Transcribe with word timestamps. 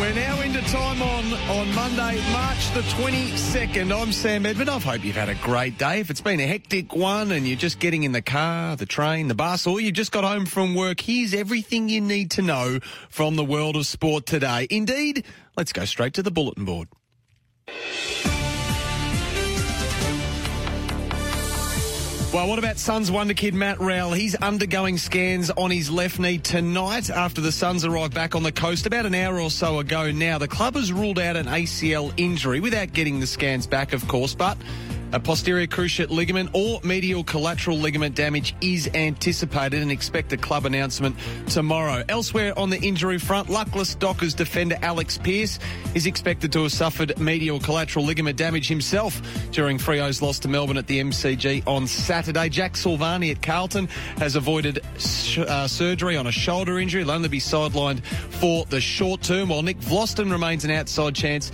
We're 0.00 0.14
now 0.14 0.40
into 0.40 0.62
time 0.62 1.02
on 1.02 1.30
on 1.50 1.74
Monday, 1.74 2.22
March 2.32 2.70
the 2.72 2.80
22nd. 2.80 3.94
I'm 3.94 4.12
Sam 4.12 4.46
Edmund. 4.46 4.70
I 4.70 4.78
hope 4.78 5.04
you've 5.04 5.14
had 5.14 5.28
a 5.28 5.34
great 5.34 5.76
day. 5.76 6.00
If 6.00 6.08
it's 6.08 6.22
been 6.22 6.40
a 6.40 6.46
hectic 6.46 6.96
one 6.96 7.30
and 7.30 7.46
you're 7.46 7.58
just 7.58 7.80
getting 7.80 8.04
in 8.04 8.12
the 8.12 8.22
car, 8.22 8.76
the 8.76 8.86
train, 8.86 9.28
the 9.28 9.34
bus, 9.34 9.66
or 9.66 9.78
you 9.78 9.92
just 9.92 10.10
got 10.10 10.24
home 10.24 10.46
from 10.46 10.74
work, 10.74 11.02
here's 11.02 11.34
everything 11.34 11.90
you 11.90 12.00
need 12.00 12.30
to 12.30 12.42
know 12.42 12.78
from 13.10 13.36
the 13.36 13.44
world 13.44 13.76
of 13.76 13.84
sport 13.84 14.24
today. 14.24 14.66
Indeed, 14.70 15.26
let's 15.58 15.74
go 15.74 15.84
straight 15.84 16.14
to 16.14 16.22
the 16.22 16.30
bulletin 16.30 16.64
board. 16.64 16.88
Well, 22.32 22.46
what 22.46 22.60
about 22.60 22.78
Suns 22.78 23.10
wonder 23.10 23.34
kid 23.34 23.54
Matt 23.54 23.80
Rowell? 23.80 24.12
He's 24.12 24.36
undergoing 24.36 24.98
scans 24.98 25.50
on 25.50 25.72
his 25.72 25.90
left 25.90 26.20
knee 26.20 26.38
tonight 26.38 27.10
after 27.10 27.40
the 27.40 27.50
Suns 27.50 27.84
arrived 27.84 28.14
back 28.14 28.36
on 28.36 28.44
the 28.44 28.52
coast 28.52 28.86
about 28.86 29.04
an 29.04 29.16
hour 29.16 29.40
or 29.40 29.50
so 29.50 29.80
ago 29.80 30.12
now. 30.12 30.38
The 30.38 30.46
club 30.46 30.76
has 30.76 30.92
ruled 30.92 31.18
out 31.18 31.34
an 31.34 31.46
ACL 31.46 32.12
injury 32.16 32.60
without 32.60 32.92
getting 32.92 33.18
the 33.18 33.26
scans 33.26 33.66
back, 33.66 33.92
of 33.92 34.06
course, 34.06 34.32
but 34.32 34.56
a 35.12 35.20
posterior 35.20 35.66
cruciate 35.66 36.10
ligament 36.10 36.50
or 36.52 36.80
medial 36.84 37.24
collateral 37.24 37.78
ligament 37.78 38.14
damage 38.14 38.54
is 38.60 38.88
anticipated 38.94 39.82
and 39.82 39.90
expect 39.90 40.32
a 40.32 40.36
club 40.36 40.66
announcement 40.66 41.16
tomorrow. 41.48 42.04
Elsewhere 42.08 42.56
on 42.58 42.70
the 42.70 42.78
injury 42.78 43.18
front, 43.18 43.48
luckless 43.48 43.94
Dockers 43.94 44.34
defender 44.34 44.76
Alex 44.82 45.18
Pearce 45.18 45.58
is 45.94 46.06
expected 46.06 46.52
to 46.52 46.62
have 46.62 46.72
suffered 46.72 47.18
medial 47.18 47.58
collateral 47.60 48.04
ligament 48.04 48.36
damage 48.36 48.68
himself 48.68 49.20
during 49.50 49.78
Freo's 49.78 50.22
loss 50.22 50.38
to 50.40 50.48
Melbourne 50.48 50.76
at 50.76 50.86
the 50.86 51.00
MCG 51.00 51.66
on 51.66 51.86
Saturday. 51.86 52.48
Jack 52.48 52.74
Silvagni 52.74 53.30
at 53.30 53.42
Carlton 53.42 53.86
has 54.18 54.36
avoided 54.36 54.80
sh- 54.98 55.38
uh, 55.38 55.66
surgery 55.66 56.16
on 56.16 56.26
a 56.26 56.32
shoulder 56.32 56.78
injury. 56.78 57.02
He'll 57.02 57.10
only 57.10 57.28
be 57.28 57.40
sidelined 57.40 58.02
for 58.04 58.64
the 58.66 58.80
short 58.80 59.22
term, 59.22 59.48
while 59.48 59.62
Nick 59.62 59.78
Vlastuin 59.78 60.30
remains 60.30 60.64
an 60.64 60.70
outside 60.70 61.14
chance 61.14 61.50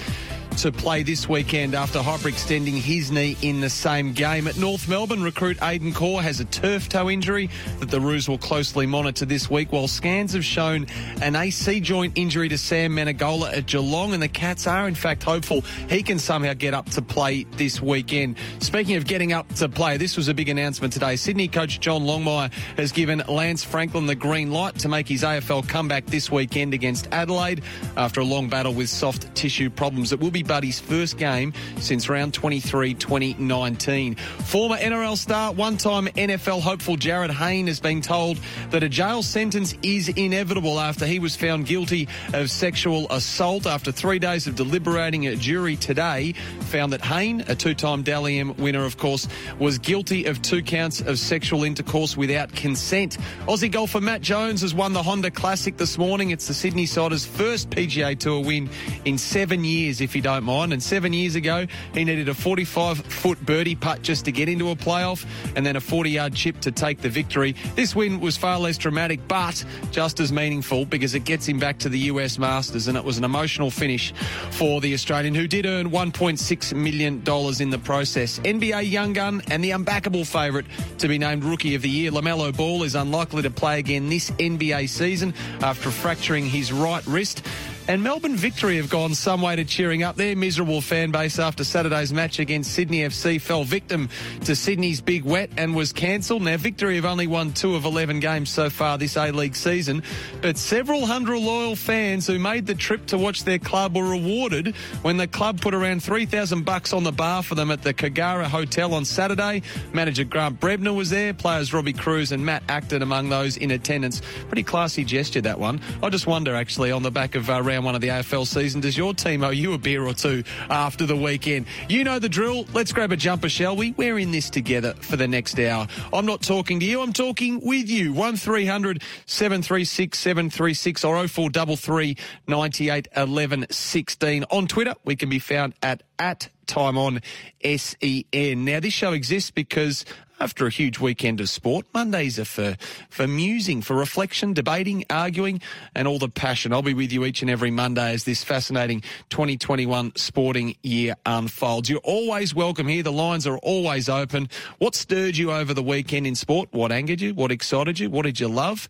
to 0.56 0.72
play 0.72 1.02
this 1.02 1.28
weekend 1.28 1.74
after 1.74 1.98
hyperextending 1.98 2.78
his 2.78 3.12
knee 3.12 3.36
in 3.42 3.60
the 3.60 3.68
same 3.68 4.14
game. 4.14 4.46
At 4.48 4.56
North 4.56 4.88
Melbourne, 4.88 5.22
recruit 5.22 5.58
Aidan 5.62 5.92
Corr 5.92 6.22
has 6.22 6.40
a 6.40 6.46
turf 6.46 6.88
toe 6.88 7.10
injury 7.10 7.50
that 7.78 7.90
the 7.90 8.00
Roos 8.00 8.26
will 8.26 8.38
closely 8.38 8.86
monitor 8.86 9.26
this 9.26 9.50
week, 9.50 9.70
while 9.70 9.86
scans 9.86 10.32
have 10.32 10.44
shown 10.44 10.86
an 11.20 11.36
AC 11.36 11.80
joint 11.80 12.14
injury 12.16 12.48
to 12.48 12.56
Sam 12.56 12.96
Menegola 12.96 13.54
at 13.54 13.66
Geelong, 13.66 14.14
and 14.14 14.22
the 14.22 14.28
Cats 14.28 14.66
are 14.66 14.88
in 14.88 14.94
fact 14.94 15.22
hopeful 15.22 15.60
he 15.90 16.02
can 16.02 16.18
somehow 16.18 16.54
get 16.54 16.72
up 16.72 16.88
to 16.90 17.02
play 17.02 17.44
this 17.56 17.82
weekend. 17.82 18.36
Speaking 18.60 18.96
of 18.96 19.06
getting 19.06 19.34
up 19.34 19.52
to 19.56 19.68
play, 19.68 19.98
this 19.98 20.16
was 20.16 20.28
a 20.28 20.34
big 20.34 20.48
announcement 20.48 20.92
today. 20.92 21.16
Sydney 21.16 21.48
coach 21.48 21.80
John 21.80 22.02
Longmire 22.02 22.50
has 22.78 22.92
given 22.92 23.22
Lance 23.28 23.62
Franklin 23.62 24.06
the 24.06 24.14
green 24.14 24.50
light 24.50 24.78
to 24.78 24.88
make 24.88 25.06
his 25.06 25.22
AFL 25.22 25.68
comeback 25.68 26.06
this 26.06 26.30
weekend 26.30 26.72
against 26.72 27.08
Adelaide 27.12 27.62
after 27.96 28.20
a 28.20 28.24
long 28.24 28.48
battle 28.48 28.72
with 28.72 28.88
soft 28.88 29.34
tissue 29.34 29.68
problems. 29.68 30.12
It 30.12 30.20
will 30.20 30.30
be 30.30 30.45
Buddy's 30.46 30.80
first 30.80 31.18
game 31.18 31.52
since 31.78 32.08
round 32.08 32.34
23 32.34 32.94
2019. 32.94 34.14
Former 34.14 34.76
NRL 34.76 35.16
star, 35.16 35.52
one 35.52 35.76
time 35.76 36.06
NFL 36.08 36.60
hopeful 36.62 36.96
Jarryd 36.96 37.30
Hayne 37.30 37.66
has 37.66 37.80
been 37.80 38.00
told 38.00 38.38
that 38.70 38.82
a 38.82 38.88
jail 38.88 39.22
sentence 39.22 39.74
is 39.82 40.08
inevitable 40.08 40.78
after 40.78 41.06
he 41.06 41.18
was 41.18 41.36
found 41.36 41.66
guilty 41.66 42.08
of 42.32 42.50
sexual 42.50 43.06
assault. 43.10 43.66
After 43.66 43.92
three 43.92 44.18
days 44.18 44.46
of 44.46 44.54
deliberating, 44.54 45.26
a 45.26 45.36
jury 45.36 45.76
today 45.76 46.32
found 46.60 46.92
that 46.92 47.04
Hayne, 47.04 47.44
a 47.48 47.54
two 47.54 47.74
time 47.74 48.02
Dally 48.02 48.42
winner, 48.42 48.84
of 48.84 48.96
course, 48.96 49.28
was 49.58 49.78
guilty 49.78 50.26
of 50.26 50.42
two 50.42 50.62
counts 50.62 51.00
of 51.00 51.18
sexual 51.18 51.64
intercourse 51.64 52.16
without 52.16 52.52
consent. 52.52 53.18
Aussie 53.46 53.70
golfer 53.70 54.00
Matt 54.00 54.20
Jones 54.20 54.60
has 54.62 54.74
won 54.74 54.92
the 54.92 55.02
Honda 55.02 55.30
Classic 55.30 55.76
this 55.76 55.98
morning. 55.98 56.30
It's 56.30 56.48
the 56.48 56.54
Sydney 56.54 56.86
Sider's 56.86 57.24
first 57.24 57.70
PGA 57.70 58.18
Tour 58.18 58.44
win 58.44 58.68
in 59.04 59.18
seven 59.18 59.64
years, 59.64 60.00
if 60.00 60.14
you 60.14 60.22
don't 60.36 60.44
mind. 60.44 60.72
And 60.72 60.82
seven 60.82 61.12
years 61.12 61.34
ago, 61.34 61.66
he 61.94 62.04
needed 62.04 62.28
a 62.28 62.34
45 62.34 62.98
foot 62.98 63.44
birdie 63.44 63.74
putt 63.74 64.02
just 64.02 64.24
to 64.26 64.32
get 64.32 64.48
into 64.48 64.70
a 64.70 64.76
playoff 64.76 65.24
and 65.54 65.64
then 65.64 65.76
a 65.76 65.80
40 65.80 66.10
yard 66.10 66.34
chip 66.34 66.60
to 66.60 66.70
take 66.70 67.00
the 67.00 67.08
victory. 67.08 67.54
This 67.74 67.94
win 67.94 68.20
was 68.20 68.36
far 68.36 68.58
less 68.58 68.76
dramatic, 68.76 69.26
but 69.28 69.64
just 69.90 70.20
as 70.20 70.32
meaningful 70.32 70.84
because 70.84 71.14
it 71.14 71.24
gets 71.24 71.46
him 71.46 71.58
back 71.58 71.78
to 71.78 71.88
the 71.88 71.98
US 72.10 72.38
Masters. 72.38 72.88
And 72.88 72.96
it 72.96 73.04
was 73.04 73.18
an 73.18 73.24
emotional 73.24 73.70
finish 73.70 74.12
for 74.50 74.80
the 74.80 74.92
Australian, 74.94 75.34
who 75.34 75.48
did 75.48 75.66
earn 75.66 75.90
$1.6 75.90 76.74
million 76.74 77.14
in 77.60 77.70
the 77.70 77.80
process. 77.82 78.38
NBA 78.40 78.90
young 78.90 79.12
gun 79.12 79.42
and 79.50 79.64
the 79.64 79.70
unbackable 79.70 80.26
favourite 80.26 80.66
to 80.98 81.08
be 81.08 81.18
named 81.18 81.44
Rookie 81.44 81.74
of 81.74 81.82
the 81.82 81.90
Year, 81.90 82.10
LaMelo 82.10 82.54
Ball, 82.56 82.82
is 82.82 82.94
unlikely 82.94 83.42
to 83.42 83.50
play 83.50 83.78
again 83.78 84.08
this 84.08 84.30
NBA 84.32 84.88
season 84.88 85.32
after 85.62 85.90
fracturing 85.90 86.46
his 86.46 86.72
right 86.72 87.04
wrist. 87.06 87.42
And 87.88 88.02
Melbourne 88.02 88.34
Victory 88.34 88.78
have 88.78 88.90
gone 88.90 89.14
some 89.14 89.42
way 89.42 89.54
to 89.54 89.64
cheering 89.64 90.02
up 90.02 90.16
their 90.16 90.34
miserable 90.34 90.80
fan 90.80 91.12
base 91.12 91.38
after 91.38 91.62
Saturday's 91.62 92.12
match 92.12 92.40
against 92.40 92.72
Sydney 92.72 93.02
FC 93.02 93.40
fell 93.40 93.62
victim 93.62 94.08
to 94.44 94.56
Sydney's 94.56 95.00
big 95.00 95.22
wet 95.22 95.50
and 95.56 95.72
was 95.72 95.92
cancelled. 95.92 96.42
Now, 96.42 96.56
Victory 96.56 96.96
have 96.96 97.04
only 97.04 97.28
won 97.28 97.52
two 97.52 97.76
of 97.76 97.84
11 97.84 98.18
games 98.18 98.50
so 98.50 98.70
far 98.70 98.98
this 98.98 99.16
A-League 99.16 99.54
season, 99.54 100.02
but 100.42 100.58
several 100.58 101.06
hundred 101.06 101.38
loyal 101.38 101.76
fans 101.76 102.26
who 102.26 102.40
made 102.40 102.66
the 102.66 102.74
trip 102.74 103.06
to 103.06 103.18
watch 103.18 103.44
their 103.44 103.60
club 103.60 103.94
were 103.94 104.10
rewarded 104.10 104.74
when 105.02 105.16
the 105.16 105.28
club 105.28 105.60
put 105.60 105.72
around 105.72 106.02
3,000 106.02 106.64
bucks 106.64 106.92
on 106.92 107.04
the 107.04 107.12
bar 107.12 107.44
for 107.44 107.54
them 107.54 107.70
at 107.70 107.82
the 107.82 107.94
Kagara 107.94 108.46
Hotel 108.46 108.94
on 108.94 109.04
Saturday. 109.04 109.62
Manager 109.92 110.24
Grant 110.24 110.58
Brebner 110.58 110.94
was 110.94 111.10
there, 111.10 111.32
players 111.32 111.72
Robbie 111.72 111.92
Kruse 111.92 112.32
and 112.32 112.44
Matt 112.44 112.64
Acton 112.68 113.02
among 113.02 113.28
those 113.28 113.56
in 113.56 113.70
attendance. 113.70 114.22
Pretty 114.48 114.64
classy 114.64 115.04
gesture, 115.04 115.42
that 115.42 115.60
one. 115.60 115.80
I 116.02 116.10
just 116.10 116.26
wonder, 116.26 116.56
actually, 116.56 116.90
on 116.90 117.04
the 117.04 117.12
back 117.12 117.36
of 117.36 117.48
uh, 117.48 117.62
round 117.62 117.75
one 117.84 117.94
of 117.94 118.00
the 118.00 118.08
AFL 118.08 118.46
season, 118.46 118.80
does 118.80 118.96
your 118.96 119.14
team 119.14 119.42
owe 119.44 119.50
you 119.50 119.72
a 119.72 119.78
beer 119.78 120.06
or 120.06 120.14
two 120.14 120.44
after 120.70 121.06
the 121.06 121.16
weekend? 121.16 121.66
You 121.88 122.04
know 122.04 122.18
the 122.18 122.28
drill. 122.28 122.66
Let's 122.72 122.92
grab 122.92 123.12
a 123.12 123.16
jumper, 123.16 123.48
shall 123.48 123.76
we? 123.76 123.92
We're 123.92 124.18
in 124.18 124.30
this 124.30 124.50
together 124.50 124.94
for 124.94 125.16
the 125.16 125.28
next 125.28 125.58
hour. 125.58 125.86
I'm 126.12 126.26
not 126.26 126.42
talking 126.42 126.80
to 126.80 126.86
you, 126.86 127.00
I'm 127.00 127.12
talking 127.12 127.60
with 127.60 127.88
you. 127.88 128.12
1300 128.12 129.02
736 129.26 130.18
736 130.18 131.04
or 131.04 131.28
0433 131.28 132.16
98 132.46 133.08
11 133.16 133.66
16. 133.70 134.44
On 134.50 134.66
Twitter, 134.66 134.94
we 135.04 135.16
can 135.16 135.28
be 135.28 135.38
found 135.38 135.74
at 135.82 136.02
at 136.18 136.48
time 136.66 136.98
on 136.98 137.20
SEN. 137.62 138.64
Now, 138.64 138.80
this 138.80 138.92
show 138.92 139.12
exists 139.12 139.50
because 139.50 140.04
after 140.38 140.66
a 140.66 140.70
huge 140.70 140.98
weekend 140.98 141.40
of 141.40 141.48
sport, 141.48 141.86
Mondays 141.94 142.38
are 142.38 142.44
for, 142.44 142.76
for 143.08 143.26
musing, 143.26 143.80
for 143.80 143.94
reflection, 143.94 144.52
debating, 144.52 145.04
arguing, 145.08 145.60
and 145.94 146.06
all 146.06 146.18
the 146.18 146.28
passion. 146.28 146.72
I'll 146.72 146.82
be 146.82 146.94
with 146.94 147.12
you 147.12 147.24
each 147.24 147.42
and 147.42 147.50
every 147.50 147.70
Monday 147.70 148.12
as 148.12 148.24
this 148.24 148.44
fascinating 148.44 149.02
2021 149.30 150.12
sporting 150.16 150.76
year 150.82 151.14
unfolds. 151.24 151.88
You're 151.88 152.00
always 152.00 152.54
welcome 152.54 152.88
here. 152.88 153.02
The 153.02 153.12
lines 153.12 153.46
are 153.46 153.58
always 153.58 154.08
open. 154.08 154.48
What 154.78 154.94
stirred 154.94 155.36
you 155.36 155.52
over 155.52 155.72
the 155.72 155.82
weekend 155.82 156.26
in 156.26 156.34
sport? 156.34 156.68
What 156.72 156.92
angered 156.92 157.20
you? 157.20 157.34
What 157.34 157.50
excited 157.50 157.98
you? 157.98 158.10
What 158.10 158.26
did 158.26 158.38
you 158.38 158.48
love? 158.48 158.88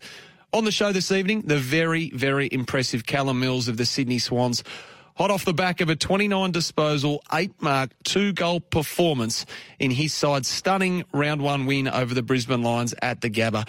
On 0.53 0.63
the 0.63 0.71
show 0.71 0.91
this 0.91 1.11
evening, 1.11 1.41
the 1.41 1.57
very, 1.57 2.09
very 2.11 2.49
impressive 2.51 3.05
Callum 3.05 3.39
Mills 3.39 3.67
of 3.67 3.77
the 3.77 3.85
Sydney 3.85 4.19
Swans 4.19 4.63
hot 5.17 5.31
off 5.31 5.45
the 5.45 5.53
back 5.53 5.81
of 5.81 5.89
a 5.89 5.95
29 5.95 6.51
disposal, 6.51 7.23
eight 7.33 7.51
mark, 7.59 7.89
two 8.03 8.33
goal 8.33 8.59
performance 8.59 9.45
in 9.79 9.89
his 9.89 10.13
side's 10.13 10.47
stunning 10.47 11.03
round 11.11 11.41
one 11.41 11.65
win 11.65 11.87
over 11.87 12.13
the 12.13 12.21
Brisbane 12.21 12.61
Lions 12.61 12.93
at 13.01 13.21
the 13.21 13.29
Gabba. 13.29 13.67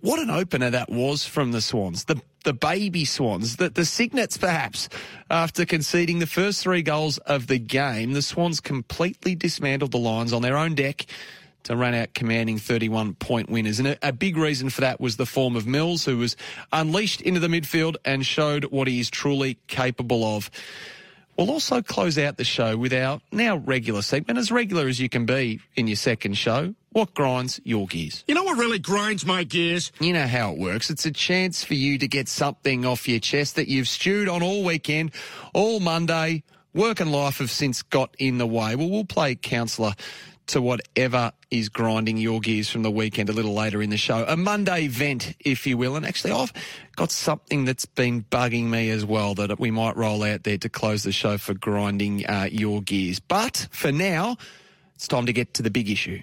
what 0.00 0.18
an 0.18 0.30
opener 0.30 0.70
that 0.70 0.90
was 0.90 1.24
from 1.24 1.52
the 1.52 1.60
Swans. 1.60 2.04
The 2.04 2.20
the 2.44 2.52
baby 2.52 3.04
Swans, 3.04 3.54
the, 3.56 3.70
the 3.70 3.84
Cygnets 3.84 4.36
perhaps, 4.36 4.88
after 5.30 5.64
conceding 5.64 6.18
the 6.18 6.26
first 6.26 6.60
three 6.60 6.82
goals 6.82 7.18
of 7.18 7.46
the 7.46 7.58
game, 7.58 8.14
the 8.14 8.22
Swans 8.22 8.58
completely 8.58 9.36
dismantled 9.36 9.92
the 9.92 9.98
Lions 9.98 10.32
on 10.32 10.42
their 10.42 10.56
own 10.56 10.74
deck 10.74 11.06
to 11.64 11.76
run 11.76 11.94
out 11.94 12.14
commanding 12.14 12.58
31 12.58 13.14
point 13.14 13.48
winners. 13.50 13.78
And 13.78 13.88
a, 13.88 14.08
a, 14.08 14.12
big 14.12 14.36
reason 14.36 14.70
for 14.70 14.80
that 14.80 15.00
was 15.00 15.16
the 15.16 15.26
form 15.26 15.56
of 15.56 15.66
Mills, 15.66 16.04
who 16.04 16.18
was 16.18 16.36
unleashed 16.72 17.20
into 17.20 17.40
the 17.40 17.48
midfield 17.48 17.96
and 18.04 18.24
showed 18.24 18.64
what 18.66 18.88
he 18.88 19.00
is 19.00 19.10
truly 19.10 19.58
capable 19.66 20.24
of. 20.24 20.50
We'll 21.36 21.50
also 21.50 21.80
close 21.80 22.18
out 22.18 22.36
the 22.36 22.44
show 22.44 22.76
with 22.76 22.92
our 22.92 23.20
now 23.32 23.56
regular 23.56 24.02
segment, 24.02 24.38
as 24.38 24.52
regular 24.52 24.86
as 24.86 25.00
you 25.00 25.08
can 25.08 25.24
be 25.24 25.60
in 25.74 25.86
your 25.86 25.96
second 25.96 26.36
show. 26.36 26.74
What 26.90 27.14
grinds 27.14 27.58
your 27.64 27.86
gears? 27.86 28.22
You 28.28 28.34
know 28.34 28.44
what 28.44 28.58
really 28.58 28.78
grinds 28.78 29.24
my 29.24 29.44
gears? 29.44 29.92
You 29.98 30.12
know 30.12 30.26
how 30.26 30.52
it 30.52 30.58
works. 30.58 30.90
It's 30.90 31.06
a 31.06 31.10
chance 31.10 31.64
for 31.64 31.72
you 31.72 31.96
to 31.96 32.06
get 32.06 32.28
something 32.28 32.84
off 32.84 33.08
your 33.08 33.18
chest 33.18 33.56
that 33.56 33.66
you've 33.66 33.88
stewed 33.88 34.28
on 34.28 34.42
all 34.42 34.62
weekend, 34.62 35.12
all 35.54 35.80
Monday. 35.80 36.42
Work 36.74 37.00
and 37.00 37.10
life 37.10 37.38
have 37.38 37.50
since 37.50 37.80
got 37.82 38.14
in 38.18 38.36
the 38.36 38.46
way. 38.46 38.76
Well, 38.76 38.90
we'll 38.90 39.04
play 39.04 39.34
counsellor 39.34 39.94
to 40.48 40.60
whatever 40.60 41.32
is 41.50 41.68
grinding 41.68 42.16
your 42.16 42.40
gears 42.40 42.68
from 42.68 42.82
the 42.82 42.90
weekend 42.90 43.28
a 43.28 43.32
little 43.32 43.54
later 43.54 43.82
in 43.82 43.90
the 43.90 43.96
show. 43.96 44.24
A 44.26 44.36
Monday 44.36 44.88
vent, 44.88 45.34
if 45.40 45.66
you 45.66 45.76
will. 45.76 45.96
And 45.96 46.04
actually, 46.04 46.32
I've 46.32 46.52
got 46.96 47.10
something 47.10 47.64
that's 47.64 47.86
been 47.86 48.24
bugging 48.24 48.66
me 48.66 48.90
as 48.90 49.04
well 49.04 49.34
that 49.34 49.58
we 49.58 49.70
might 49.70 49.96
roll 49.96 50.22
out 50.22 50.44
there 50.44 50.58
to 50.58 50.68
close 50.68 51.02
the 51.02 51.12
show 51.12 51.38
for 51.38 51.54
grinding 51.54 52.26
uh, 52.26 52.48
your 52.50 52.82
gears. 52.82 53.20
But 53.20 53.68
for 53.70 53.92
now, 53.92 54.36
it's 54.94 55.08
time 55.08 55.26
to 55.26 55.32
get 55.32 55.54
to 55.54 55.62
the 55.62 55.70
big 55.70 55.90
issue. 55.90 56.22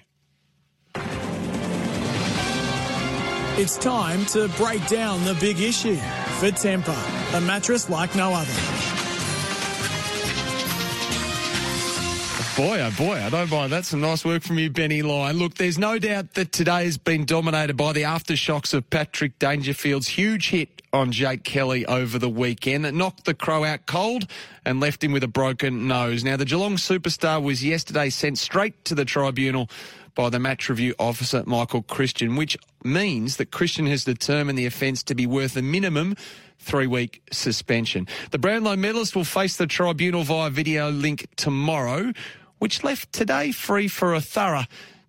It's 3.56 3.76
time 3.76 4.24
to 4.26 4.48
break 4.56 4.86
down 4.86 5.22
the 5.24 5.34
big 5.34 5.60
issue 5.60 5.96
for 5.96 6.50
Tempur, 6.50 7.36
a 7.36 7.40
mattress 7.40 7.90
like 7.90 8.14
no 8.14 8.32
other. 8.32 8.89
Boy, 12.56 12.80
oh 12.80 12.90
boy, 12.98 13.14
I 13.14 13.30
don't 13.30 13.50
mind. 13.50 13.72
That's 13.72 13.88
some 13.88 14.00
nice 14.00 14.24
work 14.24 14.42
from 14.42 14.58
you, 14.58 14.70
Benny 14.70 15.02
Lyon. 15.02 15.38
Look, 15.38 15.54
there's 15.54 15.78
no 15.78 15.98
doubt 15.98 16.34
that 16.34 16.52
today 16.52 16.84
has 16.84 16.98
been 16.98 17.24
dominated 17.24 17.76
by 17.76 17.92
the 17.92 18.02
aftershocks 18.02 18.74
of 18.74 18.90
Patrick 18.90 19.38
Dangerfield's 19.38 20.08
huge 20.08 20.50
hit 20.50 20.82
on 20.92 21.12
Jake 21.12 21.44
Kelly 21.44 21.86
over 21.86 22.18
the 22.18 22.28
weekend 22.28 22.84
that 22.84 22.92
knocked 22.92 23.24
the 23.24 23.34
Crow 23.34 23.64
out 23.64 23.86
cold 23.86 24.26
and 24.64 24.80
left 24.80 25.02
him 25.02 25.12
with 25.12 25.22
a 25.22 25.28
broken 25.28 25.86
nose. 25.86 26.24
Now, 26.24 26.36
the 26.36 26.44
Geelong 26.44 26.74
superstar 26.74 27.42
was 27.42 27.64
yesterday 27.64 28.10
sent 28.10 28.36
straight 28.36 28.84
to 28.86 28.94
the 28.94 29.04
tribunal 29.04 29.70
by 30.14 30.30
the 30.30 30.38
match 30.38 30.68
review 30.68 30.94
officer, 30.98 31.42
Michael 31.46 31.82
Christian, 31.82 32.36
which 32.36 32.56
means 32.84 33.36
that 33.36 33.50
Christian 33.50 33.86
has 33.86 34.04
determined 34.04 34.58
the 34.58 34.66
offence 34.66 35.02
to 35.04 35.14
be 35.14 35.26
worth 35.26 35.56
a 35.56 35.62
minimum 35.62 36.16
three 36.58 36.86
week 36.86 37.22
suspension. 37.32 38.06
The 38.30 38.38
Brownlow 38.38 38.76
medalist 38.76 39.16
will 39.16 39.24
face 39.24 39.56
the 39.56 39.66
tribunal 39.66 40.22
via 40.24 40.50
video 40.50 40.90
link 40.90 41.26
tomorrow 41.36 42.12
which 42.60 42.84
left 42.84 43.12
today 43.12 43.50
free 43.50 43.88
for 43.88 44.14
a 44.14 44.20
thorough 44.20 44.64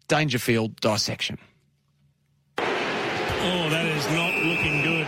Dangerfield 0.08 0.80
dissection. 0.82 1.38
Oh, 2.58 3.70
that 3.70 3.86
is 3.86 4.06
not 4.12 4.34
looking 4.44 4.82
good. 4.82 5.06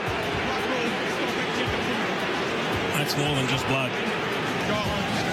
That's 2.93 3.17
more 3.17 3.35
than 3.35 3.47
just 3.47 3.65
blood. 3.67 3.91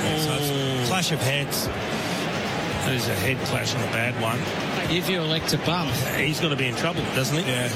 Oh, 0.02 0.84
clash 0.86 1.12
of 1.12 1.20
heads. 1.20 1.68
That 2.84 2.94
is 2.94 3.08
a 3.08 3.14
head 3.14 3.36
clash 3.46 3.74
and 3.74 3.84
a 3.84 3.92
bad 3.92 4.20
one. 4.22 4.38
If 4.90 5.08
you 5.08 5.20
elect 5.20 5.48
to 5.50 5.58
bump, 5.58 5.90
he's 6.16 6.40
going 6.40 6.50
to 6.50 6.56
be 6.56 6.66
in 6.66 6.74
trouble, 6.74 7.02
doesn't 7.14 7.36
he? 7.36 7.48
Yeah. 7.48 7.68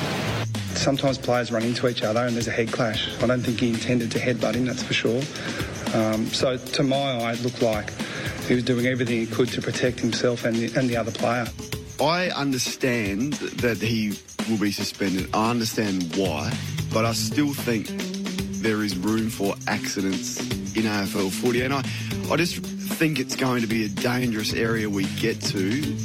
Sometimes 0.74 1.18
players 1.18 1.52
run 1.52 1.62
into 1.62 1.86
each 1.88 2.02
other 2.02 2.20
and 2.20 2.34
there's 2.34 2.48
a 2.48 2.50
head 2.50 2.72
clash. 2.72 3.08
I 3.22 3.26
don't 3.26 3.42
think 3.42 3.60
he 3.60 3.68
intended 3.68 4.10
to 4.12 4.18
headbutt 4.18 4.54
him, 4.54 4.64
that's 4.64 4.82
for 4.82 4.94
sure. 4.94 5.22
Um, 5.94 6.26
so 6.26 6.56
to 6.56 6.82
my 6.82 6.96
eye, 6.96 7.34
it 7.34 7.42
looked 7.42 7.62
like 7.62 7.90
he 8.48 8.54
was 8.54 8.64
doing 8.64 8.86
everything 8.86 9.20
he 9.20 9.26
could 9.26 9.48
to 9.50 9.62
protect 9.62 10.00
himself 10.00 10.44
and 10.44 10.56
the, 10.56 10.78
and 10.78 10.88
the 10.88 10.96
other 10.96 11.12
player. 11.12 11.46
I 12.00 12.30
understand 12.30 13.34
that 13.34 13.78
he 13.78 14.18
will 14.48 14.58
be 14.58 14.72
suspended. 14.72 15.30
I 15.32 15.50
understand 15.50 16.16
why, 16.16 16.52
but 16.92 17.04
I 17.04 17.12
still 17.12 17.52
think 17.52 17.86
there 18.62 18.82
is 18.82 18.96
room 18.96 19.30
for 19.30 19.54
accidents 19.68 20.40
in 20.74 20.84
AFL 20.84 21.30
footy. 21.30 21.62
And 21.62 21.74
I, 21.74 21.82
I 22.30 22.36
just 22.36 22.58
think 22.58 23.18
it's 23.18 23.34
going 23.34 23.62
to 23.62 23.66
be 23.66 23.84
a 23.84 23.88
dangerous 23.88 24.52
area 24.52 24.88
we 24.88 25.04
get 25.16 25.40
to 25.40 25.58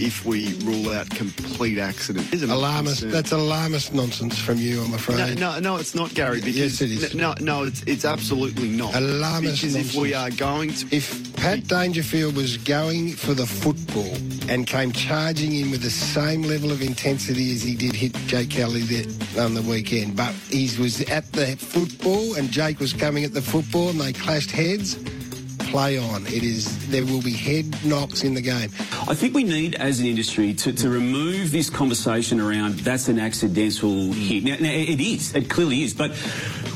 if 0.03 0.25
we 0.25 0.53
rule 0.63 0.91
out 0.91 1.09
complete 1.09 1.77
accident. 1.77 2.33
Alarmist. 2.33 3.09
That's 3.09 3.31
alarmist 3.31 3.93
nonsense 3.93 4.39
from 4.39 4.57
you, 4.57 4.81
I'm 4.81 4.93
afraid. 4.93 5.17
No, 5.39 5.53
no, 5.53 5.59
no 5.59 5.75
it's 5.77 5.93
not, 5.93 6.13
Gary. 6.13 6.39
yes, 6.39 6.81
it 6.81 6.91
is. 6.91 7.15
No, 7.15 7.33
no, 7.41 7.63
it's, 7.63 7.83
it's 7.83 8.05
absolutely 8.05 8.69
not. 8.69 8.95
Alarmist 8.95 9.61
because 9.61 9.75
nonsense. 9.75 9.95
if 9.95 10.01
we 10.01 10.13
are 10.13 10.29
going 10.31 10.73
to... 10.73 10.95
If 10.95 11.28
Pat 11.39 11.65
Dangerfield 11.69 12.35
was 12.35 12.57
going 12.57 13.13
for 13.13 13.33
the 13.33 13.45
football 13.45 14.13
and 14.49 14.67
came 14.67 14.91
charging 14.91 15.53
in 15.53 15.71
with 15.71 15.81
the 15.81 15.89
same 15.89 16.41
level 16.41 16.69
of 16.69 16.81
intensity 16.81 17.53
as 17.53 17.61
he 17.61 17.75
did 17.75 17.95
hit 17.95 18.13
Jake 18.27 18.49
Kelly 18.49 18.81
on 19.39 19.53
the 19.53 19.61
weekend, 19.61 20.17
but 20.17 20.33
he 20.49 20.69
was 20.77 21.01
at 21.09 21.31
the 21.31 21.55
football 21.55 22.35
and 22.35 22.51
Jake 22.51 22.81
was 22.81 22.91
coming 22.91 23.23
at 23.23 23.33
the 23.33 23.41
football 23.41 23.87
and 23.87 24.01
they 24.01 24.11
clashed 24.11 24.51
heads 24.51 24.97
play 25.69 25.97
on. 25.97 26.25
It 26.25 26.43
is 26.43 26.89
there 26.89 27.05
will 27.05 27.21
be 27.21 27.31
head 27.31 27.85
knocks 27.85 28.23
in 28.23 28.33
the 28.33 28.41
game. 28.41 28.69
I 29.07 29.13
think 29.13 29.33
we 29.33 29.43
need, 29.43 29.75
as 29.75 29.99
an 29.99 30.07
industry, 30.07 30.53
to, 30.55 30.73
to 30.73 30.89
remove 30.89 31.51
this 31.51 31.69
conversation 31.69 32.39
around 32.39 32.79
that's 32.79 33.07
an 33.07 33.19
accidental 33.19 34.11
hit. 34.11 34.43
Now, 34.43 34.57
now, 34.59 34.71
it 34.71 34.99
is. 34.99 35.35
It 35.35 35.49
clearly 35.49 35.83
is. 35.83 35.93
But 35.93 36.11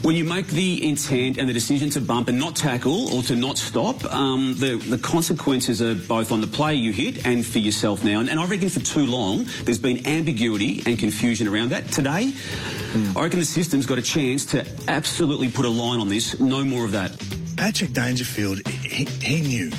when 0.04 0.18
you 0.18 0.26
make 0.26 0.48
the 0.48 0.86
intent 0.86 1.38
and 1.38 1.48
the 1.48 1.54
decision 1.54 1.90
to 1.92 2.02
bump 2.02 2.28
and 2.28 2.38
not 2.38 2.58
tackle 2.58 3.14
or 3.14 3.24
to 3.24 3.38
not 3.38 3.58
stop, 3.58 4.04
um, 4.14 4.54
the, 4.58 4.76
the 4.76 4.98
consequences 4.98 5.82
are 5.82 5.96
both 5.96 6.32
on 6.34 6.42
the 6.42 6.48
player 6.48 6.76
you 6.76 6.92
hit 6.92 7.26
and 7.26 7.46
for 7.46 7.60
yourself 7.60 8.04
now. 8.04 8.20
And, 8.20 8.30
and 8.30 8.38
I 8.38 8.46
reckon 8.46 8.68
for 8.68 8.82
too 8.82 9.06
long 9.06 9.46
there's 9.64 9.80
been 9.80 10.06
ambiguity 10.06 10.84
and 10.86 11.00
confusion 11.00 11.48
around 11.48 11.70
that. 11.70 11.88
Today, 11.88 12.34
mm. 12.34 13.16
I 13.16 13.24
reckon 13.24 13.40
the 13.40 13.46
system's 13.46 13.86
got 13.86 13.98
a 13.98 14.02
chance 14.02 14.46
to 14.48 14.66
absolutely 14.90 15.50
put 15.50 15.64
a 15.66 15.70
line 15.70 16.02
on 16.02 16.10
this. 16.10 16.38
No 16.38 16.66
more 16.66 16.84
of 16.84 16.92
that. 16.92 17.12
Patrick 17.56 17.94
Dangerfield, 17.94 18.68
he, 18.68 19.06
he 19.06 19.42
knew. 19.42 19.72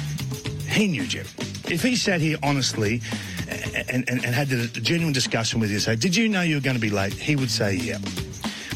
He 0.71 0.88
knew, 0.88 1.06
Jim. 1.06 1.26
If 1.67 1.82
he 1.82 1.97
sat 1.97 2.23
here 2.23 2.38
honestly 2.43 3.03
and, 3.91 4.09
and, 4.09 4.25
and 4.25 4.35
had 4.35 4.50
a 4.50 4.69
genuine 4.69 5.12
discussion 5.12 5.61
with 5.61 5.71
you, 5.71 5.81
say, 5.81 5.97
did 5.97 6.17
you 6.17 6.31
know 6.31 6.41
you 6.41 6.55
were 6.55 6.62
going 6.62 6.76
to 6.76 6.81
be 6.81 6.91
late? 6.91 7.12
He 7.12 7.37
would 7.37 7.50
say, 7.50 7.75
yeah. 7.75 7.99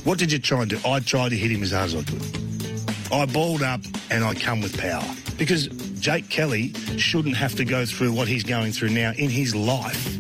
What 0.09 0.19
did 0.19 0.33
you 0.33 0.39
try 0.39 0.63
and 0.63 0.71
do? 0.71 0.81
I 0.87 1.01
tried 1.01 1.29
to 1.29 1.37
hit 1.37 1.51
him 1.51 1.63
as 1.63 1.73
hard 1.73 1.89
as 1.89 1.97
I 1.97 2.03
could. 2.03 3.13
I 3.13 3.27
balled 3.27 3.63
up 3.63 3.83
and 4.11 4.25
I 4.25 4.33
come 4.33 4.63
with 4.63 4.75
power. 4.81 5.05
Because 5.37 5.67
Jake 6.01 6.31
Kelly 6.31 6.73
shouldn't 6.97 7.37
have 7.37 7.55
to 7.57 7.65
go 7.67 7.85
through 7.85 8.15
what 8.15 8.27
he's 8.27 8.43
going 8.43 8.73
through 8.73 8.89
now 8.89 9.13
in 9.19 9.29
his 9.29 9.55
life 9.55 10.19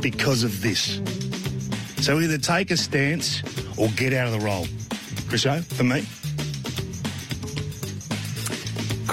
because 0.00 0.44
of 0.44 0.62
this. 0.62 1.00
So 1.96 2.20
either 2.20 2.38
take 2.38 2.70
a 2.70 2.76
stance 2.76 3.42
or 3.76 3.88
get 3.96 4.12
out 4.12 4.28
of 4.28 4.34
the 4.34 4.46
role. 4.46 4.66
Chriso, 5.26 5.58
eh? 5.58 5.62
for 5.62 5.82
me. 5.82 6.06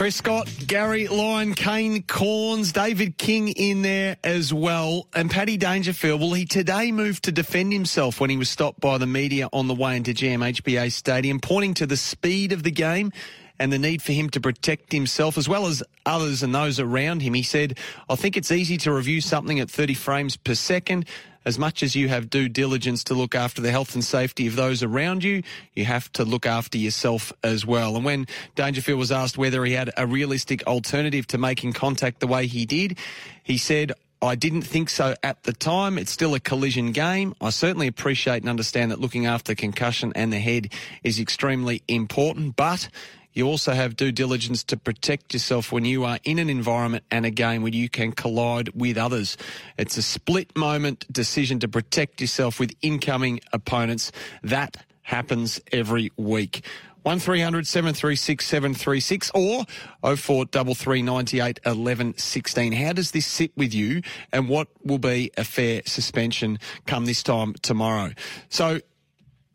Chris 0.02 0.16
Scott, 0.16 0.52
Gary 0.66 1.08
Lyon, 1.08 1.54
Kane 1.54 2.02
Cornes, 2.02 2.74
David 2.74 3.20
King 3.20 3.50
in 3.50 3.84
there 3.84 4.18
as 4.24 4.52
well. 4.52 5.06
And 5.14 5.30
Paddy 5.30 5.58
Dangerfield, 5.58 6.20
well, 6.20 6.34
he 6.34 6.48
today 6.48 6.92
moved 6.92 7.26
to 7.26 7.32
defend 7.32 7.72
himself 7.72 8.20
when 8.20 8.32
he 8.32 8.36
was 8.36 8.50
stopped 8.50 8.80
by 8.80 8.98
the 8.98 9.06
media 9.06 9.48
on 9.54 9.68
the 9.68 9.76
way 9.76 9.96
into 9.96 10.12
GMHBA 10.12 10.92
Stadium, 10.92 11.40
pointing 11.40 11.76
to 11.76 11.86
the 11.86 11.98
speed 11.98 12.52
of 12.52 12.64
the 12.64 12.72
game 12.72 13.12
and 13.60 13.72
the 13.72 13.78
need 13.78 14.02
for 14.02 14.12
him 14.12 14.28
to 14.32 14.42
protect 14.42 14.92
himself 14.92 15.38
as 15.38 15.48
well 15.48 15.68
as 15.68 15.84
others 16.04 16.42
and 16.42 16.56
those 16.56 16.80
around 16.80 17.22
him. 17.22 17.36
He 17.36 17.44
said, 17.44 17.78
I 18.10 18.16
think 18.16 18.36
it's 18.36 18.52
easy 18.52 18.78
to 18.78 18.92
review 18.92 19.22
something 19.22 19.60
at 19.60 19.70
30 19.70 19.94
frames 19.94 20.36
per 20.36 20.56
second 20.56 21.06
as 21.46 21.58
much 21.58 21.84
as 21.84 21.96
you 21.96 22.08
have 22.08 22.30
due 22.30 22.50
diligence 22.50 23.04
to 23.06 23.14
look 23.14 23.36
after 23.36 23.62
the 23.62 23.72
health 23.72 23.94
and 23.94 24.04
safety 24.04 24.48
of 24.48 24.56
those 24.56 24.84
around 24.84 25.24
you, 25.24 25.44
you 25.74 25.86
have 25.86 26.12
to 26.14 26.24
look 26.24 26.46
after 26.46 26.78
yourself 26.78 27.34
as 27.44 27.66
well. 27.66 27.96
And 27.96 28.06
when 28.06 28.28
Dangerfield 28.56 29.00
was 29.00 29.12
asked 29.12 29.38
whether 29.38 29.64
he 29.66 29.74
had 29.74 29.92
a 29.98 30.06
realistic 30.06 30.66
alternative 30.68 31.28
to 31.28 31.38
making 31.38 31.74
contact 31.74 32.20
the 32.20 32.28
way 32.28 32.48
he 32.48 32.66
did, 32.66 32.98
he 33.44 33.58
said, 33.58 33.94
I 34.24 34.36
didn't 34.36 34.62
think 34.62 34.92
so 34.92 35.16
at 35.24 35.42
the 35.44 35.54
time. 35.54 35.98
It's 35.98 36.12
still 36.12 36.36
a 36.36 36.40
collision 36.40 36.92
game. 36.92 37.34
I 37.42 37.50
certainly 37.50 37.88
appreciate 37.88 38.44
and 38.44 38.50
understand 38.50 38.92
that 38.92 39.00
looking 39.00 39.26
after 39.26 39.56
concussion 39.56 40.14
and 40.16 40.32
the 40.32 40.38
head 40.38 40.72
is 41.04 41.20
extremely 41.20 41.82
important, 41.88 42.56
but 42.56 42.88
you 43.34 43.48
also 43.48 43.74
have 43.74 43.96
due 43.96 44.12
diligence 44.12 44.64
to 44.66 44.78
protect 44.78 45.34
yourself 45.34 45.72
when 45.72 45.86
you 45.86 46.04
are 46.04 46.20
in 46.24 46.40
an 46.40 46.50
environment 46.50 47.04
and 47.12 47.26
a 47.26 47.32
game 47.32 47.62
where 47.62 47.74
you 47.74 47.90
can 47.90 48.12
collide 48.12 48.70
with 48.70 48.98
others. 48.98 49.38
It's 49.78 49.98
a 49.98 50.02
split 50.02 50.56
moment 50.56 51.12
decision 51.12 51.60
to 51.60 51.68
protect 51.68 52.22
yourself 52.22 52.60
with 52.60 52.74
incoming 52.82 53.40
opponents. 53.54 54.12
That 54.44 54.78
happens 55.04 55.62
every 55.72 56.12
week. 56.18 56.66
1300 57.04 57.66
736 57.66 58.46
736 58.46 59.32
or 59.34 59.66
0433 60.04 61.02
98 61.02 61.60
11 61.66 62.18
16. 62.18 62.74
How 62.74 62.94
does 62.94 63.12
this 63.12 63.26
sit 63.26 63.52
with 63.58 63.74
you 63.74 64.02
and 64.32 64.48
what 64.48 64.68
will 64.84 65.00
be 65.00 65.32
a 65.36 65.44
fair 65.44 65.82
suspension 65.86 66.60
come 66.86 67.06
this 67.06 67.24
time 67.24 67.54
tomorrow? 67.64 68.12
So 68.50 68.82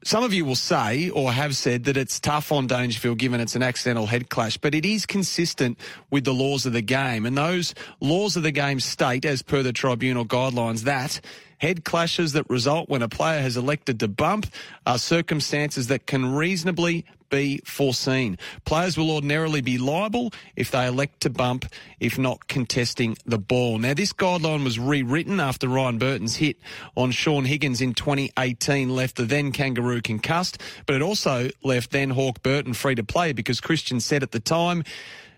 some 0.06 0.22
of 0.22 0.32
you 0.32 0.44
will 0.44 0.54
say 0.54 1.10
or 1.10 1.32
have 1.32 1.56
said 1.56 1.82
that 1.82 1.96
it's 1.96 2.20
tough 2.20 2.52
on 2.52 2.68
Dangerfield 2.68 3.18
given 3.18 3.40
it's 3.40 3.56
an 3.56 3.62
accidental 3.64 4.06
head 4.06 4.30
clash, 4.30 4.56
but 4.56 4.72
it 4.72 4.84
is 4.84 5.04
consistent 5.04 5.76
with 6.12 6.22
the 6.22 6.32
laws 6.32 6.64
of 6.64 6.72
the 6.72 6.80
game. 6.80 7.26
And 7.26 7.36
those 7.36 7.75
laws 7.98 8.36
of 8.36 8.44
the 8.44 8.52
game 8.52 8.78
state, 8.78 9.25
as 9.25 9.42
per 9.42 9.64
the 9.64 9.72
tribunal 9.72 10.25
guidelines, 10.25 10.82
that 10.82 11.20
head 11.58 11.84
clashes 11.84 12.34
that 12.34 12.48
result 12.48 12.88
when 12.88 13.02
a 13.02 13.08
player 13.08 13.40
has 13.40 13.56
elected 13.56 13.98
to 13.98 14.06
bump 14.06 14.46
are 14.86 14.96
circumstances 14.96 15.88
that 15.88 16.06
can 16.06 16.36
reasonably 16.36 17.04
be 17.28 17.61
foreseen. 17.64 18.38
Players 18.64 18.97
will 18.97 19.11
ordinarily 19.11 19.61
be 19.61 19.78
liable 19.78 20.33
if 20.54 20.71
they 20.71 20.87
elect 20.87 21.21
to 21.23 21.30
bump, 21.30 21.66
if 22.00 22.18
not 22.18 22.49
contesting 22.49 23.16
the 23.25 23.38
ball. 23.38 23.78
Now, 23.78 23.95
this 23.95 24.12
guideline 24.12 24.64
was 24.64 24.78
rewritten 24.78 25.40
after 25.40 25.68
Ryan 25.68 25.99
Burton's 25.99 26.37
hit 26.37 26.59
on 26.97 27.11
Shaun 27.11 27.45
Higgins 27.45 27.80
in 27.80 27.95
2018 27.95 28.88
left 28.90 29.16
the 29.16 29.25
then 29.25 29.52
Kangaroo 29.52 30.00
concussed, 30.00 30.61
but 30.87 30.97
it 30.97 31.02
also 31.02 31.50
left 31.62 31.90
then 31.90 32.11
Hawk 32.11 32.42
Burton 32.42 32.75
free 32.75 32.95
to 32.95 33.04
play 33.04 33.33
because 33.33 33.61
Christian 33.61 34.00
said 34.00 34.23
at 34.23 34.33
the 34.33 34.40
time, 34.40 34.83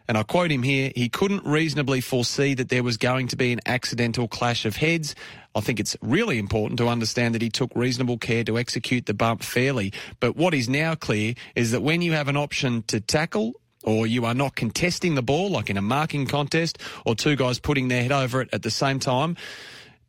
and 0.09 0.17
I 0.17 0.23
quote 0.23 0.51
him 0.51 0.63
here, 0.63 0.91
he 0.97 1.11
couldn't 1.11 1.45
reasonably 1.45 2.01
foresee 2.01 2.55
that 2.55 2.71
there 2.71 2.83
was 2.83 2.97
going 2.97 3.29
to 3.29 3.37
be 3.37 3.53
an 3.53 3.61
accidental 3.67 4.27
clash 4.27 4.65
of 4.65 4.77
heads. 4.77 5.15
I 5.59 5.61
think 5.61 5.81
it's 5.81 5.97
really 6.01 6.39
important 6.39 6.79
to 6.79 6.89
understand 6.89 7.35
that 7.35 7.43
he 7.43 7.51
took 7.51 7.71
reasonable 7.75 8.17
care 8.17 8.45
to 8.45 8.57
execute 8.59 9.07
the 9.07 9.15
bump 9.15 9.43
fairly. 9.43 9.93
But 10.21 10.37
what 10.37 10.55
is 10.55 10.69
now 10.69 10.95
clear 10.95 11.35
is 11.57 11.73
that 11.73 11.83
when 11.83 12.01
you 12.01 12.13
have 12.13 12.29
an 12.29 12.37
option 12.37 12.85
to 12.85 13.01
tackle 13.01 13.55
or 13.83 14.07
you 14.07 14.25
are 14.25 14.35
not 14.35 14.55
contesting 14.55 15.17
the 15.17 15.23
ball, 15.23 15.51
like 15.51 15.69
in 15.69 15.77
a 15.77 15.83
marking 15.83 16.27
contest, 16.27 16.79
or 17.05 17.17
two 17.17 17.35
guys 17.35 17.59
putting 17.59 17.89
their 17.89 18.03
head 18.03 18.13
over 18.13 18.41
it 18.41 18.49
at 18.53 18.63
the 18.63 18.71
same 18.71 19.01
time, 19.01 19.37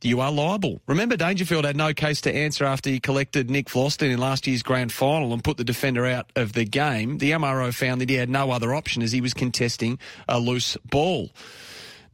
you 0.02 0.22
are 0.22 0.32
liable. 0.32 0.82
Remember, 0.88 1.18
Dangerfield 1.18 1.66
had 1.66 1.76
no 1.76 1.94
case 1.94 2.22
to 2.22 2.34
answer 2.34 2.64
after 2.64 2.90
he 2.90 3.00
collected 3.00 3.50
Nick 3.50 3.68
Vlastuin 3.68 4.12
in 4.12 4.20
last 4.20 4.48
year's 4.48 4.64
grand 4.64 4.92
final 4.92 5.34
and 5.34 5.44
put 5.44 5.58
the 5.58 5.64
defender 5.64 6.06
out 6.06 6.32
of 6.36 6.54
the 6.54 6.64
game. 6.64 7.18
The 7.18 7.32
MRO 7.32 7.74
found 7.74 8.02
that 8.02 8.10
he 8.10 8.16
had 8.16 8.30
no 8.30 8.52
other 8.52 8.74
option 8.74 9.02
as 9.02 9.12
he 9.12 9.20
was 9.20 9.34
contesting 9.34 10.00
a 10.28 10.40
loose 10.40 10.78
ball. 10.86 11.32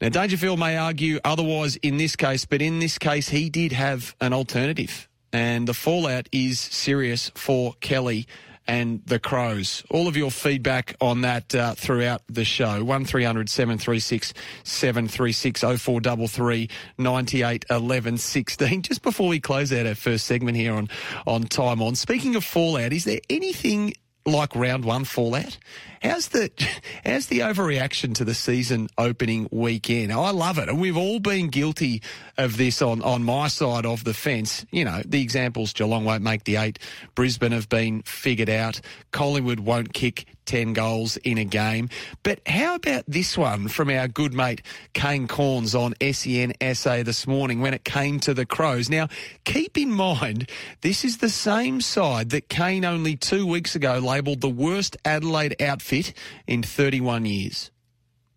Now, 0.02 0.10
Dangerfield 0.10 0.60
may 0.60 0.78
argue 0.78 1.20
otherwise 1.24 1.78
in 1.78 1.98
this 1.98 2.16
case, 2.16 2.46
but 2.46 2.62
in 2.62 2.80
this 2.80 2.98
case, 2.98 3.30
he 3.30 3.50
did 3.50 3.72
have 3.72 4.16
an 4.20 4.34
alternative. 4.34 5.08
And 5.32 5.68
the 5.68 5.74
fallout 5.74 6.28
is 6.32 6.60
serious 6.60 7.32
for 7.36 7.74
Kelly 7.82 8.28
and 8.68 9.02
the 9.06 9.20
Crows. 9.20 9.84
All 9.90 10.08
of 10.08 10.18
your 10.18 10.32
feedback 10.32 10.96
on 11.00 11.22
that 11.22 11.54
uh, 11.54 11.76
throughout 11.76 12.22
the 12.28 12.46
show. 12.46 12.84
1300 12.84 13.50
736 13.50 14.34
736 14.64 15.62
0433 15.62 16.70
98 16.98 17.66
11 17.70 18.18
16. 18.18 18.82
Just 18.82 19.02
before 19.02 19.28
we 19.28 19.40
close 19.40 19.72
out 19.72 19.86
our 19.86 19.96
first 19.96 20.26
segment 20.26 20.58
here 20.58 20.74
on, 20.74 20.90
on 21.28 21.44
Time 21.44 21.82
On, 21.82 21.96
speaking 21.96 22.36
of 22.36 22.44
fallout, 22.44 22.92
is 22.94 23.06
there 23.06 23.22
anything 23.30 23.94
like 24.26 24.56
round 24.56 24.86
one 24.86 25.06
fallout? 25.06 25.58
How's 26.02 26.30
the 26.30 26.52
how's 27.06 27.28
the 27.28 27.40
overreaction 27.40 28.14
to 28.16 28.26
the 28.26 28.34
season 28.34 28.90
opening 28.98 29.48
weekend? 29.52 30.12
I 30.12 30.32
love 30.32 30.58
it, 30.58 30.70
and 30.70 30.80
we've 30.80 30.98
all 30.98 31.20
been 31.20 31.50
guilty 31.50 32.02
of 32.38 32.58
this 32.58 32.82
on 32.82 33.02
on 33.02 33.24
my 33.24 33.48
side 33.48 33.86
of 33.86 34.04
the 34.04 34.14
fence. 34.14 34.66
You 34.72 34.86
know, 34.86 35.02
the 35.06 35.22
examples: 35.22 35.74
Geelong 35.74 36.06
won't 36.06 36.24
make 36.24 36.44
the 36.44 36.58
eight, 36.58 36.80
Brisbane 37.16 37.52
have 37.52 37.70
been 37.70 38.02
figured 38.04 38.50
out, 38.50 38.82
Collingwood 39.12 39.60
won't 39.60 39.94
kick 39.94 40.26
10 40.46 40.74
goals 40.74 41.18
in 41.18 41.38
a 41.38 41.46
game. 41.46 41.90
But 42.24 42.40
how 42.48 42.76
about 42.76 43.04
this 43.08 43.38
one 43.38 43.68
from 43.68 43.90
our 43.90 44.08
good 44.08 44.34
mate 44.34 44.62
Kane 44.94 45.28
Cornes 45.28 45.76
on 45.76 45.94
SEN 46.14 46.54
SA 46.76 47.04
this 47.04 47.28
morning 47.28 47.62
when 47.62 47.74
it 47.74 47.84
came 47.84 48.20
to 48.22 48.34
the 48.34 48.46
Crows? 48.46 48.90
Now, 48.90 49.08
keep 49.44 49.78
in 49.78 49.92
mind, 49.92 50.50
this 50.82 51.04
is 51.04 51.18
the 51.18 51.30
same 51.30 51.82
side 51.82 52.30
that 52.32 52.50
Kane 52.50 52.86
only 52.86 53.16
two 53.16 53.46
weeks 53.46 53.76
ago 53.76 54.00
labelled 54.00 54.42
the 54.42 54.50
worst 54.50 54.98
Adelaide 55.06 55.62
outfit 55.62 56.14
in 56.48 56.64
31 56.64 57.26
years. 57.26 57.72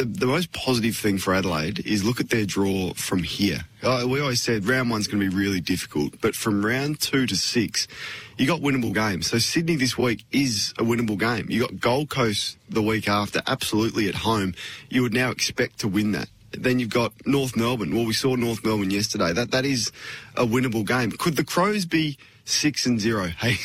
The 0.00 0.26
most 0.26 0.52
positive 0.52 0.96
thing 0.96 1.18
for 1.18 1.34
Adelaide 1.34 1.84
is 1.84 2.04
look 2.04 2.20
at 2.20 2.30
their 2.30 2.46
draw 2.46 2.94
from 2.94 3.24
here. 3.24 3.64
Uh, 3.82 4.06
we 4.08 4.20
always 4.20 4.40
said 4.40 4.64
round 4.64 4.90
one's 4.90 5.08
going 5.08 5.18
to 5.18 5.28
be 5.28 5.36
really 5.36 5.60
difficult, 5.60 6.20
but 6.20 6.36
from 6.36 6.64
round 6.64 7.00
two 7.00 7.26
to 7.26 7.34
six, 7.34 7.88
you 8.36 8.46
got 8.46 8.60
winnable 8.60 8.94
games. 8.94 9.26
So 9.26 9.38
Sydney 9.38 9.74
this 9.74 9.98
week 9.98 10.24
is 10.30 10.72
a 10.78 10.84
winnable 10.84 11.18
game. 11.18 11.46
You 11.50 11.62
got 11.62 11.80
Gold 11.80 12.10
Coast 12.10 12.58
the 12.68 12.80
week 12.80 13.08
after, 13.08 13.42
absolutely 13.44 14.08
at 14.08 14.14
home. 14.14 14.54
You 14.88 15.02
would 15.02 15.14
now 15.14 15.32
expect 15.32 15.80
to 15.80 15.88
win 15.88 16.12
that. 16.12 16.28
Then 16.52 16.78
you've 16.78 16.90
got 16.90 17.12
North 17.26 17.56
Melbourne. 17.56 17.92
Well, 17.92 18.06
we 18.06 18.12
saw 18.14 18.36
North 18.36 18.64
Melbourne 18.64 18.92
yesterday. 18.92 19.32
That 19.32 19.50
that 19.50 19.64
is 19.64 19.90
a 20.36 20.46
winnable 20.46 20.86
game. 20.86 21.10
Could 21.10 21.34
the 21.34 21.44
Crows 21.44 21.86
be 21.86 22.18
six 22.48 22.86
and 22.86 23.00
zero. 23.00 23.30
Hey, 23.38 23.56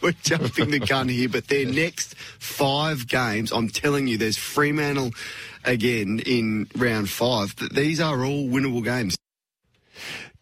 we're 0.00 0.12
jumping 0.22 0.70
the 0.70 0.78
gun 0.78 1.08
here, 1.08 1.28
but 1.28 1.48
their 1.48 1.66
next 1.66 2.14
five 2.38 3.06
games, 3.08 3.52
I'm 3.52 3.68
telling 3.68 4.06
you, 4.06 4.16
there's 4.16 4.38
Fremantle 4.38 5.10
again 5.64 6.20
in 6.24 6.68
round 6.76 7.10
five. 7.10 7.54
These 7.72 8.00
are 8.00 8.24
all 8.24 8.46
winnable 8.48 8.84
games. 8.84 9.16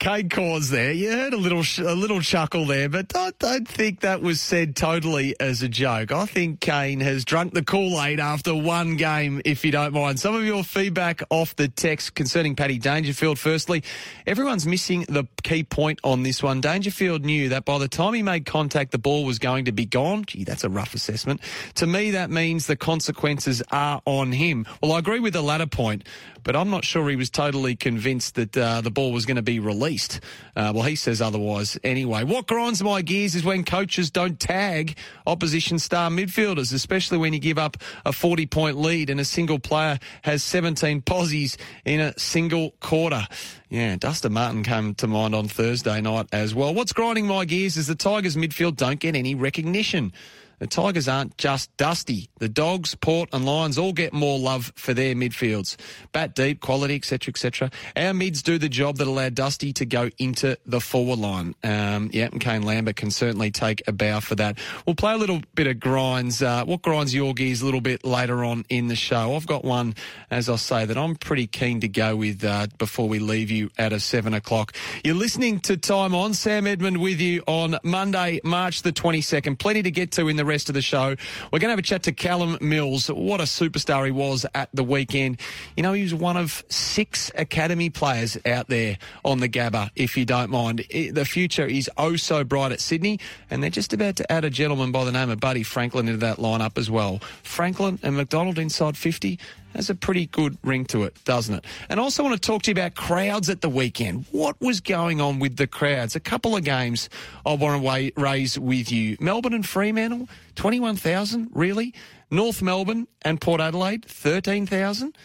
Kane 0.03 0.29
Cornes 0.29 0.69
there. 0.71 0.91
You 0.91 1.13
heard 1.13 1.33
a 1.33 1.37
little 1.37 1.63
a 1.87 1.95
little 1.95 2.21
chuckle 2.21 2.67
there, 2.67 2.89
but 2.89 3.17
I 3.17 3.31
don't 3.39 3.69
think 3.69 4.01
that 4.01 4.21
was 4.21 4.41
said 4.41 4.75
totally 4.75 5.37
as 5.39 5.63
a 5.63 5.69
joke. 5.69 6.11
I 6.11 6.27
think 6.27 6.59
Kane 6.59 6.99
has 6.99 7.25
drunk 7.25 7.55
the 7.55 7.63
Kool 7.63 8.03
Aid 8.03 8.19
after 8.19 8.53
one 8.53 8.97
game, 8.97 9.41
if 9.45 9.65
you 9.65 9.71
don't 9.71 9.95
mind. 9.95 10.19
Some 10.19 10.35
of 10.35 10.45
your 10.45 10.65
feedback 10.65 11.23
off 11.31 11.55
the 11.55 11.69
text 11.69 12.17
concerning 12.17 12.57
Paddy 12.57 12.79
Dangerfield. 12.79 13.39
Firstly, 13.39 13.85
everyone's 14.27 14.67
missing 14.67 15.07
the 15.09 15.23
key 15.45 15.63
point 15.63 16.01
on 16.03 16.25
this 16.25 16.43
one. 16.43 16.61
Dangerfield 16.61 17.25
knew 17.25 17.51
that 17.51 17.65
by 17.65 17.79
the 17.79 17.87
time 17.87 18.15
he 18.15 18.25
made 18.25 18.45
contact, 18.45 18.91
the 18.91 18.99
ball 18.99 19.25
was 19.25 19.39
going 19.39 19.67
to 19.67 19.73
be 19.73 19.87
gone. 19.87 20.25
Gee, 20.25 20.43
that's 20.43 20.65
a 20.65 20.69
rough 20.69 20.95
assessment. 20.95 21.41
To 21.77 21.87
me, 21.87 22.11
that 22.11 22.29
means 22.29 22.67
the 22.67 22.75
consequences 22.75 23.63
are 23.71 24.03
on 24.05 24.33
him. 24.33 24.67
Well, 24.83 24.95
I 24.95 24.99
agree 24.99 25.21
with 25.21 25.35
the 25.35 25.43
latter 25.43 25.69
point, 25.69 26.09
but 26.43 26.57
I'm 26.57 26.71
not 26.71 26.85
sure 26.85 27.09
he 27.09 27.15
was 27.15 27.31
totally 27.31 27.77
convinced 27.77 28.35
that 28.35 28.57
uh, 28.57 28.81
the 28.81 28.91
ball 28.91 29.13
was 29.13 29.27
going 29.27 29.37
to 29.37 29.43
be 29.43 29.61
released. 29.61 29.92
Uh, 29.99 30.73
well, 30.75 30.85
he 30.85 30.97
says 30.97 31.21
otherwise 31.21 31.79
anyway. 31.83 32.25
What 32.25 32.47
grinds 32.47 32.83
my 32.83 33.03
gears 33.03 33.35
is 33.35 33.45
when 33.45 33.65
coaches 33.65 34.11
don't 34.11 34.39
tag 34.39 34.97
opposition 35.27 35.79
star 35.79 36.11
midfielders, 36.11 36.73
especially 36.73 37.19
when 37.19 37.33
you 37.33 37.39
give 37.39 37.59
up 37.59 37.77
a 38.05 38.13
40 38.13 38.47
point 38.47 38.77
lead 38.79 39.11
and 39.11 39.21
a 39.21 39.25
single 39.25 39.59
player 39.59 39.99
has 40.23 40.43
17 40.45 41.03
posies 41.03 41.57
in 41.85 42.01
a 42.01 42.19
single 42.19 42.73
quarter. 42.81 43.27
Yeah, 43.69 43.97
Dusty 43.97 44.29
Martin 44.29 44.63
came 44.63 44.95
to 44.97 45.07
mind 45.07 45.35
on 45.35 45.49
Thursday 45.49 46.01
night 46.01 46.29
as 46.33 46.55
well. 46.55 46.75
What's 46.75 46.93
grinding 46.93 47.27
my 47.27 47.45
gears 47.45 47.77
is 47.77 47.87
the 47.87 47.95
Tigers 47.95 48.37
midfield 48.37 48.77
don't 48.77 49.01
get 49.01 49.17
any 49.17 49.35
recognition. 49.35 50.13
The 50.63 50.69
Tigers 50.69 51.09
aren't 51.09 51.37
just 51.39 51.77
dusty. 51.77 52.31
The 52.39 52.49
Dogs, 52.49 52.95
Port 52.95 53.29
and 53.33 53.45
Lions 53.45 53.79
all 53.79 53.93
get 53.93 54.13
more 54.13 54.39
love 54.39 54.73
for 54.77 54.95
their 54.95 55.17
midfields. 55.17 55.77
Bat 56.13 56.37
deep, 56.37 56.61
quality, 56.61 56.95
etc., 56.95 57.33
etc. 57.33 57.71
Our 57.97 58.15
mids 58.15 58.45
do 58.45 58.59
the 58.59 58.69
job 58.69 58.99
that 58.99 59.09
allowed 59.09 59.35
Dusty 59.35 59.73
to 59.73 59.85
go 59.85 60.11
into 60.19 60.57
the 60.65 60.81
forward 60.81 61.19
line. 61.19 61.57
Um, 61.65 62.11
yeah, 62.13 62.29
and 62.31 62.41
Kane 62.41 62.63
Lambert 62.63 62.95
can 62.95 63.11
certainly 63.11 63.51
take 63.51 63.83
a 63.89 63.93
bow 63.93 64.21
for 64.21 64.37
that. 64.37 64.61
We'll 64.87 64.95
play 64.95 65.15
a 65.15 65.17
little 65.17 65.43
bit 65.57 65.67
of 65.67 65.81
grinds. 65.81 66.41
Uh, 66.41 66.65
what 66.65 66.83
grinds 66.83 67.13
your 67.13 67.35
gears 67.35 67.61
a 67.61 67.65
little 67.65 67.81
bit 67.81 68.05
later 68.05 68.45
on 68.45 68.65
in 68.69 68.87
the 68.87 68.95
show? 68.95 69.35
I've 69.35 69.49
got 69.49 69.65
one, 69.65 69.97
as 70.31 70.49
I 70.49 70.55
say, 70.55 70.85
that 70.85 70.97
I'm 70.97 71.17
pretty 71.17 71.49
keen 71.49 71.81
to 71.81 71.89
go 71.89 72.15
with 72.15 72.45
uh, 72.45 72.69
before 72.79 73.09
we 73.09 73.19
leave 73.19 73.51
you 73.51 73.71
at 73.79 73.93
a 73.93 73.99
seven 73.99 74.33
o'clock. 74.33 74.77
You're 75.03 75.17
listening 75.17 75.59
to 75.63 75.77
Time 75.77 76.15
On. 76.15 76.33
Sam 76.35 76.69
Edmund 76.69 76.99
with 76.99 77.21
you 77.21 77.43
on 77.49 77.81
Monday, 77.83 78.41
March 78.45 78.83
the 78.83 78.93
22nd. 78.93 79.59
Plenty 79.59 79.83
to 79.83 79.91
get 79.91 80.13
to 80.13 80.29
in 80.29 80.37
the 80.37 80.52
rest 80.53 80.69
of 80.69 80.75
the 80.75 80.83
show. 80.83 81.17
We're 81.51 81.59
going 81.59 81.69
to 81.69 81.71
have 81.71 81.79
a 81.79 81.83
chat 81.83 82.03
to 82.05 82.13
Callum 82.13 82.59
Mills. 82.61 83.09
What 83.09 83.41
a 83.41 83.45
superstar 83.45 84.05
he 84.05 84.13
was 84.13 84.45
at 84.55 84.69
the 84.75 84.85
weekend. 84.85 85.41
You 85.77 85.83
know, 85.83 85.95
he 85.95 86.03
was 86.03 86.15
one 86.15 86.37
of 86.37 86.63
six 86.69 87.31
academy 87.35 87.89
players 87.91 88.37
out 88.45 88.69
there 88.69 88.99
on 89.25 89.41
the 89.41 89.49
Gabba, 89.49 89.91
if 89.97 90.17
you 90.17 90.25
don't 90.25 90.51
mind. 90.51 90.85
The 90.91 91.25
future 91.25 91.67
is 91.67 91.91
oh 91.97 92.17
so 92.17 92.45
bright 92.45 92.71
at 92.71 92.81
Sydney, 92.81 93.19
and 93.51 93.63
they're 93.63 93.71
just 93.71 93.93
about 93.93 94.17
to 94.17 94.31
add 94.31 94.45
a 94.45 94.51
gentleman 94.51 94.93
by 94.93 95.05
the 95.05 95.13
name 95.13 95.31
of 95.31 95.41
Buddy 95.41 95.63
Franklin 95.63 96.07
into 96.07 96.19
that 96.19 96.37
lineup 96.37 96.77
as 96.77 96.91
well. 96.91 97.19
Franklin 97.43 97.99
and 98.03 98.17
McDonald 98.17 98.59
inside 98.59 98.97
50 98.97 99.39
has 99.75 99.91
a 99.91 99.95
pretty 99.95 100.27
good 100.27 100.59
ring 100.63 100.85
to 100.87 101.05
it, 101.05 101.17
doesn't 101.25 101.55
it? 101.55 101.65
And 101.89 101.99
I 101.99 102.03
also 102.03 102.23
want 102.23 102.35
to 102.35 102.41
talk 102.41 102.63
to 102.63 102.71
you 102.71 102.73
about 102.73 102.95
crowds 102.95 103.49
at 103.51 103.61
the 103.61 103.69
weekend. 103.69 104.27
What 104.31 104.61
was 104.61 104.81
going 104.81 105.21
on 105.21 105.39
with 105.39 105.57
the 105.57 105.67
crowds? 105.67 106.17
A 106.17 106.21
couple 106.21 106.57
of 106.57 106.65
games 106.65 107.09
I 107.45 107.55
want 107.55 107.83
to 107.83 108.13
raise 108.21 108.59
with 108.59 108.91
you. 108.93 109.17
Melbourne 109.21 109.55
and 109.55 109.67
Fremantle, 109.67 110.29
21,000, 110.57 111.51
really? 111.53 111.95
North 112.31 112.63
Melbourne 112.63 113.07
and 113.23 113.41
Port 113.41 113.61
Adelaide, 113.61 114.05
13,000. 114.07 115.17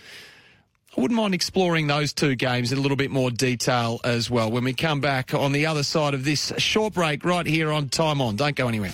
I 0.98 1.02
wouldn't 1.02 1.16
mind 1.16 1.36
exploring 1.36 1.86
those 1.88 2.12
two 2.12 2.36
games 2.36 2.72
in 2.72 2.80
a 2.80 2.82
little 2.82 2.98
bit 2.98 3.12
more 3.12 3.30
detail 3.30 4.00
as 4.04 4.32
well 4.32 4.50
when 4.50 4.64
we 4.64 4.74
come 4.74 5.00
back 5.00 5.34
on 5.34 5.52
the 5.52 5.68
other 5.68 5.84
side 5.84 6.16
of 6.16 6.24
this 6.24 6.52
short 6.58 6.96
break 6.96 7.24
right 7.24 7.46
here 7.46 7.72
on 7.72 7.90
Time 7.90 8.20
On. 8.20 8.36
Don't 8.36 8.56
go 8.56 8.68
anywhere. 8.68 8.94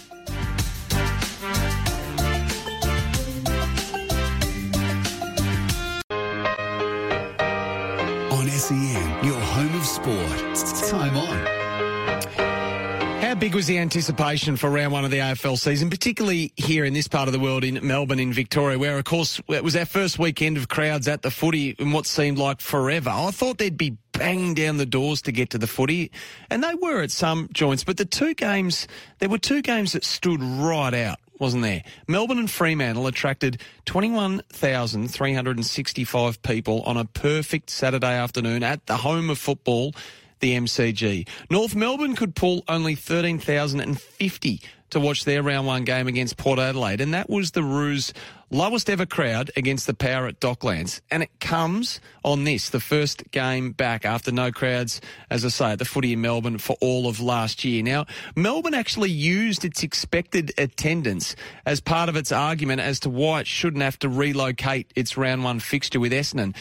Big 13.53 13.57
was 13.57 13.67
the 13.67 13.77
anticipation 13.77 14.57
for 14.57 14.67
round 14.67 14.91
one 14.91 15.05
of 15.05 15.11
the 15.11 15.19
AFL 15.19 15.59
season, 15.59 15.91
particularly 15.91 16.51
here 16.55 16.85
in 16.85 16.95
this 16.95 17.07
part 17.07 17.27
of 17.27 17.33
the 17.33 17.39
world 17.39 17.63
in 17.63 17.79
Melbourne, 17.85 18.19
in 18.19 18.33
Victoria, 18.33 18.79
where, 18.79 18.97
of 18.97 19.05
course, 19.05 19.39
it 19.47 19.63
was 19.63 19.75
our 19.75 19.85
first 19.85 20.17
weekend 20.17 20.57
of 20.57 20.69
crowds 20.69 21.07
at 21.07 21.21
the 21.21 21.29
footy 21.29 21.75
in 21.77 21.91
what 21.91 22.07
seemed 22.07 22.39
like 22.39 22.61
forever. 22.61 23.11
I 23.11 23.29
thought 23.29 23.59
they'd 23.59 23.77
be 23.77 23.95
banging 24.11 24.55
down 24.55 24.77
the 24.77 24.87
doors 24.87 25.21
to 25.23 25.31
get 25.31 25.49
to 25.51 25.59
the 25.59 25.67
footy, 25.67 26.09
and 26.49 26.63
they 26.63 26.73
were 26.73 27.03
at 27.03 27.11
some 27.11 27.47
joints, 27.53 27.83
but 27.83 27.97
the 27.97 28.05
two 28.05 28.33
games, 28.33 28.87
there 29.19 29.29
were 29.29 29.37
two 29.37 29.61
games 29.61 29.91
that 29.91 30.03
stood 30.03 30.41
right 30.41 30.95
out 30.95 31.19
wasn't 31.39 31.63
there? 31.63 31.83
Melbourne 32.07 32.37
and 32.39 32.49
Fremantle 32.49 33.07
attracted 33.07 33.59
21,365 33.85 36.41
people 36.41 36.81
on 36.83 36.95
a 36.95 37.03
perfect 37.03 37.69
Saturday 37.69 38.13
afternoon 38.13 38.63
at 38.63 38.85
the 38.85 38.95
home 38.97 39.29
of 39.29 39.37
football 39.37 39.93
the 40.43 40.57
MCG. 40.57 41.25
North 41.49 41.73
Melbourne 41.73 42.17
could 42.17 42.35
pull 42.35 42.65
only 42.67 42.95
13,050 42.95 44.61
to 44.89 44.99
watch 44.99 45.23
their 45.23 45.41
round 45.41 45.65
one 45.65 45.85
game 45.85 46.05
against 46.09 46.35
Port 46.35 46.59
Adelaide, 46.59 46.99
and 46.99 47.13
that 47.13 47.29
was 47.29 47.51
the 47.51 47.63
Roos' 47.63 48.11
lowest 48.51 48.89
ever 48.89 49.05
crowd 49.05 49.51
against 49.55 49.87
the 49.87 49.93
Power 49.93 50.27
at 50.27 50.41
Docklands. 50.41 50.99
And 51.09 51.23
it 51.23 51.29
comes 51.39 52.01
on 52.25 52.43
this, 52.43 52.69
the 52.71 52.81
first 52.81 53.23
game 53.31 53.71
back 53.71 54.03
after 54.03 54.33
no 54.33 54.51
crowds, 54.51 54.99
as 55.29 55.45
I 55.45 55.47
say, 55.47 55.71
at 55.71 55.79
the 55.79 55.85
footy 55.85 56.11
in 56.11 56.19
Melbourne 56.19 56.57
for 56.57 56.75
all 56.81 57.07
of 57.07 57.21
last 57.21 57.63
year. 57.63 57.81
Now, 57.81 58.05
Melbourne 58.35 58.73
actually 58.73 59.11
used 59.11 59.63
its 59.63 59.81
expected 59.81 60.51
attendance 60.57 61.37
as 61.65 61.79
part 61.79 62.09
of 62.09 62.17
its 62.17 62.33
argument 62.33 62.81
as 62.81 62.99
to 62.99 63.09
why 63.09 63.39
it 63.39 63.47
shouldn't 63.47 63.81
have 63.81 63.97
to 63.99 64.09
relocate 64.09 64.91
its 64.93 65.15
round 65.15 65.45
one 65.45 65.61
fixture 65.61 66.01
with 66.01 66.11
Essendon 66.11 66.53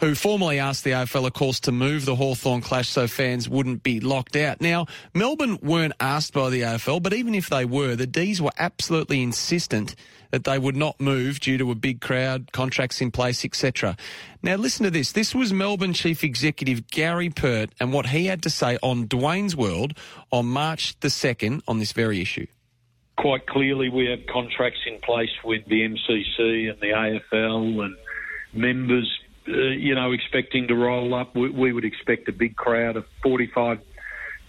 who 0.00 0.14
formally 0.14 0.58
asked 0.58 0.84
the 0.84 0.90
AFL, 0.90 1.26
of 1.26 1.32
course, 1.32 1.60
to 1.60 1.72
move 1.72 2.04
the 2.04 2.16
Hawthorn 2.16 2.60
clash 2.60 2.88
so 2.88 3.06
fans 3.06 3.48
wouldn't 3.48 3.82
be 3.82 4.00
locked 4.00 4.36
out. 4.36 4.60
Now, 4.60 4.86
Melbourne 5.14 5.58
weren't 5.62 5.94
asked 6.00 6.32
by 6.32 6.50
the 6.50 6.62
AFL, 6.62 7.02
but 7.02 7.12
even 7.12 7.34
if 7.34 7.48
they 7.48 7.64
were, 7.64 7.96
the 7.96 8.06
D's 8.06 8.42
were 8.42 8.52
absolutely 8.58 9.22
insistent 9.22 9.94
that 10.30 10.44
they 10.44 10.58
would 10.58 10.76
not 10.76 11.00
move 11.00 11.40
due 11.40 11.56
to 11.58 11.70
a 11.70 11.74
big 11.74 12.00
crowd, 12.00 12.52
contracts 12.52 13.00
in 13.00 13.10
place, 13.10 13.44
etc. 13.44 13.96
Now, 14.42 14.56
listen 14.56 14.84
to 14.84 14.90
this. 14.90 15.12
This 15.12 15.34
was 15.34 15.52
Melbourne 15.52 15.92
Chief 15.92 16.24
Executive 16.24 16.88
Gary 16.88 17.30
Pert 17.30 17.70
and 17.80 17.92
what 17.92 18.06
he 18.06 18.26
had 18.26 18.42
to 18.42 18.50
say 18.50 18.76
on 18.82 19.06
Dwayne's 19.06 19.56
World 19.56 19.96
on 20.30 20.46
March 20.46 20.98
the 21.00 21.08
2nd 21.08 21.62
on 21.68 21.78
this 21.78 21.92
very 21.92 22.20
issue 22.20 22.46
quite 23.16 23.46
clearly 23.46 23.88
we 23.88 24.06
have 24.06 24.20
contracts 24.26 24.80
in 24.86 24.98
place 25.00 25.30
with 25.42 25.64
the 25.66 25.80
MCC 25.82 26.70
and 26.70 26.78
the 26.80 26.90
AFL 27.32 27.84
and 27.84 27.96
members 28.52 29.10
uh, 29.48 29.52
you 29.52 29.94
know, 29.94 30.12
expecting 30.12 30.68
to 30.68 30.74
roll 30.74 31.14
up. 31.14 31.34
We, 31.34 31.50
we, 31.50 31.72
would 31.72 31.84
expect 31.84 32.28
a 32.28 32.32
big 32.32 32.56
crowd 32.56 32.96
of 32.96 33.06
45 33.22 33.80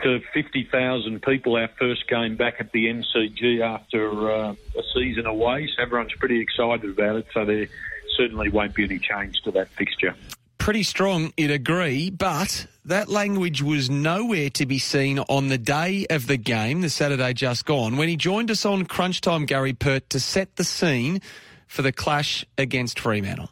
to 0.03 0.19
50,000 0.33 1.21
people 1.21 1.55
our 1.55 1.69
first 1.79 2.07
game 2.07 2.35
back 2.35 2.55
at 2.59 2.71
the 2.71 2.85
MCG 2.85 3.61
after 3.61 4.31
uh, 4.31 4.51
a 4.51 4.83
season 4.93 5.25
away. 5.25 5.67
So 5.75 5.81
everyone's 5.81 6.13
pretty 6.13 6.39
excited 6.39 6.89
about 6.89 7.17
it. 7.17 7.27
So 7.33 7.45
there 7.45 7.67
certainly 8.15 8.49
won't 8.49 8.75
be 8.75 8.83
any 8.83 8.99
change 8.99 9.41
to 9.43 9.51
that 9.51 9.69
fixture. 9.69 10.15
Pretty 10.57 10.83
strong, 10.83 11.31
you'd 11.37 11.51
agree, 11.51 12.09
but 12.09 12.67
that 12.83 13.07
language 13.07 13.61
was 13.61 13.89
nowhere 13.89 14.49
to 14.51 14.65
be 14.65 14.79
seen 14.79 15.19
on 15.19 15.47
the 15.47 15.57
day 15.57 16.05
of 16.09 16.27
the 16.27 16.35
game, 16.35 16.81
the 16.81 16.89
Saturday 16.89 17.33
just 17.33 17.65
gone, 17.65 17.95
when 17.95 18.09
he 18.09 18.17
joined 18.17 18.51
us 18.51 18.65
on 18.65 18.85
Crunch 18.85 19.21
Time, 19.21 19.45
Gary 19.45 19.73
Pert, 19.73 20.09
to 20.09 20.19
set 20.19 20.57
the 20.57 20.65
scene 20.65 21.21
for 21.67 21.83
the 21.83 21.93
clash 21.93 22.45
against 22.57 22.99
Fremantle. 22.99 23.49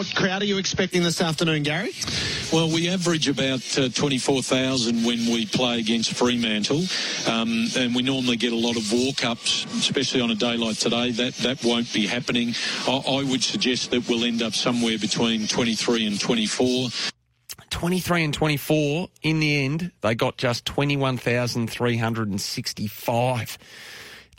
What 0.00 0.14
crowd 0.14 0.40
are 0.40 0.46
you 0.46 0.56
expecting 0.56 1.02
this 1.02 1.20
afternoon, 1.20 1.62
Gary? 1.62 1.92
Well, 2.50 2.70
we 2.70 2.88
average 2.88 3.28
about 3.28 3.78
uh, 3.78 3.90
24,000 3.90 5.04
when 5.04 5.30
we 5.30 5.44
play 5.44 5.78
against 5.78 6.14
Fremantle, 6.14 6.84
um, 7.28 7.66
and 7.76 7.94
we 7.94 8.00
normally 8.00 8.38
get 8.38 8.54
a 8.54 8.56
lot 8.56 8.78
of 8.78 8.90
walk-ups, 8.90 9.66
especially 9.74 10.22
on 10.22 10.30
a 10.30 10.34
day 10.34 10.56
like 10.56 10.78
today. 10.78 11.10
That 11.10 11.34
that 11.34 11.62
won't 11.62 11.92
be 11.92 12.06
happening. 12.06 12.54
I, 12.88 12.96
I 12.96 13.24
would 13.24 13.44
suggest 13.44 13.90
that 13.90 14.08
we'll 14.08 14.24
end 14.24 14.40
up 14.40 14.54
somewhere 14.54 14.96
between 14.96 15.46
23 15.46 16.06
and 16.06 16.18
24. 16.18 16.88
23 17.68 18.24
and 18.24 18.32
24. 18.32 19.08
In 19.20 19.40
the 19.40 19.66
end, 19.66 19.92
they 20.00 20.14
got 20.14 20.38
just 20.38 20.64
21,365 20.64 23.58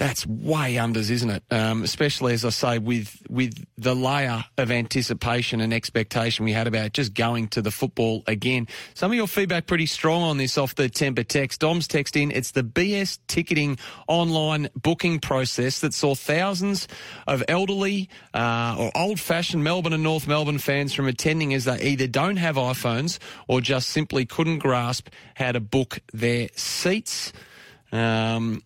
that's 0.02 0.26
way 0.26 0.78
unders, 0.78 1.12
isn't 1.12 1.30
it? 1.30 1.44
Um, 1.52 1.84
especially 1.84 2.34
as 2.34 2.44
I 2.44 2.50
say, 2.50 2.80
with 2.80 3.22
with 3.30 3.64
the 3.78 3.94
layer 3.94 4.44
of 4.58 4.72
anticipation 4.72 5.62
and 5.62 5.72
expectation 5.72 6.44
we 6.44 6.54
had 6.54 6.66
about 6.66 6.94
just 6.94 7.14
going 7.14 7.50
to 7.50 7.62
the 7.62 7.70
football 7.70 8.24
again. 8.26 8.68
Some 8.96 9.12
of 9.12 9.16
your 9.16 9.28
feedback 9.28 9.68
pretty 9.68 9.86
strong 9.86 10.24
on 10.24 10.38
this 10.38 10.58
off 10.58 10.74
the 10.74 10.90
Tempur 10.90 11.28
text. 11.28 11.62
Dom's 11.62 11.88
text 11.88 12.16
in. 12.16 12.32
It's 12.32 12.50
the 12.50 12.64
BS 12.64 13.20
ticketing 13.28 13.78
online 14.08 14.70
booking 14.76 15.20
process 15.20 15.82
that 15.82 15.94
saw 15.94 16.16
thousands 16.16 16.88
of 17.28 17.44
elderly 17.48 18.10
uh, 18.34 18.76
or 18.80 18.92
old-fashioned 18.96 19.64
Melbourne 19.64 19.94
and 19.94 20.02
North 20.02 20.28
Melbourne 20.28 20.58
fans 20.58 20.96
from 20.96 21.06
attending 21.06 21.54
as 21.54 21.66
they 21.66 21.80
either 21.80 22.08
don't 22.08 22.38
have 22.38 22.56
iPhones 22.56 23.20
or 23.48 23.62
just 23.62 23.90
simply 23.90 24.26
couldn't 24.26 24.58
grasp 24.58 25.10
how 25.36 25.52
to 25.52 25.60
book 25.60 26.00
their 26.12 26.50
seats. 26.56 27.34
Um, 27.92 28.64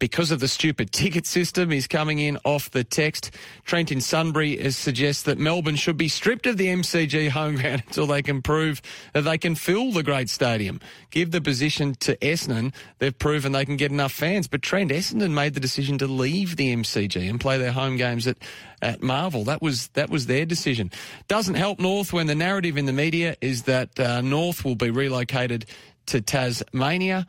because 0.00 0.32
of 0.32 0.40
the 0.40 0.48
stupid 0.48 0.90
ticket 0.92 1.26
system 1.26 1.70
is 1.70 1.86
coming 1.86 2.18
in 2.18 2.38
off 2.44 2.70
the 2.72 2.82
text. 2.82 3.30
Trent 3.64 3.92
in 3.92 4.00
Sunbury 4.00 4.68
suggests 4.72 5.22
that 5.22 5.38
Melbourne 5.38 5.76
should 5.76 5.96
be 5.96 6.08
stripped 6.08 6.46
of 6.46 6.56
the 6.56 6.66
MCG 6.66 7.28
home 7.28 7.54
ground 7.60 7.84
until 7.86 8.08
they 8.08 8.22
can 8.22 8.42
prove 8.42 8.82
that 9.14 9.22
they 9.22 9.38
can 9.38 9.54
fill 9.54 9.92
the 9.92 10.02
great 10.02 10.28
stadium. 10.28 10.80
Give 11.10 11.30
the 11.30 11.40
position 11.40 11.94
to 12.00 12.16
Essendon. 12.16 12.74
They've 12.98 13.16
proven 13.16 13.52
they 13.52 13.64
can 13.64 13.76
get 13.76 13.92
enough 13.92 14.12
fans. 14.12 14.48
But 14.48 14.62
Trent 14.62 14.90
Essendon 14.90 15.30
made 15.30 15.54
the 15.54 15.60
decision 15.60 15.98
to 15.98 16.08
leave 16.08 16.56
the 16.56 16.74
MCG 16.74 17.28
and 17.28 17.40
play 17.40 17.58
their 17.58 17.72
home 17.72 17.96
games 17.96 18.26
at, 18.26 18.38
at 18.82 19.02
Marvel. 19.02 19.44
That 19.44 19.62
was 19.62 19.88
that 19.88 20.10
was 20.10 20.26
their 20.26 20.46
decision. 20.46 20.90
Doesn't 21.28 21.54
help 21.54 21.78
North 21.78 22.12
when 22.12 22.26
the 22.26 22.34
narrative 22.34 22.76
in 22.76 22.86
the 22.86 22.92
media 22.92 23.36
is 23.40 23.64
that 23.64 24.00
uh, 24.00 24.20
North 24.22 24.64
will 24.64 24.74
be 24.74 24.90
relocated 24.90 25.66
to 26.06 26.20
Tasmania. 26.20 27.26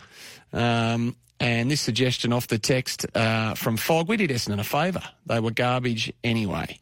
Um, 0.54 1.16
and 1.42 1.72
this 1.72 1.82
suggestion 1.82 2.32
off 2.34 2.46
the 2.46 2.60
text 2.60 3.08
uh, 3.16 3.56
from 3.56 3.76
Fog, 3.76 4.08
we 4.08 4.16
did 4.16 4.30
Essendon 4.30 4.60
a 4.60 4.64
favour. 4.64 5.02
They 5.26 5.40
were 5.40 5.50
garbage 5.50 6.14
anyway. 6.24 6.80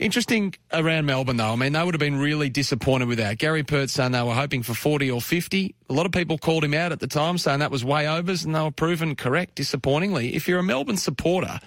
Interesting 0.00 0.56
around 0.72 1.06
Melbourne, 1.06 1.36
though. 1.36 1.52
I 1.52 1.54
mean, 1.54 1.74
they 1.74 1.84
would 1.84 1.94
have 1.94 2.00
been 2.00 2.18
really 2.18 2.50
disappointed 2.50 3.06
with 3.06 3.18
that. 3.18 3.38
Gary 3.38 3.62
Pert 3.62 3.88
saying 3.88 4.10
they 4.10 4.22
were 4.22 4.34
hoping 4.34 4.64
for 4.64 4.74
40 4.74 5.12
or 5.12 5.20
50. 5.20 5.76
A 5.88 5.92
lot 5.92 6.06
of 6.06 6.12
people 6.12 6.38
called 6.38 6.64
him 6.64 6.74
out 6.74 6.90
at 6.90 6.98
the 6.98 7.06
time, 7.06 7.38
saying 7.38 7.60
that 7.60 7.70
was 7.70 7.84
way 7.84 8.08
overs, 8.08 8.44
and 8.44 8.52
they 8.52 8.60
were 8.60 8.72
proven 8.72 9.14
correct, 9.14 9.54
disappointingly. 9.54 10.34
If 10.34 10.48
you're 10.48 10.58
a 10.58 10.64
Melbourne 10.64 10.96
supporter, 10.96 11.60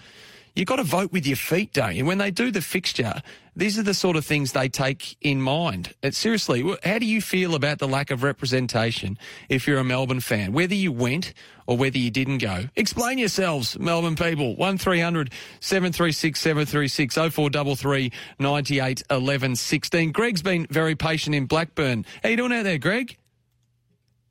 you've 0.56 0.68
got 0.68 0.78
to 0.78 0.84
vote 0.84 1.12
with 1.12 1.26
your 1.26 1.38
feet, 1.38 1.74
don't 1.74 1.96
you? 1.96 2.06
When 2.06 2.18
they 2.18 2.32
do 2.32 2.52
the 2.52 2.62
fixture, 2.62 3.22
these 3.56 3.78
are 3.78 3.84
the 3.84 3.94
sort 3.94 4.16
of 4.16 4.26
things 4.26 4.54
they 4.54 4.70
take 4.70 5.18
in 5.22 5.42
mind. 5.42 5.94
Seriously, 6.12 6.64
how 6.84 7.00
do 7.00 7.06
you 7.06 7.22
feel 7.22 7.56
about 7.56 7.80
the 7.80 7.88
lack 7.88 8.12
of 8.12 8.24
representation 8.24 9.18
if 9.50 9.68
you're 9.68 9.80
a 9.80 9.84
Melbourne 9.84 10.22
fan, 10.22 10.54
whether 10.54 10.76
you 10.76 10.92
went 10.92 11.34
or 11.68 11.76
whether 11.78 11.98
you 11.98 12.12
didn't 12.12 12.38
go? 12.38 12.66
Explain 12.76 13.18
yourselves, 13.18 13.78
Melbourne 13.78 14.16
people. 14.16 14.56
1300 14.56 15.32
736 15.60 16.40
736 16.40 17.16
0433 17.16 18.12
98 18.40 19.04
11 19.10 19.56
16. 19.56 20.12
Greg's 20.12 20.42
been 20.42 20.66
very 20.70 20.96
patient 20.96 21.36
in 21.36 21.46
Blackburn. 21.46 22.06
How 22.24 22.30
you 22.30 22.38
doing 22.38 22.54
out 22.54 22.64
there, 22.64 22.78
Greg? 22.78 23.18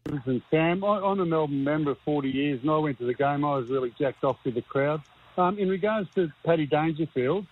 Listen, 0.06 0.42
Sam, 0.50 0.82
I'm 0.82 1.20
a 1.20 1.26
Melbourne 1.26 1.62
member 1.62 1.94
40 2.04 2.30
years, 2.30 2.60
and 2.62 2.70
I 2.70 2.78
went 2.78 2.98
to 2.98 3.04
the 3.04 3.14
game. 3.14 3.44
I 3.44 3.56
was 3.56 3.68
really 3.68 3.92
jacked 3.98 4.24
off 4.24 4.38
with 4.44 4.54
the 4.54 4.62
crowd. 4.62 5.02
Um, 5.40 5.58
in 5.58 5.68
regards 5.68 6.08
to 6.16 6.30
Paddy 6.44 6.66
Dangerfield, 6.66 7.46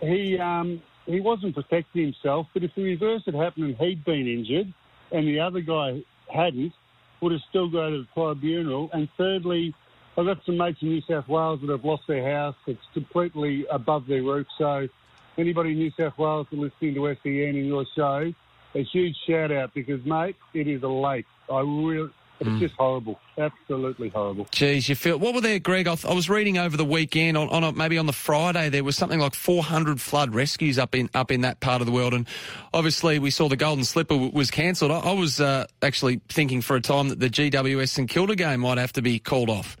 he 0.00 0.38
um, 0.38 0.80
he 1.06 1.20
wasn't 1.20 1.54
protecting 1.54 2.02
himself, 2.04 2.46
but 2.54 2.62
if 2.62 2.74
the 2.76 2.82
reverse 2.82 3.22
had 3.26 3.34
happened 3.34 3.64
and 3.66 3.76
he'd 3.76 4.04
been 4.04 4.28
injured 4.28 4.72
and 5.10 5.26
the 5.26 5.40
other 5.40 5.60
guy 5.60 6.02
hadn't, 6.32 6.72
would 7.20 7.32
have 7.32 7.40
still 7.48 7.68
gone 7.68 7.92
to 7.92 7.98
the 7.98 8.08
tribunal. 8.14 8.90
And 8.92 9.08
thirdly, 9.18 9.74
I've 10.16 10.26
got 10.26 10.44
some 10.46 10.56
mates 10.56 10.78
in 10.82 10.88
New 10.88 11.02
South 11.02 11.26
Wales 11.26 11.60
that 11.62 11.70
have 11.70 11.84
lost 11.84 12.04
their 12.06 12.24
house. 12.32 12.54
It's 12.66 12.80
completely 12.94 13.66
above 13.70 14.06
their 14.06 14.22
roof. 14.22 14.46
So 14.56 14.86
anybody 15.36 15.72
in 15.72 15.78
New 15.78 15.90
South 15.98 16.16
Wales 16.16 16.46
listening 16.52 16.94
to 16.94 17.16
SEN 17.22 17.56
in 17.56 17.64
your 17.64 17.84
show, 17.96 18.32
a 18.74 18.84
huge 18.84 19.16
shout 19.28 19.50
out 19.50 19.74
because, 19.74 20.04
mate, 20.04 20.36
it 20.54 20.68
is 20.68 20.82
a 20.84 20.88
lake. 20.88 21.26
I 21.50 21.60
really, 21.60 22.10
it's 22.40 22.48
mm. 22.48 22.58
just 22.58 22.74
horrible, 22.74 23.20
absolutely 23.36 24.08
horrible. 24.08 24.46
Geez, 24.50 24.88
you 24.88 24.94
feel 24.94 25.18
what 25.18 25.34
were 25.34 25.42
there, 25.42 25.58
Greg? 25.58 25.86
I, 25.86 25.94
th- 25.94 26.10
I 26.10 26.14
was 26.14 26.30
reading 26.30 26.56
over 26.56 26.74
the 26.74 26.86
weekend 26.86 27.36
on, 27.36 27.50
on 27.50 27.62
a, 27.62 27.72
maybe 27.72 27.98
on 27.98 28.06
the 28.06 28.14
Friday 28.14 28.70
there 28.70 28.82
was 28.82 28.96
something 28.96 29.20
like 29.20 29.34
400 29.34 30.00
flood 30.00 30.34
rescues 30.34 30.78
up 30.78 30.94
in 30.94 31.10
up 31.12 31.30
in 31.30 31.42
that 31.42 31.60
part 31.60 31.82
of 31.82 31.86
the 31.86 31.92
world, 31.92 32.14
and 32.14 32.26
obviously 32.72 33.18
we 33.18 33.30
saw 33.30 33.48
the 33.48 33.56
Golden 33.56 33.84
Slipper 33.84 34.14
w- 34.14 34.32
was 34.32 34.50
cancelled. 34.50 34.90
I, 34.90 35.00
I, 35.00 35.12
was 35.12 35.38
uh, 35.38 35.66
actually 35.82 36.22
thinking 36.30 36.62
for 36.62 36.76
a 36.76 36.80
time 36.80 37.10
that 37.10 37.20
the 37.20 37.28
GWS 37.28 37.90
St 37.90 38.08
Kilda 38.08 38.34
game 38.34 38.60
might 38.60 38.78
have 38.78 38.94
to 38.94 39.02
be 39.02 39.18
called 39.18 39.50
off. 39.50 39.76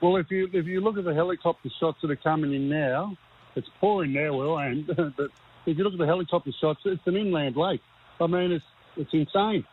Well, 0.00 0.16
if 0.16 0.30
you 0.30 0.48
if 0.54 0.66
you 0.66 0.80
look 0.80 0.96
at 0.96 1.04
the 1.04 1.14
helicopter 1.14 1.68
shots 1.78 1.98
that 2.00 2.10
are 2.10 2.16
coming 2.16 2.54
in 2.54 2.70
now, 2.70 3.14
it's 3.56 3.68
pouring 3.78 4.14
now, 4.14 4.34
well, 4.36 4.56
and 4.56 4.86
but 4.96 5.28
if 5.66 5.76
you 5.76 5.84
look 5.84 5.92
at 5.92 5.98
the 5.98 6.06
helicopter 6.06 6.50
shots, 6.58 6.80
it's 6.86 7.06
an 7.06 7.16
inland 7.16 7.56
lake. 7.56 7.82
I 8.20 8.26
mean, 8.26 8.52
it's 8.52 8.64
it's 8.96 9.12
insane. 9.12 9.66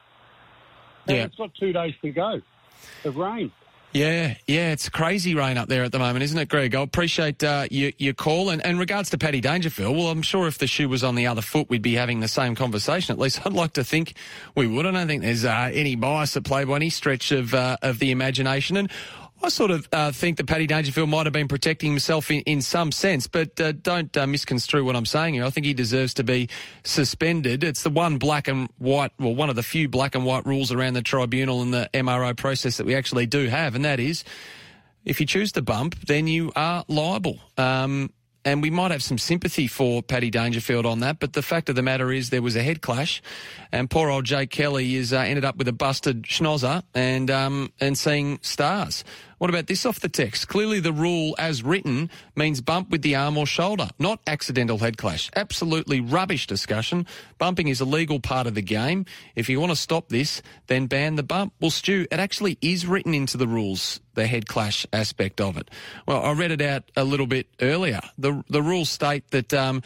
Yeah. 1.09 1.23
it's 1.25 1.35
got 1.35 1.53
two 1.55 1.73
days 1.73 1.93
to 2.01 2.11
go 2.11 2.41
of 3.05 3.15
rain. 3.17 3.51
Yeah, 3.91 4.35
yeah, 4.45 4.71
it's 4.71 4.87
crazy 4.87 5.33
rain 5.33 5.57
up 5.57 5.67
there 5.67 5.83
at 5.83 5.91
the 5.91 5.97
moment, 5.97 6.21
isn't 6.21 6.37
it, 6.37 6.47
Greg? 6.47 6.75
I 6.75 6.81
appreciate 6.81 7.43
uh, 7.43 7.65
your, 7.71 7.91
your 7.97 8.13
call. 8.13 8.51
And, 8.51 8.63
and 8.63 8.77
regards 8.77 9.09
to 9.09 9.17
Paddy 9.17 9.41
Dangerfield, 9.41 9.97
well, 9.97 10.09
I'm 10.09 10.21
sure 10.21 10.47
if 10.47 10.59
the 10.59 10.67
shoe 10.67 10.87
was 10.87 11.03
on 11.03 11.15
the 11.15 11.25
other 11.25 11.41
foot, 11.41 11.69
we'd 11.69 11.81
be 11.81 11.95
having 11.95 12.19
the 12.19 12.27
same 12.27 12.53
conversation. 12.53 13.13
At 13.13 13.19
least 13.19 13.43
I'd 13.47 13.53
like 13.53 13.73
to 13.73 13.83
think 13.83 14.13
we 14.55 14.67
would. 14.67 14.85
I 14.85 14.91
don't 14.91 15.07
think 15.07 15.23
there's 15.23 15.43
uh, 15.43 15.71
any 15.73 15.95
bias 15.95 16.37
at 16.37 16.43
play 16.43 16.65
by 16.65 16.75
any 16.75 16.91
stretch 16.91 17.31
of 17.31 17.55
uh, 17.55 17.77
of 17.81 17.97
the 17.97 18.11
imagination. 18.11 18.77
And 18.77 18.91
I 19.41 19.49
sort 19.49 19.71
of 19.71 19.87
uh, 19.93 20.11
think 20.11 20.37
that 20.37 20.47
Paddy 20.47 20.67
Dangerfield 20.67 21.09
might 21.09 21.25
have 21.25 21.33
been 21.33 21.47
protecting 21.47 21.91
himself 21.91 22.29
in, 22.29 22.41
in 22.41 22.61
some 22.61 22.91
sense, 22.91 23.25
but 23.27 23.59
uh, 23.61 23.71
don't 23.71 24.15
uh, 24.17 24.27
misconstrue 24.27 24.83
what 24.83 24.95
I'm 24.95 25.05
saying 25.05 25.35
here. 25.35 25.45
I 25.45 25.49
think 25.49 25.65
he 25.65 25.73
deserves 25.73 26.13
to 26.15 26.23
be 26.23 26.49
suspended. 26.83 27.63
It's 27.63 27.83
the 27.83 27.89
one 27.89 28.17
black 28.17 28.47
and 28.47 28.69
white, 28.77 29.11
well, 29.17 29.33
one 29.33 29.49
of 29.49 29.55
the 29.55 29.63
few 29.63 29.87
black 29.87 30.13
and 30.13 30.25
white 30.25 30.45
rules 30.45 30.71
around 30.71 30.93
the 30.93 31.01
tribunal 31.01 31.61
and 31.61 31.73
the 31.73 31.89
MRO 31.93 32.35
process 32.35 32.77
that 32.77 32.85
we 32.85 32.95
actually 32.95 33.27
do 33.27 33.47
have, 33.47 33.75
and 33.75 33.85
that 33.85 33.99
is 33.99 34.23
if 35.05 35.19
you 35.19 35.25
choose 35.25 35.51
to 35.53 35.61
bump, 35.61 35.95
then 36.07 36.27
you 36.27 36.51
are 36.55 36.83
liable. 36.87 37.39
Um, 37.57 38.11
and 38.45 38.61
we 38.61 38.69
might 38.69 38.91
have 38.91 39.03
some 39.03 39.17
sympathy 39.17 39.67
for 39.67 40.01
Paddy 40.01 40.29
Dangerfield 40.29 40.85
on 40.85 40.99
that, 41.01 41.19
but 41.19 41.33
the 41.33 41.41
fact 41.41 41.69
of 41.69 41.75
the 41.75 41.81
matter 41.81 42.11
is 42.11 42.29
there 42.29 42.41
was 42.41 42.55
a 42.55 42.63
head 42.63 42.81
clash, 42.81 43.21
and 43.71 43.89
poor 43.89 44.09
old 44.09 44.25
Jake 44.25 44.49
Kelly 44.49 44.95
is 44.95 45.11
uh, 45.11 45.19
ended 45.19 45.43
up 45.43 45.57
with 45.57 45.67
a 45.67 45.73
busted 45.73 46.23
schnozzer 46.23 46.83
and 46.93 47.29
um, 47.29 47.71
and 47.79 47.97
seeing 47.97 48.39
stars. 48.41 49.03
What 49.39 49.49
about 49.49 49.67
this 49.67 49.85
off 49.85 50.01
the 50.01 50.09
text? 50.09 50.49
Clearly, 50.49 50.81
the 50.81 50.91
rule 50.91 51.33
as 51.39 51.63
written 51.63 52.09
means 52.35 52.59
bump 52.61 52.89
with 52.89 53.01
the 53.01 53.15
arm 53.15 53.37
or 53.37 53.47
shoulder, 53.47 53.89
not 53.97 54.19
accidental 54.27 54.77
head 54.77 54.97
clash. 54.97 55.31
Absolutely 55.35 56.01
rubbish 56.01 56.45
discussion. 56.45 57.07
Bumping 57.37 57.69
is 57.69 57.79
a 57.79 57.85
legal 57.85 58.19
part 58.19 58.47
of 58.47 58.53
the 58.53 58.61
game. 58.61 59.05
If 59.35 59.49
you 59.49 59.59
want 59.59 59.71
to 59.71 59.77
stop 59.77 60.09
this, 60.09 60.41
then 60.67 60.87
ban 60.87 61.15
the 61.15 61.23
bump. 61.23 61.53
Well, 61.61 61.71
Stu, 61.71 62.05
it 62.11 62.19
actually 62.19 62.57
is 62.61 62.85
written 62.85 63.13
into 63.13 63.37
the 63.37 63.47
rules, 63.47 64.01
the 64.13 64.27
head 64.27 64.45
clash 64.47 64.85
aspect 64.91 65.39
of 65.39 65.57
it. 65.57 65.71
Well, 66.05 66.21
I 66.21 66.33
read 66.33 66.51
it 66.51 66.61
out 66.61 66.83
a 66.97 67.05
little 67.05 67.27
bit 67.27 67.47
earlier. 67.61 68.01
The 68.17 68.43
the 68.49 68.61
rules 68.61 68.89
state 68.89 69.31
that. 69.31 69.53
Um, 69.53 69.81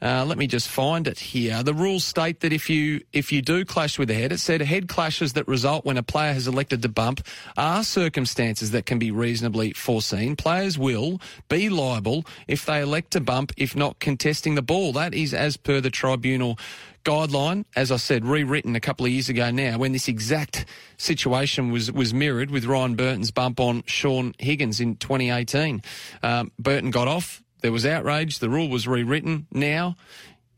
uh, 0.00 0.24
let 0.24 0.38
me 0.38 0.46
just 0.46 0.68
find 0.68 1.08
it 1.08 1.18
here. 1.18 1.62
The 1.62 1.74
rules 1.74 2.04
state 2.04 2.40
that 2.40 2.52
if 2.52 2.70
you 2.70 3.00
if 3.12 3.32
you 3.32 3.42
do 3.42 3.64
clash 3.64 3.98
with 3.98 4.10
a 4.10 4.14
head, 4.14 4.32
it 4.32 4.38
said 4.38 4.60
head 4.60 4.88
clashes 4.88 5.32
that 5.32 5.48
result 5.48 5.84
when 5.84 5.96
a 5.96 6.02
player 6.02 6.32
has 6.32 6.46
elected 6.46 6.82
to 6.82 6.88
bump 6.88 7.26
are 7.56 7.82
circumstances 7.82 8.70
that 8.70 8.86
can 8.86 8.98
be 8.98 9.10
reasonably 9.10 9.72
foreseen. 9.72 10.36
Players 10.36 10.78
will 10.78 11.20
be 11.48 11.68
liable 11.68 12.24
if 12.46 12.64
they 12.64 12.80
elect 12.80 13.10
to 13.12 13.20
bump 13.20 13.52
if 13.56 13.74
not 13.74 13.98
contesting 13.98 14.54
the 14.54 14.62
ball. 14.62 14.92
That 14.92 15.14
is 15.14 15.34
as 15.34 15.56
per 15.56 15.80
the 15.80 15.90
tribunal 15.90 16.58
guideline, 17.04 17.64
as 17.74 17.90
I 17.90 17.96
said, 17.96 18.24
rewritten 18.24 18.76
a 18.76 18.80
couple 18.80 19.06
of 19.06 19.12
years 19.12 19.28
ago 19.28 19.50
now, 19.50 19.78
when 19.78 19.92
this 19.92 20.08
exact 20.08 20.66
situation 20.98 21.70
was, 21.70 21.90
was 21.90 22.12
mirrored 22.12 22.50
with 22.50 22.66
Ryan 22.66 22.96
Burton's 22.96 23.30
bump 23.30 23.60
on 23.60 23.82
Shaun 23.86 24.34
Higgins 24.38 24.78
in 24.78 24.96
2018. 24.96 25.82
Um, 26.22 26.52
Burton 26.58 26.90
got 26.90 27.08
off, 27.08 27.42
there 27.60 27.72
was 27.72 27.86
outrage. 27.86 28.38
The 28.38 28.50
rule 28.50 28.68
was 28.68 28.86
rewritten. 28.86 29.46
Now, 29.52 29.96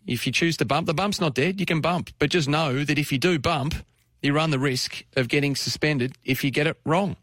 if 0.06 0.26
you 0.26 0.32
choose 0.32 0.56
to 0.58 0.64
bump, 0.64 0.86
the 0.86 0.94
bump's 0.94 1.20
not 1.20 1.34
dead. 1.34 1.60
You 1.60 1.66
can 1.66 1.80
bump. 1.80 2.10
But 2.18 2.30
just 2.30 2.48
know 2.48 2.84
that 2.84 2.98
if 2.98 3.12
you 3.12 3.18
do 3.18 3.38
bump, 3.38 3.74
you 4.22 4.32
run 4.32 4.50
the 4.50 4.58
risk 4.58 5.04
of 5.16 5.28
getting 5.28 5.56
suspended 5.56 6.16
if 6.24 6.44
you 6.44 6.50
get 6.50 6.66
it 6.66 6.78
wrong. 6.84 7.16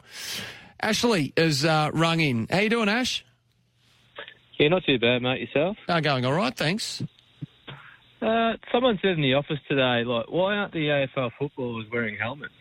Ashley 0.81 1.33
has 1.37 1.65
uh, 1.65 1.91
rung 1.93 2.19
in. 2.19 2.47
How 2.49 2.59
you 2.59 2.69
doing, 2.69 2.89
Ash? 2.89 3.23
Yeah, 4.59 4.69
not 4.69 4.83
too 4.85 4.97
bad, 4.99 5.21
mate. 5.21 5.41
Yourself? 5.41 5.77
Uh, 5.87 5.99
going 5.99 6.25
all 6.25 6.33
right, 6.33 6.55
thanks. 6.55 7.03
Uh, 8.21 8.53
someone 8.71 8.97
said 9.01 9.11
in 9.11 9.21
the 9.21 9.35
office 9.35 9.59
today, 9.67 10.03
like, 10.03 10.25
why 10.29 10.55
aren't 10.55 10.73
the 10.73 10.87
AFL 10.87 11.31
footballers 11.37 11.85
wearing 11.91 12.17
helmets? 12.17 12.53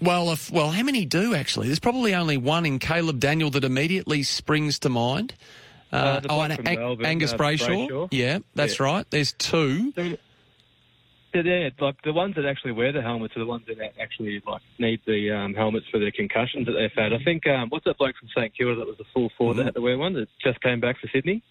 Well, 0.00 0.32
if, 0.32 0.50
well, 0.50 0.70
how 0.70 0.82
many 0.82 1.04
do 1.04 1.34
actually? 1.34 1.66
There's 1.66 1.78
probably 1.78 2.14
only 2.14 2.38
one 2.38 2.64
in 2.64 2.78
Caleb 2.78 3.20
Daniel 3.20 3.50
that 3.50 3.64
immediately 3.64 4.22
springs 4.22 4.78
to 4.80 4.88
mind. 4.88 5.34
Uh, 5.92 5.96
Uh, 5.96 6.20
oh, 6.30 6.40
and 6.40 6.52
Ang- 6.66 6.78
Melbourne, 6.78 7.06
Angus 7.06 7.32
uh, 7.32 7.36
Brayshaw. 7.36 7.88
Brayshaw. 7.88 8.08
Yeah, 8.10 8.38
that's 8.54 8.78
Yeah. 8.78 8.84
right. 8.86 9.10
There's 9.10 9.32
two. 9.34 9.92
So, 9.92 10.16
yeah, 11.34 11.70
like 11.80 12.00
the 12.02 12.12
ones 12.12 12.34
that 12.36 12.44
actually 12.44 12.72
wear 12.72 12.92
the 12.92 13.00
helmets 13.02 13.34
are 13.36 13.40
the 13.40 13.46
ones 13.46 13.64
that 13.66 13.78
actually 14.00 14.42
like 14.46 14.60
need 14.78 15.00
the 15.06 15.30
um, 15.30 15.54
helmets 15.54 15.86
for 15.90 15.98
their 15.98 16.10
concussions 16.10 16.66
that 16.66 16.72
they've 16.72 16.92
had. 16.94 17.12
I 17.12 17.22
think 17.24 17.46
um, 17.46 17.68
what's 17.70 17.84
that 17.86 17.96
bloke 17.98 18.16
from 18.18 18.28
St 18.36 18.54
Kilda 18.56 18.76
that 18.76 18.86
was 18.86 18.98
the 18.98 19.04
full 19.14 19.30
forward 19.38 19.56
that 19.58 19.64
had 19.66 19.74
to 19.74 19.80
wear 19.80 19.96
one 19.98 20.12
that 20.14 20.28
just 20.44 20.60
came 20.60 20.80
back 20.80 20.98
for 21.00 21.08
Sydney? 21.12 21.42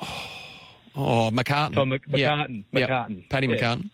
Oh, 0.96 1.30
McCartin. 1.32 1.74
Tom 1.74 1.90
Mc- 1.90 2.06
McCartin. 2.08 2.64
Yeah. 2.72 2.86
McCartin. 2.88 3.28
Paddy 3.30 3.46
Yeah. 3.46 3.54
McCartin. 3.54 3.90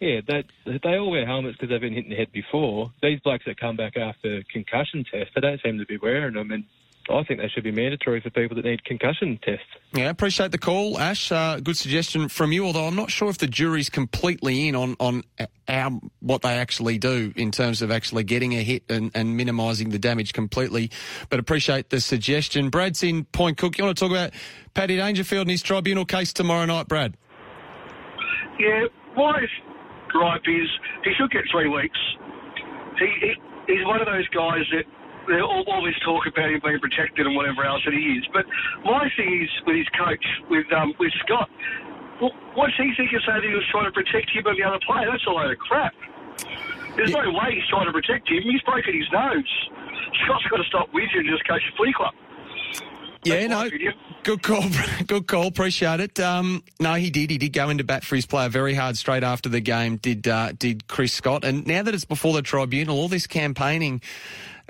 Yeah, 0.00 0.20
that, 0.26 0.44
they 0.82 0.96
all 0.96 1.10
wear 1.12 1.24
helmets 1.24 1.56
because 1.56 1.70
they've 1.70 1.80
been 1.80 1.92
hit 1.94 2.04
in 2.04 2.10
the 2.10 2.16
head 2.16 2.32
before. 2.32 2.92
These 3.02 3.20
blokes 3.20 3.44
that 3.46 3.56
come 3.58 3.76
back 3.76 3.96
after 3.96 4.42
concussion 4.52 5.04
tests, 5.10 5.32
they 5.34 5.40
don't 5.40 5.60
seem 5.62 5.78
to 5.78 5.86
be 5.86 5.96
wearing 5.96 6.34
them, 6.34 6.50
and 6.50 6.64
I 7.10 7.22
think 7.24 7.40
they 7.40 7.48
should 7.48 7.64
be 7.64 7.70
mandatory 7.70 8.20
for 8.20 8.30
people 8.30 8.56
that 8.56 8.64
need 8.64 8.84
concussion 8.84 9.38
tests. 9.42 9.64
Yeah, 9.94 10.06
I 10.06 10.10
appreciate 10.10 10.52
the 10.52 10.58
call, 10.58 10.98
Ash. 10.98 11.32
Uh, 11.32 11.60
good 11.60 11.76
suggestion 11.76 12.28
from 12.28 12.52
you. 12.52 12.66
Although 12.66 12.86
I'm 12.86 12.96
not 12.96 13.10
sure 13.10 13.30
if 13.30 13.38
the 13.38 13.46
jury's 13.46 13.88
completely 13.88 14.68
in 14.68 14.74
on 14.74 14.96
on 15.00 15.22
how, 15.66 16.00
what 16.20 16.42
they 16.42 16.56
actually 16.58 16.98
do 16.98 17.32
in 17.36 17.50
terms 17.50 17.82
of 17.82 17.90
actually 17.90 18.24
getting 18.24 18.54
a 18.54 18.62
hit 18.62 18.84
and, 18.88 19.10
and 19.14 19.36
minimising 19.36 19.90
the 19.90 19.98
damage 19.98 20.32
completely. 20.32 20.90
But 21.28 21.38
appreciate 21.38 21.90
the 21.90 22.00
suggestion. 22.00 22.70
Brad's 22.70 23.02
in 23.02 23.24
Point 23.24 23.58
Cook. 23.58 23.78
You 23.78 23.84
want 23.84 23.96
to 23.96 24.04
talk 24.04 24.10
about 24.10 24.32
Paddy 24.74 24.96
Dangerfield 24.96 25.42
and 25.42 25.50
his 25.50 25.62
tribunal 25.62 26.04
case 26.04 26.32
tomorrow 26.32 26.64
night, 26.66 26.88
Brad? 26.88 27.16
Yeah, 28.58 28.84
my 29.16 29.40
gripe 30.08 30.42
is 30.46 30.68
he 31.04 31.12
should 31.18 31.30
get 31.30 31.42
three 31.50 31.68
weeks. 31.68 31.98
He, 32.98 33.06
he 33.20 33.34
he's 33.68 33.84
one 33.86 34.00
of 34.00 34.06
those 34.06 34.26
guys 34.28 34.64
that 34.72 34.84
they 35.28 35.40
all, 35.40 35.64
all 35.68 35.84
this 35.84 35.94
talk 36.04 36.24
about 36.26 36.48
him 36.50 36.60
being 36.64 36.80
protected 36.80 37.26
and 37.26 37.36
whatever 37.36 37.64
else, 37.64 37.82
and 37.86 37.94
he 37.94 38.16
is. 38.18 38.24
But 38.32 38.44
my 38.84 39.08
thing 39.16 39.42
is 39.44 39.50
with 39.66 39.76
his 39.76 39.88
coach, 39.94 40.24
with 40.50 40.66
um, 40.72 40.94
with 40.98 41.12
Scott. 41.24 41.48
wh- 42.20 42.34
What's 42.56 42.74
he 42.76 42.90
thinking? 42.96 43.20
Say 43.24 43.32
that 43.38 43.44
he 43.44 43.54
was 43.54 43.64
trying 43.70 43.86
to 43.86 43.92
protect 43.92 44.30
him 44.32 44.46
and 44.46 44.56
the 44.58 44.64
other 44.64 44.80
player? 44.86 45.06
That's 45.10 45.24
a 45.26 45.30
load 45.30 45.52
of 45.52 45.58
crap. 45.58 45.94
There's 46.96 47.12
no 47.12 47.30
way 47.30 47.54
he's 47.54 47.68
trying 47.70 47.86
to 47.86 47.92
protect 47.92 48.28
him. 48.28 48.42
He's 48.42 48.62
broken 48.62 48.90
his 48.94 49.06
nose. 49.12 49.52
Scott's 50.24 50.44
got 50.50 50.56
to 50.56 50.64
stop 50.64 50.88
whinging 50.92 51.22
and 51.22 51.28
just 51.28 51.46
coach 51.46 51.62
the 51.70 51.76
footy 51.76 51.92
club. 51.92 52.14
Yeah, 53.24 53.46
no, 53.48 53.68
good 54.22 54.42
call, 54.42 54.64
good 55.06 55.26
call. 55.26 55.46
Appreciate 55.48 56.00
it. 56.00 56.18
Um, 56.20 56.62
no, 56.80 56.94
he 56.94 57.10
did. 57.10 57.30
He 57.30 57.36
did 57.38 57.52
go 57.52 57.68
into 57.68 57.84
bat 57.84 58.04
for 58.04 58.14
his 58.16 58.26
player 58.26 58.48
very 58.48 58.74
hard 58.74 58.96
straight 58.96 59.24
after 59.24 59.48
the 59.48 59.60
game. 59.60 59.96
Did 59.96 60.26
uh, 60.28 60.52
did 60.56 60.86
Chris 60.88 61.12
Scott? 61.12 61.44
And 61.44 61.66
now 61.66 61.82
that 61.82 61.92
it's 61.94 62.04
before 62.04 62.32
the 62.32 62.42
tribunal, 62.42 62.96
all 62.96 63.08
this 63.08 63.26
campaigning 63.26 64.00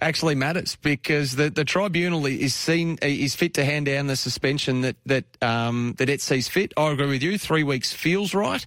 actually 0.00 0.34
matters 0.34 0.76
because 0.76 1.36
the, 1.36 1.50
the 1.50 1.64
tribunal 1.64 2.24
is 2.26 2.54
seen 2.54 2.98
is 3.02 3.34
fit 3.34 3.54
to 3.54 3.64
hand 3.64 3.86
down 3.86 4.06
the 4.06 4.16
suspension 4.16 4.82
that 4.82 4.96
that 5.06 5.24
um, 5.42 5.94
that 5.98 6.08
it 6.08 6.20
sees 6.20 6.48
fit. 6.48 6.72
I 6.76 6.90
agree 6.90 7.08
with 7.08 7.22
you. 7.22 7.38
Three 7.38 7.64
weeks 7.64 7.92
feels 7.92 8.34
right. 8.34 8.64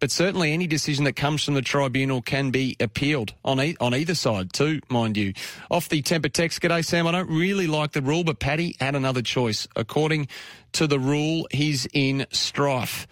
But 0.00 0.10
certainly, 0.10 0.52
any 0.52 0.66
decision 0.66 1.04
that 1.04 1.14
comes 1.14 1.44
from 1.44 1.54
the 1.54 1.62
tribunal 1.62 2.22
can 2.22 2.50
be 2.50 2.76
appealed 2.80 3.34
on 3.44 3.60
e- 3.60 3.76
on 3.80 3.94
either 3.94 4.16
side 4.16 4.52
too, 4.52 4.80
mind 4.88 5.16
you. 5.16 5.32
Off 5.70 5.88
the 5.88 6.02
Tempur 6.02 6.32
text, 6.32 6.60
g'day 6.60 6.84
Sam. 6.84 7.06
I 7.06 7.12
don't 7.12 7.30
really 7.30 7.68
like 7.68 7.92
the 7.92 8.02
rule, 8.02 8.24
but 8.24 8.40
Paddy 8.40 8.74
had 8.80 8.96
another 8.96 9.22
choice. 9.22 9.68
According 9.76 10.26
to 10.72 10.88
the 10.88 10.98
rule, 10.98 11.46
he's 11.52 11.86
in 11.92 12.26
strife. 12.32 13.06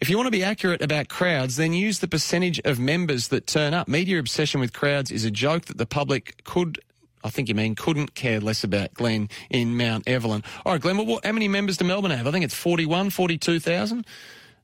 If 0.00 0.08
you 0.08 0.16
want 0.16 0.28
to 0.28 0.32
be 0.32 0.44
accurate 0.44 0.80
about 0.80 1.08
crowds, 1.08 1.56
then 1.56 1.72
use 1.72 1.98
the 1.98 2.06
percentage 2.06 2.60
of 2.60 2.78
members 2.78 3.28
that 3.28 3.48
turn 3.48 3.74
up. 3.74 3.88
Media 3.88 4.20
obsession 4.20 4.60
with 4.60 4.72
crowds 4.72 5.10
is 5.10 5.24
a 5.24 5.30
joke 5.30 5.64
that 5.64 5.76
the 5.76 5.86
public 5.86 6.44
could. 6.44 6.78
I 7.24 7.30
think 7.30 7.48
you 7.48 7.56
mean 7.56 7.74
couldn't 7.74 8.14
care 8.14 8.38
less 8.38 8.62
about 8.62 8.94
Glenn 8.94 9.28
in 9.50 9.76
Mount 9.76 10.06
Evelyn. 10.06 10.44
All 10.64 10.72
right, 10.72 10.80
Glenn, 10.80 10.98
well, 10.98 11.06
what, 11.06 11.24
how 11.24 11.32
many 11.32 11.48
members 11.48 11.78
do 11.78 11.84
Melbourne 11.84 12.12
have? 12.12 12.28
I 12.28 12.30
think 12.30 12.44
it's 12.44 12.54
41, 12.54 13.10
42,000. 13.10 14.06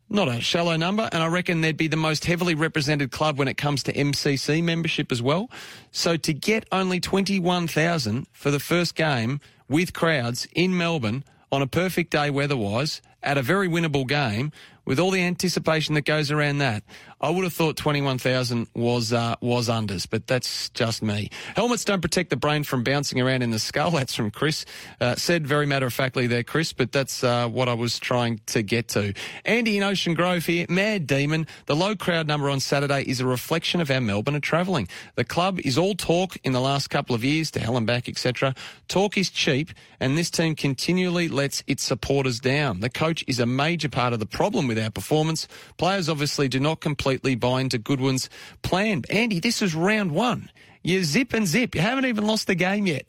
Not 0.08 0.28
a 0.28 0.40
shallow 0.40 0.76
number, 0.76 1.08
and 1.10 1.20
I 1.20 1.26
reckon 1.26 1.62
they'd 1.62 1.76
be 1.76 1.88
the 1.88 1.96
most 1.96 2.26
heavily 2.26 2.54
represented 2.54 3.10
club 3.10 3.36
when 3.36 3.48
it 3.48 3.56
comes 3.56 3.82
to 3.84 3.92
MCC 3.92 4.62
membership 4.62 5.10
as 5.10 5.20
well. 5.20 5.50
So 5.90 6.16
to 6.16 6.32
get 6.32 6.64
only 6.70 7.00
21,000 7.00 8.28
for 8.30 8.52
the 8.52 8.60
first 8.60 8.94
game 8.94 9.40
with 9.68 9.92
crowds 9.94 10.46
in 10.54 10.76
Melbourne 10.76 11.24
on 11.50 11.60
a 11.60 11.66
perfect 11.66 12.12
day 12.12 12.30
weather-wise 12.30 13.02
at 13.22 13.38
a 13.38 13.42
very 13.42 13.68
winnable 13.68 14.06
game 14.06 14.52
with 14.84 14.98
all 14.98 15.10
the 15.10 15.22
anticipation 15.22 15.94
that 15.94 16.04
goes 16.04 16.30
around 16.30 16.58
that, 16.58 16.82
I 17.20 17.30
would 17.30 17.44
have 17.44 17.52
thought 17.52 17.76
21,000 17.76 18.68
was 18.74 19.12
uh, 19.12 19.36
was 19.40 19.68
unders, 19.68 20.06
but 20.08 20.26
that's 20.26 20.68
just 20.70 21.02
me. 21.02 21.30
Helmets 21.56 21.84
don't 21.84 22.02
protect 22.02 22.30
the 22.30 22.36
brain 22.36 22.64
from 22.64 22.82
bouncing 22.82 23.20
around 23.20 23.42
in 23.42 23.50
the 23.50 23.58
skull. 23.58 23.90
That's 24.04 24.14
from 24.14 24.30
Chris. 24.30 24.64
Uh, 25.00 25.14
said 25.14 25.46
very 25.46 25.66
matter 25.66 25.86
of 25.86 25.92
factly 25.92 26.26
there, 26.26 26.42
Chris, 26.42 26.72
but 26.72 26.92
that's 26.92 27.22
uh, 27.22 27.48
what 27.48 27.68
I 27.68 27.74
was 27.74 27.98
trying 27.98 28.40
to 28.46 28.62
get 28.62 28.88
to. 28.88 29.14
Andy 29.44 29.76
in 29.76 29.82
Ocean 29.82 30.14
Grove 30.14 30.44
here. 30.44 30.66
Mad 30.68 31.06
Demon. 31.06 31.46
The 31.66 31.76
low 31.76 31.94
crowd 31.94 32.26
number 32.26 32.50
on 32.50 32.60
Saturday 32.60 33.02
is 33.02 33.20
a 33.20 33.26
reflection 33.26 33.80
of 33.80 33.88
how 33.88 34.00
Melbourne 34.00 34.34
are 34.36 34.40
travelling. 34.40 34.88
The 35.14 35.24
club 35.24 35.60
is 35.64 35.78
all 35.78 35.94
talk 35.94 36.36
in 36.44 36.52
the 36.52 36.60
last 36.60 36.90
couple 36.90 37.14
of 37.14 37.24
years 37.24 37.50
to 37.52 37.60
hell 37.60 37.76
and 37.76 37.86
back, 37.86 38.08
etc. 38.08 38.54
Talk 38.88 39.16
is 39.16 39.30
cheap, 39.30 39.70
and 40.00 40.18
this 40.18 40.30
team 40.30 40.54
continually 40.54 41.28
lets 41.28 41.62
its 41.66 41.82
supporters 41.84 42.40
down. 42.40 42.80
The 42.80 42.90
coach 42.90 43.24
is 43.26 43.38
a 43.38 43.46
major 43.46 43.88
part 43.88 44.12
of 44.12 44.18
the 44.18 44.26
problem 44.26 44.66
with 44.66 44.78
our 44.78 44.90
performance. 44.90 45.46
Players 45.76 46.08
obviously 46.08 46.48
do 46.48 46.60
not 46.60 46.80
completely 47.04 47.34
buy 47.34 47.60
into 47.60 47.76
Goodwin's 47.76 48.30
plan. 48.62 49.02
Andy, 49.10 49.38
this 49.38 49.60
is 49.60 49.74
round 49.74 50.12
one. 50.12 50.50
You 50.82 51.04
zip 51.04 51.34
and 51.34 51.46
zip. 51.46 51.74
You 51.74 51.82
haven't 51.82 52.06
even 52.06 52.26
lost 52.26 52.46
the 52.46 52.54
game 52.54 52.86
yet. 52.86 53.04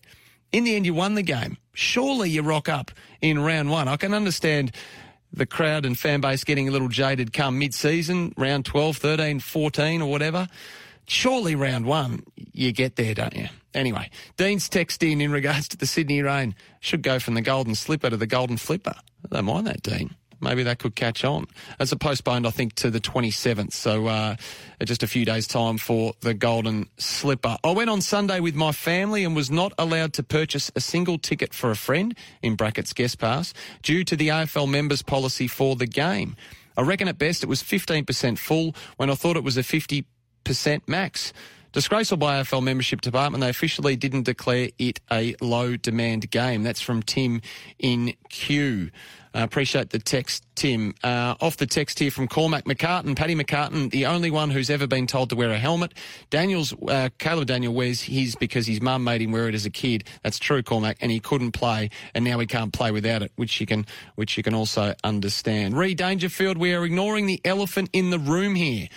In 0.51 0.65
the 0.65 0.75
end, 0.75 0.85
you 0.85 0.93
won 0.93 1.15
the 1.15 1.21
game. 1.21 1.57
Surely 1.73 2.29
you 2.29 2.41
rock 2.41 2.67
up 2.67 2.91
in 3.21 3.39
round 3.39 3.69
one. 3.69 3.87
I 3.87 3.95
can 3.95 4.13
understand 4.13 4.73
the 5.31 5.45
crowd 5.45 5.85
and 5.85 5.97
fan 5.97 6.19
base 6.19 6.43
getting 6.43 6.67
a 6.67 6.71
little 6.71 6.89
jaded 6.89 7.31
come 7.31 7.57
mid-season, 7.57 8.33
round 8.35 8.65
12, 8.65 8.97
13, 8.97 9.39
14 9.39 10.01
or 10.01 10.11
whatever. 10.11 10.49
Surely 11.07 11.55
round 11.55 11.85
one, 11.85 12.23
you 12.35 12.73
get 12.73 12.97
there, 12.97 13.13
don't 13.13 13.35
you? 13.35 13.47
Anyway, 13.73 14.09
Dean's 14.35 14.67
text 14.67 15.03
in 15.03 15.21
in 15.21 15.31
regards 15.31 15.69
to 15.69 15.77
the 15.77 15.85
Sydney 15.85 16.21
rain. 16.21 16.53
Should 16.81 17.01
go 17.01 17.19
from 17.19 17.35
the 17.35 17.41
golden 17.41 17.75
slipper 17.75 18.09
to 18.09 18.17
the 18.17 18.27
golden 18.27 18.57
flipper. 18.57 18.95
I 19.23 19.35
don't 19.35 19.45
mind 19.45 19.67
that, 19.67 19.83
Dean. 19.83 20.15
Maybe 20.45 20.61
that 20.63 20.77
could 20.77 20.95
catch 20.95 21.23
on. 21.23 21.47
It's 21.79 21.91
a 21.91 21.97
postponed, 21.97 22.45
I 22.45 22.51
think, 22.51 22.75
to 22.75 22.91
the 22.91 22.99
27th. 22.99 23.73
So 23.73 24.05
uh, 24.05 24.35
just 24.83 25.01
a 25.01 25.07
few 25.07 25.25
days' 25.25 25.47
time 25.47 25.79
for 25.79 26.13
the 26.21 26.35
Golden 26.35 26.87
Slipper. 26.97 27.57
I 27.63 27.71
went 27.71 27.89
on 27.89 27.99
Sunday 27.99 28.39
with 28.39 28.53
my 28.53 28.71
family 28.71 29.23
and 29.23 29.35
was 29.35 29.49
not 29.49 29.73
allowed 29.79 30.13
to 30.13 30.23
purchase 30.23 30.71
a 30.75 30.79
single 30.79 31.17
ticket 31.17 31.51
for 31.51 31.71
a 31.71 31.75
friend, 31.75 32.15
in 32.43 32.55
brackets 32.55 32.93
guest 32.93 33.17
pass, 33.17 33.55
due 33.81 34.03
to 34.03 34.15
the 34.15 34.27
AFL 34.27 34.69
members' 34.69 35.01
policy 35.01 35.47
for 35.47 35.75
the 35.75 35.87
game. 35.87 36.35
I 36.77 36.81
reckon 36.81 37.07
at 37.07 37.17
best 37.17 37.41
it 37.41 37.49
was 37.49 37.63
15% 37.63 38.37
full 38.37 38.75
when 38.97 39.09
I 39.09 39.15
thought 39.15 39.37
it 39.37 39.43
was 39.43 39.57
a 39.57 39.63
50% 39.63 40.05
max. 40.87 41.33
Disgraceful 41.75 42.15
by 42.15 42.41
AFL 42.41 42.63
membership 42.63 43.01
department, 43.01 43.41
they 43.41 43.49
officially 43.49 43.97
didn't 43.97 44.23
declare 44.23 44.69
it 44.79 45.01
a 45.11 45.35
low 45.41 45.75
demand 45.75 46.31
game. 46.31 46.63
That's 46.63 46.79
from 46.79 47.03
Tim 47.03 47.41
in 47.79 48.13
Q. 48.29 48.91
Uh, 49.35 49.43
appreciate 49.43 49.89
the 49.89 49.99
text, 49.99 50.45
Tim. 50.55 50.95
Uh, 51.03 51.35
off 51.41 51.57
the 51.57 51.65
text 51.65 51.99
here 51.99 52.11
from 52.11 52.29
Cormac 52.29 52.63
McCartin, 52.63 53.13
Paddy 53.13 53.35
McCartin, 53.35 53.91
the 53.91 54.05
only 54.05 54.31
one 54.31 54.51
who's 54.51 54.69
ever 54.69 54.87
been 54.87 55.05
told 55.05 55.31
to 55.31 55.35
wear 55.35 55.51
a 55.51 55.59
helmet. 55.59 55.93
Daniel's, 56.29 56.73
uh, 56.87 57.09
Caleb 57.17 57.47
Daniel 57.47 57.73
wears 57.73 58.03
his 58.03 58.37
because 58.37 58.65
his 58.65 58.79
mum 58.79 59.03
made 59.03 59.21
him 59.21 59.33
wear 59.33 59.49
it 59.49 59.53
as 59.53 59.65
a 59.65 59.69
kid. 59.69 60.05
That's 60.23 60.39
true, 60.39 60.63
Cormac, 60.63 60.95
and 61.01 61.11
he 61.11 61.19
couldn't 61.19 61.51
play, 61.51 61.89
and 62.13 62.23
now 62.23 62.39
he 62.39 62.47
can't 62.47 62.71
play 62.71 62.91
without 62.91 63.21
it, 63.21 63.33
which 63.35 63.59
you 63.59 63.65
can, 63.65 63.85
which 64.15 64.37
you 64.37 64.43
can 64.43 64.53
also 64.53 64.93
understand. 65.03 65.77
Re 65.77 65.93
Dangerfield, 65.93 66.57
we 66.57 66.73
are 66.73 66.85
ignoring 66.85 67.25
the 67.25 67.41
elephant 67.43 67.89
in 67.91 68.11
the 68.11 68.19
room 68.19 68.55
here. 68.55 68.87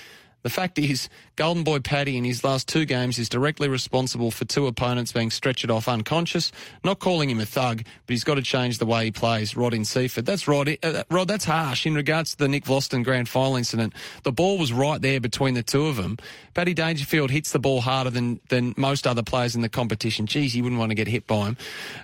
The 0.48 0.54
fact 0.54 0.78
is, 0.78 1.10
Golden 1.36 1.62
Boy 1.62 1.80
Paddy 1.80 2.16
in 2.16 2.24
his 2.24 2.42
last 2.42 2.68
two 2.68 2.86
games 2.86 3.18
is 3.18 3.28
directly 3.28 3.68
responsible 3.68 4.30
for 4.30 4.46
two 4.46 4.66
opponents 4.66 5.12
being 5.12 5.30
stretched 5.30 5.68
off 5.68 5.86
unconscious. 5.88 6.52
Not 6.82 7.00
calling 7.00 7.28
him 7.28 7.38
a 7.38 7.44
thug, 7.44 7.82
but 7.84 8.14
he's 8.14 8.24
got 8.24 8.36
to 8.36 8.42
change 8.42 8.78
the 8.78 8.86
way 8.86 9.04
he 9.04 9.10
plays. 9.10 9.54
Rod 9.54 9.74
in 9.74 9.84
Seaford. 9.84 10.24
That's 10.24 10.48
Rod. 10.48 10.74
Uh, 10.82 11.04
Rod, 11.10 11.28
that's 11.28 11.44
harsh 11.44 11.84
in 11.84 11.94
regards 11.94 12.30
to 12.30 12.38
the 12.38 12.48
Nick 12.48 12.64
Vlastuin 12.64 13.04
grand 13.04 13.28
final 13.28 13.56
incident. 13.56 13.92
The 14.22 14.32
ball 14.32 14.56
was 14.56 14.72
right 14.72 15.02
there 15.02 15.20
between 15.20 15.52
the 15.52 15.62
two 15.62 15.84
of 15.84 15.96
them. 15.96 16.16
Paddy 16.54 16.72
Dangerfield 16.72 17.30
hits 17.30 17.52
the 17.52 17.58
ball 17.58 17.82
harder 17.82 18.08
than, 18.08 18.40
than 18.48 18.72
most 18.78 19.06
other 19.06 19.22
players 19.22 19.54
in 19.54 19.60
the 19.60 19.68
competition. 19.68 20.24
Geez, 20.24 20.54
he 20.54 20.62
wouldn't 20.62 20.78
want 20.78 20.92
to 20.92 20.96
get 20.96 21.08
hit 21.08 21.26
by 21.26 21.48
him. 21.48 21.56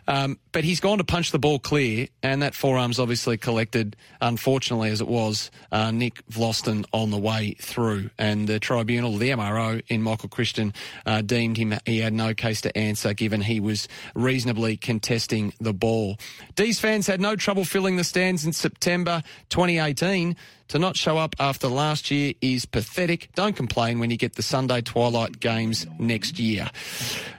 Um, 0.07 0.39
but 0.53 0.65
he's 0.65 0.81
gone 0.81 0.99
to 0.99 1.05
punch 1.05 1.31
the 1.31 1.39
ball 1.39 1.59
clear, 1.59 2.09
and 2.23 2.43
that 2.43 2.55
forearm's 2.55 3.01
obviously 3.01 3.39
collected, 3.39 3.97
unfortunately 4.21 4.91
as 4.91 5.01
it 5.01 5.09
was, 5.09 5.51
uh, 5.73 5.91
Nick 5.91 6.25
Vlastuin 6.27 6.85
on 6.93 7.11
the 7.11 7.19
way 7.19 7.57
through 7.59 8.11
and 8.19 8.34
the 8.43 8.61
tribunal, 8.61 9.17
the 9.17 9.31
MRO 9.31 9.83
in 9.89 10.03
Michael 10.03 10.29
Christian, 10.29 10.75
uh, 11.07 11.23
deemed 11.23 11.57
him 11.57 11.75
he 11.87 12.01
had 12.01 12.13
no 12.13 12.35
case 12.35 12.61
to 12.63 12.77
answer 12.77 13.15
given 13.15 13.41
he 13.41 13.61
was 13.61 13.89
reasonably 14.15 14.77
contesting 14.77 15.53
the 15.61 15.73
ball. 15.73 16.17
D's 16.57 16.79
fans 16.81 17.07
had 17.07 17.21
no 17.21 17.37
trouble 17.37 17.65
filling 17.65 17.97
the 17.97 18.05
stands 18.05 18.45
in 18.45 18.53
September 18.53 19.23
2018. 19.49 20.37
To 20.69 20.79
not 20.79 20.97
show 20.97 21.19
up 21.19 21.37
after 21.39 21.69
last 21.69 22.11
year 22.11 22.33
is 22.41 22.65
pathetic. 22.65 23.29
Don't 23.35 23.55
complain 23.55 23.99
when 23.99 24.11
you 24.11 24.17
get 24.17 24.35
the 24.35 24.43
Sunday 24.43 24.81
twilight 24.81 25.39
games 25.39 25.87
next 25.99 26.39
year. 26.39 26.71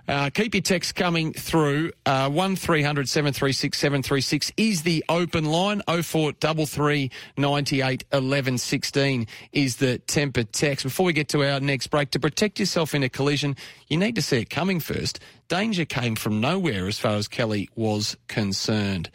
Uh, 0.07 0.29
keep 0.29 0.53
your 0.53 0.61
texts 0.61 0.93
coming 0.93 1.33
through. 1.33 1.91
Uh, 2.05 2.29
1300 2.29 3.09
736 3.09 3.77
736 3.77 4.51
is 4.57 4.83
the 4.83 5.03
open 5.09 5.45
line. 5.45 5.81
0433 5.87 7.09
98 7.37 8.05
11 8.13 8.57
16 8.57 9.27
is 9.51 9.77
the 9.77 9.99
Tempur 10.07 10.47
text. 10.51 10.83
Before 10.83 11.07
we 11.07 11.13
get 11.13 11.27
to 11.29 11.43
our 11.43 11.59
next 11.59 11.87
break, 11.87 12.11
to 12.11 12.19
protect 12.19 12.59
yourself 12.59 12.93
in 12.93 13.01
a 13.01 13.09
collision, 13.09 13.55
you 13.87 13.97
need 13.97 14.15
to 14.15 14.21
see 14.21 14.37
it 14.37 14.49
coming 14.49 14.79
first. 14.79 15.19
Danger 15.47 15.85
came 15.85 16.15
from 16.15 16.39
nowhere 16.39 16.87
as 16.87 16.99
far 16.99 17.15
as 17.15 17.27
Kelly 17.27 17.69
was 17.75 18.15
concerned. 18.27 19.09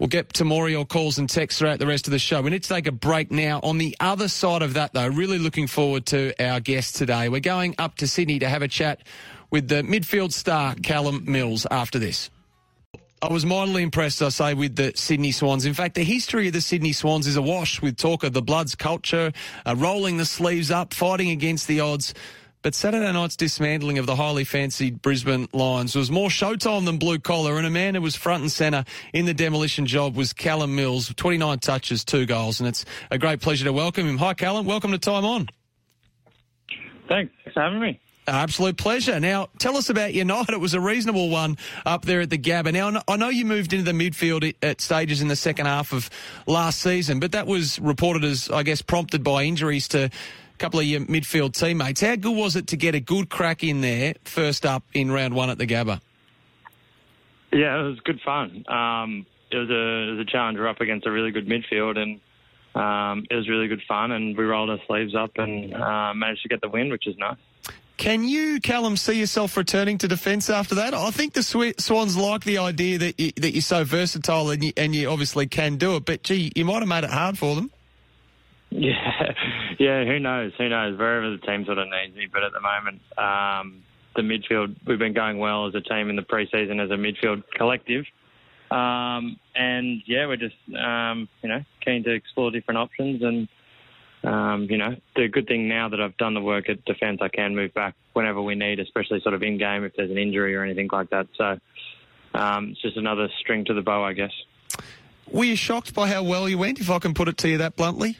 We'll 0.00 0.08
get 0.08 0.32
to 0.34 0.46
more 0.46 0.64
of 0.64 0.70
your 0.70 0.86
calls 0.86 1.18
and 1.18 1.28
texts 1.28 1.58
throughout 1.58 1.78
the 1.78 1.86
rest 1.86 2.06
of 2.06 2.10
the 2.12 2.18
show. 2.18 2.40
We 2.40 2.48
need 2.48 2.62
to 2.62 2.68
take 2.70 2.86
a 2.86 2.92
break 2.92 3.30
now. 3.30 3.60
On 3.62 3.76
the 3.76 3.94
other 4.00 4.28
side 4.28 4.62
of 4.62 4.72
that, 4.72 4.94
though, 4.94 5.06
really 5.06 5.38
looking 5.38 5.66
forward 5.66 6.06
to 6.06 6.32
our 6.42 6.58
guest 6.58 6.96
today. 6.96 7.28
We're 7.28 7.40
going 7.40 7.74
up 7.76 7.96
to 7.96 8.08
Sydney 8.08 8.38
to 8.38 8.48
have 8.48 8.62
a 8.62 8.68
chat 8.68 9.02
with 9.50 9.68
the 9.68 9.82
midfield 9.82 10.32
star, 10.32 10.74
Callum 10.76 11.30
Mills, 11.30 11.66
after 11.70 11.98
this. 11.98 12.30
I 13.20 13.30
was 13.30 13.44
mightily 13.44 13.82
impressed, 13.82 14.22
I 14.22 14.30
say, 14.30 14.54
with 14.54 14.74
the 14.74 14.92
Sydney 14.94 15.32
Swans. 15.32 15.66
In 15.66 15.74
fact, 15.74 15.96
the 15.96 16.02
history 16.02 16.46
of 16.46 16.54
the 16.54 16.62
Sydney 16.62 16.94
Swans 16.94 17.26
is 17.26 17.36
awash 17.36 17.82
with 17.82 17.98
talk 17.98 18.24
of 18.24 18.32
the 18.32 18.40
Bloods 18.40 18.74
culture, 18.74 19.32
uh, 19.66 19.74
rolling 19.76 20.16
the 20.16 20.24
sleeves 20.24 20.70
up, 20.70 20.94
fighting 20.94 21.28
against 21.28 21.68
the 21.68 21.80
odds. 21.80 22.14
But 22.62 22.74
Saturday 22.74 23.10
night's 23.10 23.36
dismantling 23.36 23.96
of 23.96 24.04
the 24.04 24.16
highly 24.16 24.44
fancied 24.44 25.00
Brisbane 25.00 25.48
Lions 25.54 25.96
was 25.96 26.10
more 26.10 26.28
showtime 26.28 26.84
than 26.84 26.98
blue 26.98 27.18
collar, 27.18 27.56
and 27.56 27.66
a 27.66 27.70
man 27.70 27.94
who 27.94 28.02
was 28.02 28.14
front 28.14 28.42
and 28.42 28.52
centre 28.52 28.84
in 29.14 29.24
the 29.24 29.32
demolition 29.32 29.86
job 29.86 30.14
was 30.14 30.34
Callum 30.34 30.76
Mills, 30.76 31.10
29 31.16 31.58
touches, 31.60 32.04
two 32.04 32.26
goals, 32.26 32.60
and 32.60 32.68
it's 32.68 32.84
a 33.10 33.16
great 33.16 33.40
pleasure 33.40 33.64
to 33.64 33.72
welcome 33.72 34.06
him. 34.06 34.18
Hi, 34.18 34.34
Callum. 34.34 34.66
Welcome 34.66 34.90
to 34.90 34.98
Time 34.98 35.24
On. 35.24 35.48
Thanks 37.08 37.32
for 37.54 37.62
having 37.62 37.80
me. 37.80 37.98
Absolute 38.28 38.76
pleasure. 38.76 39.18
Now, 39.18 39.48
tell 39.58 39.78
us 39.78 39.88
about 39.88 40.12
your 40.12 40.26
night. 40.26 40.50
It 40.50 40.60
was 40.60 40.74
a 40.74 40.80
reasonable 40.80 41.30
one 41.30 41.56
up 41.86 42.04
there 42.04 42.20
at 42.20 42.30
the 42.30 42.38
Gabba. 42.38 42.72
Now, 42.72 43.02
I 43.08 43.16
know 43.16 43.30
you 43.30 43.46
moved 43.46 43.72
into 43.72 43.90
the 43.90 43.98
midfield 43.98 44.54
at 44.62 44.82
stages 44.82 45.22
in 45.22 45.28
the 45.28 45.34
second 45.34 45.64
half 45.64 45.92
of 45.92 46.10
last 46.46 46.80
season, 46.80 47.18
but 47.18 47.32
that 47.32 47.46
was 47.46 47.80
reported 47.80 48.22
as, 48.22 48.50
I 48.50 48.62
guess, 48.62 48.82
prompted 48.82 49.24
by 49.24 49.44
injuries 49.44 49.88
to 49.88 50.10
couple 50.60 50.78
of 50.78 50.86
your 50.86 51.00
midfield 51.00 51.54
teammates. 51.54 52.02
How 52.02 52.14
good 52.16 52.36
was 52.36 52.54
it 52.54 52.68
to 52.68 52.76
get 52.76 52.94
a 52.94 53.00
good 53.00 53.30
crack 53.30 53.64
in 53.64 53.80
there 53.80 54.14
first 54.24 54.66
up 54.66 54.84
in 54.92 55.10
round 55.10 55.34
one 55.34 55.50
at 55.50 55.58
the 55.58 55.66
Gabba? 55.66 56.00
Yeah, 57.52 57.80
it 57.80 57.82
was 57.82 58.00
good 58.00 58.20
fun. 58.24 58.64
Um, 58.68 59.26
it 59.50 59.56
was 59.56 59.70
a 59.70 60.08
it 60.08 60.10
was 60.16 60.26
a 60.28 60.30
challenge. 60.30 60.58
We're 60.58 60.68
up 60.68 60.80
against 60.80 61.06
a 61.06 61.10
really 61.10 61.32
good 61.32 61.48
midfield, 61.48 61.98
and 61.98 62.20
um, 62.74 63.26
it 63.28 63.34
was 63.34 63.48
really 63.48 63.66
good 63.66 63.82
fun. 63.88 64.12
And 64.12 64.36
we 64.36 64.44
rolled 64.44 64.70
our 64.70 64.78
sleeves 64.86 65.16
up 65.16 65.32
and 65.36 65.74
uh, 65.74 66.14
managed 66.14 66.42
to 66.42 66.48
get 66.48 66.60
the 66.60 66.68
win, 66.68 66.90
which 66.90 67.08
is 67.08 67.16
nice. 67.18 67.38
Can 67.96 68.24
you, 68.24 68.60
Callum, 68.60 68.96
see 68.96 69.18
yourself 69.18 69.56
returning 69.58 69.98
to 69.98 70.08
defence 70.08 70.48
after 70.48 70.76
that? 70.76 70.94
I 70.94 71.10
think 71.10 71.34
the 71.34 71.42
Swans 71.42 72.16
like 72.16 72.44
the 72.44 72.56
idea 72.56 72.96
that 72.98 73.20
you, 73.20 73.32
that 73.36 73.52
you're 73.52 73.60
so 73.60 73.84
versatile 73.84 74.48
and 74.50 74.64
you, 74.64 74.72
and 74.76 74.94
you 74.94 75.10
obviously 75.10 75.46
can 75.46 75.76
do 75.76 75.96
it. 75.96 76.06
But 76.06 76.22
gee, 76.22 76.50
you 76.54 76.64
might 76.64 76.78
have 76.78 76.88
made 76.88 77.04
it 77.04 77.10
hard 77.10 77.36
for 77.36 77.54
them. 77.56 77.70
Yeah, 78.70 79.32
yeah. 79.78 80.04
Who 80.04 80.18
knows? 80.18 80.52
Who 80.56 80.68
knows? 80.68 80.98
Wherever 80.98 81.30
the 81.30 81.38
team 81.38 81.64
sort 81.64 81.78
of 81.78 81.88
needs 81.88 82.16
me, 82.16 82.28
but 82.32 82.42
at 82.42 82.52
the 82.52 82.60
moment, 82.60 83.00
um, 83.18 83.82
the 84.16 84.22
midfield 84.22 84.76
we've 84.86 84.98
been 84.98 85.12
going 85.12 85.38
well 85.38 85.66
as 85.66 85.74
a 85.74 85.80
team 85.80 86.08
in 86.08 86.16
the 86.16 86.22
preseason 86.22 86.82
as 86.82 86.90
a 86.90 86.94
midfield 86.94 87.42
collective, 87.54 88.04
um, 88.70 89.38
and 89.54 90.02
yeah, 90.06 90.26
we're 90.26 90.36
just 90.36 90.54
um, 90.76 91.28
you 91.42 91.48
know 91.48 91.62
keen 91.84 92.04
to 92.04 92.12
explore 92.12 92.50
different 92.50 92.78
options 92.78 93.22
and. 93.22 93.48
Um, 94.22 94.66
you 94.68 94.76
know, 94.76 94.96
the 95.16 95.28
good 95.28 95.46
thing 95.46 95.66
now 95.66 95.88
that 95.88 95.98
I've 95.98 96.14
done 96.18 96.34
the 96.34 96.42
work 96.42 96.68
at 96.68 96.84
defence, 96.84 97.20
I 97.22 97.28
can 97.28 97.56
move 97.56 97.72
back 97.72 97.94
whenever 98.12 98.42
we 98.42 98.54
need, 98.54 98.78
especially 98.78 99.18
sort 99.22 99.34
of 99.34 99.42
in 99.42 99.56
game 99.56 99.82
if 99.82 99.96
there's 99.96 100.10
an 100.10 100.18
injury 100.18 100.54
or 100.54 100.62
anything 100.62 100.90
like 100.92 101.08
that. 101.08 101.26
So 101.38 101.58
um, 102.34 102.68
it's 102.68 102.82
just 102.82 102.98
another 102.98 103.28
string 103.40 103.64
to 103.64 103.72
the 103.72 103.80
bow, 103.80 104.04
I 104.04 104.12
guess. 104.12 104.32
Were 105.30 105.44
you 105.44 105.56
shocked 105.56 105.94
by 105.94 106.06
how 106.08 106.22
well 106.22 106.50
you 106.50 106.58
went, 106.58 106.80
if 106.80 106.90
I 106.90 106.98
can 106.98 107.14
put 107.14 107.28
it 107.28 107.38
to 107.38 107.48
you 107.48 107.56
that 107.56 107.76
bluntly? 107.76 108.18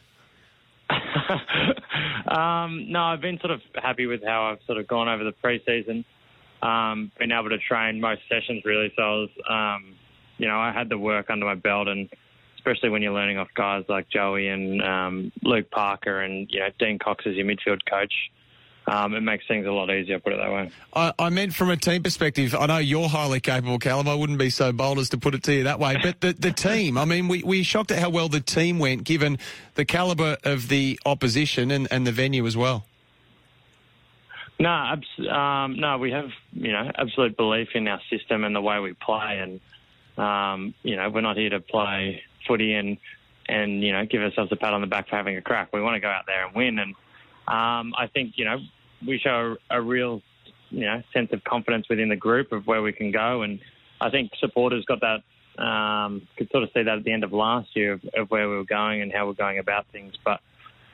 um, 2.29 2.90
no, 2.90 3.03
I've 3.03 3.20
been 3.20 3.38
sort 3.40 3.53
of 3.53 3.61
happy 3.74 4.07
with 4.07 4.22
how 4.24 4.50
I've 4.50 4.59
sort 4.66 4.79
of 4.79 4.87
gone 4.87 5.09
over 5.09 5.24
the 5.24 5.33
preseason. 5.33 6.05
Um, 6.62 7.11
been 7.18 7.33
able 7.33 7.48
to 7.50 7.59
train 7.59 8.00
most 8.00 8.20
sessions 8.29 8.62
really, 8.64 8.92
so 8.96 9.03
I 9.03 9.07
was, 9.07 9.31
um, 9.48 9.94
you 10.38 10.46
know, 10.46 10.59
I 10.59 10.72
had 10.72 10.88
the 10.88 10.98
work 10.98 11.31
under 11.31 11.46
my 11.46 11.55
belt, 11.55 11.88
and 11.88 12.09
especially 12.57 12.90
when 12.90 13.00
you're 13.00 13.14
learning 13.14 13.38
off 13.38 13.48
guys 13.55 13.85
like 13.88 14.09
Joey 14.11 14.48
and 14.48 14.83
um, 14.83 15.33
Luke 15.42 15.70
Parker 15.70 16.20
and 16.20 16.48
you 16.50 16.61
know 16.61 16.68
Dean 16.79 16.98
Cox 16.98 17.24
as 17.26 17.35
your 17.35 17.46
midfield 17.46 17.81
coach 17.88 18.12
um, 18.90 19.14
it 19.14 19.20
makes 19.20 19.46
things 19.46 19.66
a 19.66 19.70
lot 19.70 19.88
easier, 19.88 20.18
put 20.18 20.33
it 20.33 20.38
that 20.38 20.50
way. 20.50 20.70
I, 20.92 21.12
I, 21.16 21.29
meant 21.29 21.55
from 21.55 21.70
a 21.70 21.76
team 21.76 22.03
perspective. 22.03 22.57
I 22.57 22.66
know 22.66 22.79
you're 22.79 23.09
highly 23.09 23.38
capable, 23.38 23.79
Callum. 23.79 24.09
I 24.09 24.14
wouldn't 24.14 24.40
be 24.40 24.50
so 24.50 24.72
bold 24.72 24.98
as 24.98 25.11
to 25.11 25.18
put 25.18 25.33
it 25.33 25.44
to 25.44 25.55
you 25.55 25.64
that 25.64 25.79
way. 25.79 25.96
But 26.03 26.20
the, 26.20 26.33
the 26.33 26.50
team, 26.50 26.98
I 26.98 27.05
mean, 27.05 27.29
we, 27.29 27.44
we 27.44 27.62
shocked 27.62 27.92
at 27.92 28.00
how 28.00 28.11
well 28.11 28.29
the 28.29 28.40
team 28.40 28.81
went, 28.81 29.05
given 29.05 29.38
the 29.76 29.85
calibre 29.85 30.38
of 30.42 30.66
the 30.66 30.98
opposition 31.07 31.70
and, 31.70 31.87
and 31.92 32.05
the 32.05 32.11
venue 32.11 32.44
as 32.46 32.57
well. 32.57 32.85
No, 34.59 34.70
abs- 34.70 35.29
um, 35.31 35.79
no, 35.79 35.96
we 35.98 36.11
have 36.11 36.31
you 36.53 36.72
know 36.72 36.90
absolute 36.92 37.37
belief 37.37 37.68
in 37.74 37.87
our 37.87 38.00
system 38.11 38.42
and 38.42 38.57
the 38.57 38.61
way 38.61 38.81
we 38.81 38.94
play, 38.94 39.38
and 39.38 39.61
um, 40.22 40.74
you 40.83 40.96
know 40.96 41.09
we're 41.11 41.20
not 41.20 41.37
here 41.37 41.50
to 41.50 41.61
play 41.61 42.24
footy 42.44 42.74
and 42.74 42.98
and 43.48 43.85
you 43.85 43.92
know 43.92 44.05
give 44.05 44.20
ourselves 44.20 44.50
a 44.50 44.57
pat 44.57 44.74
on 44.74 44.81
the 44.81 44.88
back 44.88 45.09
for 45.09 45.14
having 45.14 45.37
a 45.37 45.42
crack. 45.42 45.72
We 45.72 45.81
want 45.81 45.94
to 45.94 46.00
go 46.00 46.09
out 46.09 46.26
there 46.26 46.44
and 46.44 46.57
win, 46.57 46.81
and 46.81 46.94
um, 47.46 47.94
I 47.96 48.09
think 48.12 48.33
you 48.37 48.44
know 48.44 48.59
we 49.07 49.19
show 49.19 49.57
a, 49.71 49.79
a 49.79 49.83
real 49.83 50.23
you 50.71 50.87
know 50.87 51.03
sense 51.13 51.31
of 51.33 51.43
confidence 51.45 51.89
within 51.89 52.09
the 52.09 52.17
group 52.17 52.53
of 52.53 52.67
where 52.67 52.83
we 52.83 52.93
can 52.93 53.11
go, 53.11 53.43
and 53.43 53.61
I 54.01 54.11
think 54.11 54.33
supporters 54.39 54.85
got 54.85 55.01
that. 55.01 55.23
Um, 55.63 56.27
could 56.39 56.51
sort 56.51 56.63
of 56.63 56.71
see 56.73 56.85
that 56.85 56.99
at 56.99 57.05
the 57.05 57.13
end 57.13 57.23
of 57.23 57.33
last 57.33 57.77
year 57.77 57.95
of, 57.95 58.05
of 58.17 58.31
where 58.31 58.49
we 58.49 58.57
were 58.57 58.65
going 58.65 59.03
and 59.03 59.13
how 59.13 59.27
we're 59.27 59.35
going 59.35 59.59
about 59.59 59.87
things, 59.89 60.15
but 60.25 60.41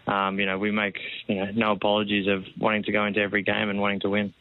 um, 0.07 0.39
you 0.39 0.47
know, 0.47 0.59
we 0.59 0.71
make 0.71 0.99
you 1.27 1.37
know 1.37 1.51
no 1.55 1.73
apologies 1.73 2.27
of 2.29 2.45
wanting 2.59 2.85
to 2.85 2.93
go 2.93 3.05
into 3.05 3.21
every 3.21 3.43
game 3.43 3.69
and 3.69 3.81
wanting 3.81 4.01
to 4.01 4.11
win. 4.11 4.33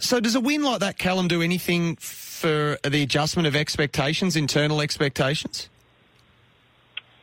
So, 0.00 0.20
does 0.20 0.34
a 0.34 0.40
win 0.40 0.62
like 0.62 0.80
that, 0.80 0.98
Callum, 0.98 1.28
do 1.28 1.40
anything 1.40 1.96
for 1.96 2.78
the 2.84 3.02
adjustment 3.02 3.46
of 3.46 3.56
expectations, 3.56 4.36
internal 4.36 4.82
expectations? 4.82 5.70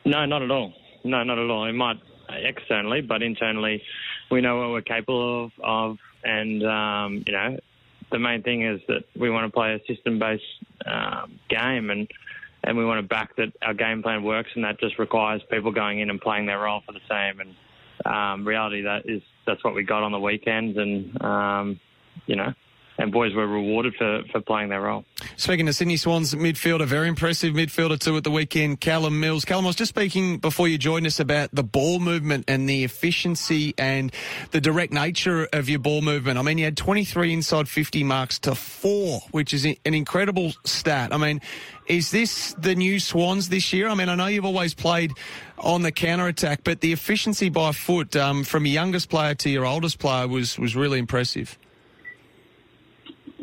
No, 0.04 0.24
not 0.26 0.42
at 0.42 0.50
all. 0.50 0.72
No, 1.04 1.22
not 1.22 1.38
at 1.38 1.48
all. 1.48 1.64
It 1.66 1.74
might 1.74 2.00
externally, 2.28 3.02
but 3.02 3.22
internally, 3.22 3.82
we 4.30 4.40
know 4.40 4.58
what 4.58 4.70
we're 4.70 4.82
capable 4.82 5.44
of, 5.44 5.52
of 5.62 5.98
and 6.24 6.64
um, 6.66 7.24
you 7.26 7.32
know, 7.32 7.58
the 8.10 8.18
main 8.18 8.42
thing 8.42 8.62
is 8.62 8.80
that 8.88 9.04
we 9.18 9.30
want 9.30 9.46
to 9.46 9.52
play 9.52 9.74
a 9.74 9.92
system-based 9.92 10.42
um, 10.86 11.38
game, 11.48 11.90
and 11.90 12.08
and 12.64 12.76
we 12.76 12.84
want 12.84 12.98
to 12.98 13.06
back 13.06 13.36
that 13.36 13.52
our 13.62 13.74
game 13.74 14.02
plan 14.02 14.22
works, 14.24 14.50
and 14.54 14.64
that 14.64 14.80
just 14.80 14.98
requires 14.98 15.42
people 15.50 15.72
going 15.72 16.00
in 16.00 16.10
and 16.10 16.20
playing 16.20 16.46
their 16.46 16.60
role 16.60 16.82
for 16.84 16.92
the 16.92 17.00
same. 17.08 17.40
And 17.40 17.54
um, 18.04 18.46
reality, 18.46 18.82
that 18.82 19.08
is 19.08 19.22
that's 19.46 19.62
what 19.62 19.74
we 19.74 19.82
got 19.82 20.02
on 20.02 20.12
the 20.12 20.20
weekends, 20.20 20.76
and 20.76 21.22
um, 21.22 21.80
you 22.26 22.36
know, 22.36 22.52
and 22.98 23.12
boys 23.12 23.34
were 23.34 23.46
rewarded 23.46 23.94
for, 23.94 24.22
for 24.32 24.40
playing 24.40 24.68
their 24.68 24.82
role. 24.82 25.04
Speaking 25.36 25.68
of 25.68 25.74
Sydney 25.74 25.96
Swans 25.96 26.34
midfielder, 26.34 26.86
very 26.86 27.08
impressive 27.08 27.54
midfielder 27.54 27.98
too 27.98 28.16
at 28.16 28.24
the 28.24 28.30
weekend, 28.30 28.80
Callum 28.80 29.20
Mills. 29.20 29.44
Callum, 29.44 29.66
I 29.66 29.68
was 29.68 29.76
just 29.76 29.90
speaking 29.90 30.38
before 30.38 30.68
you 30.68 30.78
joined 30.78 31.06
us 31.06 31.20
about 31.20 31.50
the 31.52 31.62
ball 31.62 31.98
movement 31.98 32.44
and 32.48 32.68
the 32.68 32.84
efficiency 32.84 33.74
and 33.78 34.12
the 34.50 34.60
direct 34.60 34.92
nature 34.92 35.48
of 35.52 35.68
your 35.68 35.78
ball 35.78 36.02
movement. 36.02 36.38
I 36.38 36.42
mean, 36.42 36.58
you 36.58 36.64
had 36.64 36.76
23 36.76 37.32
inside 37.32 37.68
50 37.68 38.04
marks 38.04 38.38
to 38.40 38.54
four, 38.54 39.20
which 39.30 39.52
is 39.52 39.64
an 39.64 39.76
incredible 39.84 40.52
stat. 40.64 41.12
I 41.12 41.18
mean, 41.18 41.40
is 41.86 42.10
this 42.10 42.54
the 42.58 42.74
new 42.74 42.98
Swans 42.98 43.48
this 43.48 43.72
year? 43.72 43.88
I 43.88 43.94
mean, 43.94 44.08
I 44.08 44.14
know 44.14 44.26
you've 44.26 44.44
always 44.44 44.74
played 44.74 45.12
on 45.58 45.82
the 45.82 45.92
counter 45.92 46.26
attack, 46.26 46.60
but 46.64 46.80
the 46.80 46.92
efficiency 46.92 47.48
by 47.48 47.72
foot 47.72 48.16
um, 48.16 48.44
from 48.44 48.66
your 48.66 48.74
youngest 48.74 49.08
player 49.08 49.34
to 49.36 49.50
your 49.50 49.64
oldest 49.64 49.98
player 49.98 50.26
was, 50.26 50.58
was 50.58 50.74
really 50.74 50.98
impressive. 50.98 51.58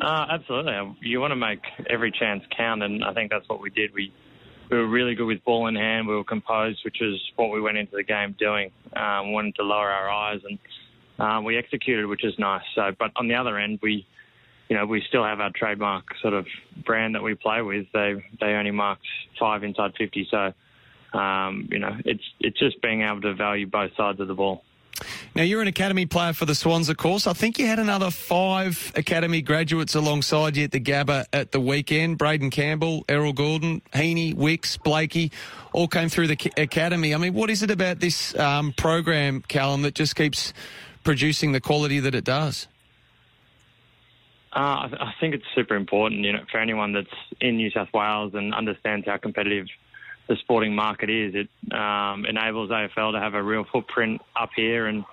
Uh, 0.03 0.25
absolutely. 0.29 0.73
You 1.01 1.21
want 1.21 1.31
to 1.31 1.37
make 1.37 1.61
every 1.89 2.11
chance 2.11 2.43
count, 2.55 2.83
and 2.83 3.05
I 3.05 3.13
think 3.13 3.31
that's 3.31 3.47
what 3.47 3.61
we 3.61 3.69
did. 3.69 3.93
We 3.93 4.11
we 4.69 4.77
were 4.77 4.87
really 4.87 5.15
good 5.15 5.25
with 5.25 5.43
ball 5.45 5.67
in 5.67 5.75
hand. 5.75 6.07
We 6.07 6.15
were 6.15 6.23
composed, 6.23 6.79
which 6.83 7.01
is 7.01 7.15
what 7.35 7.51
we 7.51 7.61
went 7.61 7.77
into 7.77 7.95
the 7.95 8.03
game 8.03 8.35
doing. 8.37 8.71
Um, 8.95 9.31
wanted 9.31 9.55
to 9.55 9.63
lower 9.63 9.89
our 9.89 10.09
eyes, 10.09 10.41
and 10.49 10.59
um, 11.19 11.43
we 11.45 11.57
executed, 11.57 12.05
which 12.07 12.25
is 12.25 12.33
nice. 12.37 12.63
So, 12.75 12.91
but 12.97 13.11
on 13.15 13.27
the 13.27 13.35
other 13.35 13.57
end, 13.57 13.79
we, 13.81 14.05
you 14.67 14.75
know, 14.75 14.85
we 14.85 15.01
still 15.07 15.23
have 15.23 15.39
our 15.39 15.51
trademark 15.55 16.03
sort 16.21 16.33
of 16.33 16.47
brand 16.85 17.15
that 17.15 17.23
we 17.23 17.35
play 17.35 17.61
with. 17.61 17.85
They 17.93 18.15
they 18.41 18.47
only 18.47 18.71
marked 18.71 19.07
five 19.39 19.63
inside 19.63 19.91
fifty, 19.97 20.27
so 20.29 20.53
um, 21.17 21.69
you 21.71 21.79
know, 21.79 21.95
it's 22.03 22.23
it's 22.41 22.59
just 22.59 22.81
being 22.81 23.03
able 23.03 23.21
to 23.21 23.35
value 23.35 23.67
both 23.67 23.91
sides 23.95 24.19
of 24.19 24.27
the 24.27 24.33
ball. 24.33 24.63
Now, 25.35 25.43
you're 25.43 25.61
an 25.61 25.67
academy 25.67 26.05
player 26.05 26.33
for 26.33 26.45
the 26.45 26.55
Swans, 26.55 26.89
of 26.89 26.97
course. 26.97 27.25
I 27.25 27.33
think 27.33 27.57
you 27.57 27.65
had 27.65 27.79
another 27.79 28.11
five 28.11 28.91
academy 28.95 29.41
graduates 29.41 29.95
alongside 29.95 30.55
you 30.55 30.63
at 30.65 30.71
the 30.71 30.79
Gabba 30.79 31.25
at 31.33 31.51
the 31.51 31.59
weekend. 31.59 32.17
Braeden 32.17 32.51
Campbell, 32.51 33.03
Errol 33.09 33.33
Gordon, 33.33 33.81
Heeney, 33.93 34.33
Wicks, 34.33 34.77
Blakey, 34.77 35.31
all 35.71 35.87
came 35.87 36.09
through 36.09 36.27
the 36.27 36.51
academy. 36.57 37.13
I 37.13 37.17
mean, 37.17 37.33
what 37.33 37.49
is 37.49 37.63
it 37.63 37.71
about 37.71 37.99
this 37.99 38.37
um, 38.37 38.73
program, 38.73 39.41
Callum, 39.41 39.81
that 39.81 39.95
just 39.95 40.15
keeps 40.15 40.53
producing 41.03 41.51
the 41.51 41.61
quality 41.61 41.99
that 41.99 42.13
it 42.13 42.23
does? 42.23 42.67
Uh, 44.55 44.87
I 44.99 45.13
think 45.19 45.33
it's 45.33 45.45
super 45.55 45.75
important, 45.75 46.21
you 46.21 46.31
know, 46.31 46.43
for 46.51 46.59
anyone 46.59 46.93
that's 46.93 47.07
in 47.41 47.57
New 47.57 47.71
South 47.71 47.89
Wales 47.91 48.33
and 48.35 48.53
understands 48.53 49.07
how 49.07 49.17
competitive– 49.17 49.67
the 50.27 50.35
sporting 50.37 50.75
market 50.75 51.09
is. 51.09 51.35
It 51.35 51.73
um, 51.73 52.25
enables 52.25 52.69
AFL 52.69 53.13
to 53.13 53.19
have 53.19 53.33
a 53.33 53.43
real 53.43 53.65
footprint 53.71 54.21
up 54.39 54.49
here, 54.55 54.87
and 54.87 55.03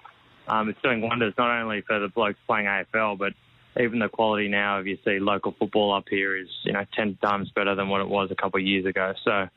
um, 0.46 0.68
it's 0.68 0.80
doing 0.82 1.00
wonders 1.00 1.34
not 1.36 1.50
only 1.62 1.82
for 1.82 1.98
the 1.98 2.08
blokes 2.08 2.38
playing 2.46 2.66
AFL, 2.66 3.18
but 3.18 3.32
even 3.78 3.98
the 3.98 4.08
quality 4.08 4.48
now, 4.48 4.78
if 4.78 4.86
you 4.86 4.98
see 5.04 5.18
local 5.20 5.54
football 5.58 5.94
up 5.94 6.04
here, 6.08 6.36
is 6.36 6.48
you 6.64 6.72
know 6.72 6.84
ten 6.94 7.16
times 7.16 7.50
better 7.54 7.74
than 7.74 7.88
what 7.88 8.00
it 8.00 8.08
was 8.08 8.30
a 8.30 8.34
couple 8.34 8.60
of 8.60 8.66
years 8.66 8.86
ago. 8.86 9.14
So 9.24 9.48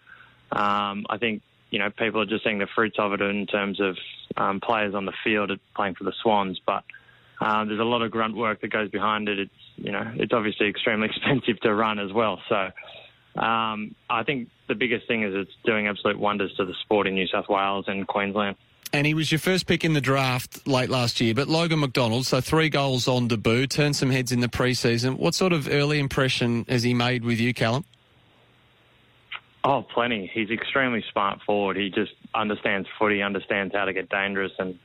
um, 0.52 1.06
I 1.10 1.18
think 1.20 1.42
you 1.72 1.80
know 1.80 1.89
people 1.89 2.22
are 2.22 2.26
just 2.26 2.44
seeing 2.44 2.60
the 2.60 2.68
fruits 2.76 2.98
of 3.00 3.13
it 3.13 3.22
in 3.22 3.48
terms 3.48 3.80
of 3.80 3.98
um, 4.38 4.60
players 4.60 4.94
on 4.96 5.06
the 5.06 5.13
field 5.24 5.52
playing 5.76 5.96
for 5.96 6.04
the 6.04 6.13
Swans, 6.22 6.60
but 6.66 6.84
uh, 7.42 7.66
there's 7.66 7.80
a 7.80 7.84
lot 7.84 8.02
of 8.02 8.12
grunt 8.12 8.36
work 8.36 8.62
that 8.62 8.70
goes 8.70 8.89
behind 8.89 9.30
it. 9.30 9.39
It's 9.39 9.52
you 9.76 9.92
know 9.92 10.13
it's 10.16 10.34
obviously 10.34 10.68
extremely 10.68 11.08
expensive 11.16 11.60
to 11.62 11.74
run 11.74 12.00
as 12.00 12.12
well. 12.13 12.39
So 12.50 12.70
um, 13.36 13.96
I 14.10 14.24
think 14.24 14.50
the 14.67 14.76
biggest 14.76 15.08
thing 15.08 15.24
is 15.24 15.34
it's 15.34 15.52
doing 15.65 15.88
absolute 15.88 16.19
wonders 16.19 16.54
to 16.58 16.65
the 16.65 16.74
sport 16.84 17.08
in 17.08 17.15
New 17.15 17.28
South 17.28 17.50
Wales 17.50 17.86
and 17.88 18.08
Queensland. 18.08 18.56
And 18.91 19.08
he 19.08 19.15
was 19.15 19.32
your 19.32 19.39
first 19.39 19.65
pick 19.65 19.84
in 19.84 19.93
the 19.93 20.02
draft 20.02 20.67
late 20.67 20.89
last 20.89 21.19
year, 21.19 21.34
but 21.34 21.48
Logan 21.48 21.80
McDonald, 21.80 22.28
so 22.28 22.41
three 22.41 22.69
goals 22.69 23.08
on 23.08 23.28
debut, 23.28 23.65
turned 23.65 23.96
some 23.96 24.12
heads 24.12 24.32
in 24.32 24.39
the 24.39 24.48
preseason. 24.48 25.17
What 25.17 25.34
sort 25.34 25.52
of 25.52 25.67
early 25.67 26.00
impression 26.00 26.63
has 26.69 26.84
he 26.84 26.93
made 26.93 27.26
with 27.26 27.39
you, 27.39 27.56
Callum? 27.56 27.86
Oh, 29.63 29.82
plenty. 29.82 30.30
He's 30.32 30.52
extremely 30.52 31.04
smart 31.12 31.39
forward. 31.43 31.78
He 31.78 31.89
just 31.89 32.12
understands 32.36 32.88
footy, 33.00 33.24
understands 33.24 33.74
how 33.74 33.86
to 33.86 33.93
get 33.93 34.10
dangerous, 34.10 34.52
and 34.60 34.78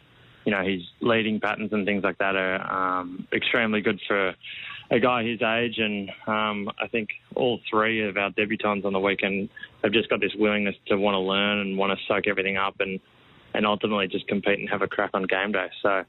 you 0.45 0.53
know 0.53 0.63
his 0.63 0.83
leading 1.01 1.41
patterns 1.41 1.73
and 1.73 1.85
things 1.85 2.05
like 2.05 2.17
that 2.19 2.37
are 2.37 3.01
um, 3.01 3.27
extremely 3.33 3.83
good 3.83 4.01
for 4.07 4.35
a 4.91 4.99
guy 4.99 5.25
his 5.25 5.43
age, 5.43 5.79
and 5.79 6.11
um, 6.27 6.71
I 6.81 6.89
think 6.89 7.11
all 7.35 7.61
three 7.71 8.09
of 8.09 8.17
our 8.17 8.31
debutants 8.31 8.85
on 8.85 8.93
the 8.93 9.01
weekend 9.01 9.51
have 9.83 9.93
just 9.93 10.09
got 10.09 10.21
this 10.21 10.35
willingness 10.35 10.77
to 10.87 10.97
want 10.97 11.15
to 11.15 11.19
learn 11.19 11.59
and 11.59 11.77
want 11.77 11.99
to 11.99 12.05
soak 12.07 12.27
everything 12.27 12.57
up, 12.57 12.81
and 12.81 13.01
and 13.55 13.67
ultimately 13.67 14.09
just 14.09 14.27
compete 14.29 14.59
and 14.59 14.69
have 14.69 14.83
a 14.83 14.89
crack 14.89 15.11
on 15.15 15.25
game 15.25 15.53
day. 15.53 15.69
So 15.83 16.05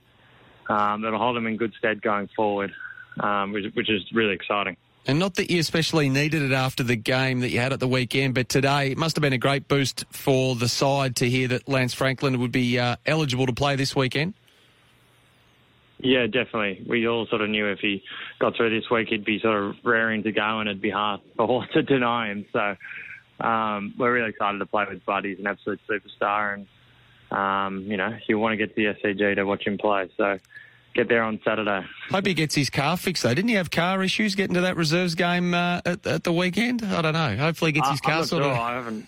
um, 0.69 1.03
it'll 1.03 1.19
hold 1.19 1.35
them 1.35 1.47
in 1.47 1.57
good 1.57 1.73
stead 1.77 2.01
going 2.01 2.29
forward, 2.35 2.71
um, 3.19 3.53
which, 3.53 3.73
which 3.73 3.89
is 3.89 4.01
really 4.13 4.33
exciting. 4.33 4.77
And 5.07 5.17
not 5.17 5.35
that 5.35 5.49
you 5.49 5.59
especially 5.59 6.09
needed 6.09 6.41
it 6.41 6.51
after 6.51 6.83
the 6.83 6.95
game 6.95 7.39
that 7.39 7.49
you 7.49 7.59
had 7.59 7.73
at 7.73 7.79
the 7.79 7.87
weekend, 7.87 8.35
but 8.35 8.49
today 8.49 8.91
it 8.91 8.97
must 8.97 9.15
have 9.15 9.21
been 9.21 9.33
a 9.33 9.39
great 9.39 9.67
boost 9.67 10.05
for 10.11 10.55
the 10.55 10.67
side 10.67 11.15
to 11.17 11.29
hear 11.29 11.47
that 11.47 11.67
Lance 11.67 11.93
Franklin 11.93 12.39
would 12.39 12.51
be 12.51 12.77
uh, 12.77 12.97
eligible 13.05 13.45
to 13.47 13.53
play 13.53 13.75
this 13.75 13.95
weekend. 13.95 14.33
Yeah, 15.99 16.27
definitely. 16.27 16.85
We 16.88 17.07
all 17.07 17.27
sort 17.27 17.41
of 17.41 17.49
knew 17.49 17.67
if 17.67 17.79
he 17.79 18.03
got 18.39 18.55
through 18.55 18.69
this 18.69 18.89
week, 18.89 19.09
he'd 19.09 19.25
be 19.25 19.39
sort 19.39 19.62
of 19.62 19.75
raring 19.83 20.23
to 20.23 20.31
go, 20.31 20.59
and 20.59 20.69
it'd 20.69 20.81
be 20.81 20.89
hard 20.89 21.19
for 21.35 21.65
to 21.73 21.83
deny 21.83 22.31
him. 22.31 22.45
So 22.53 22.75
um, 23.45 23.93
we're 23.97 24.13
really 24.13 24.29
excited 24.29 24.59
to 24.59 24.65
play 24.65 24.85
with 24.89 25.05
Bud. 25.05 25.25
He's 25.25 25.39
an 25.39 25.47
absolute 25.47 25.81
superstar, 25.89 26.53
and 26.53 27.38
um, 27.38 27.83
you 27.83 27.97
know 27.97 28.17
you 28.27 28.39
want 28.39 28.53
to 28.53 28.57
get 28.57 28.75
to 28.75 28.93
the 28.93 28.93
SCG 28.99 29.35
to 29.35 29.43
watch 29.43 29.67
him 29.67 29.77
play. 29.77 30.09
So 30.15 30.39
get 30.93 31.09
there 31.09 31.23
on 31.23 31.39
Saturday. 31.43 31.85
Hope 32.09 32.25
he 32.25 32.33
gets 32.33 32.55
his 32.55 32.69
car 32.69 32.95
fixed 32.95 33.23
though. 33.23 33.33
Didn't 33.33 33.49
he 33.49 33.55
have 33.55 33.69
car 33.69 34.01
issues 34.01 34.35
getting 34.35 34.55
to 34.55 34.62
that 34.62 34.77
reserves 34.77 35.15
game 35.15 35.53
uh, 35.53 35.81
at, 35.85 36.07
at, 36.07 36.23
the 36.23 36.31
weekend? 36.31 36.83
I 36.83 37.01
don't 37.01 37.13
know. 37.13 37.35
Hopefully 37.35 37.69
he 37.69 37.73
gets 37.73 37.89
his 37.89 38.01
car 38.01 38.23
sorted. 38.23 38.47
Sure. 38.47 38.57
I 38.57 38.73
haven't. 38.75 39.07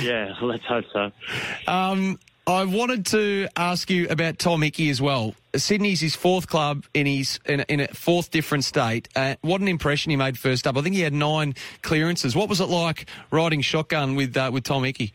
yeah, 0.00 0.34
let's 0.42 0.64
hope 0.64 0.84
so. 0.92 1.10
Um, 1.66 2.18
I 2.46 2.64
wanted 2.64 3.06
to 3.06 3.48
ask 3.56 3.90
you 3.90 4.08
about 4.08 4.38
Tom 4.38 4.62
Hickey 4.62 4.90
as 4.90 5.00
well. 5.00 5.34
Sydney's 5.54 6.00
his 6.00 6.16
fourth 6.16 6.48
club 6.48 6.84
in 6.94 7.06
his 7.06 7.38
in, 7.46 7.60
in 7.68 7.80
a 7.80 7.88
fourth 7.88 8.30
different 8.30 8.64
state. 8.64 9.08
Uh, 9.14 9.36
what 9.42 9.60
an 9.60 9.68
impression 9.68 10.10
he 10.10 10.16
made 10.16 10.38
first 10.38 10.66
up. 10.66 10.76
I 10.76 10.82
think 10.82 10.94
he 10.94 11.02
had 11.02 11.12
nine 11.12 11.54
clearances. 11.82 12.34
What 12.34 12.48
was 12.48 12.60
it 12.60 12.68
like 12.68 13.06
riding 13.30 13.60
shotgun 13.60 14.16
with 14.16 14.36
uh, 14.36 14.50
with 14.52 14.64
Tom 14.64 14.84
Hickey? 14.84 15.12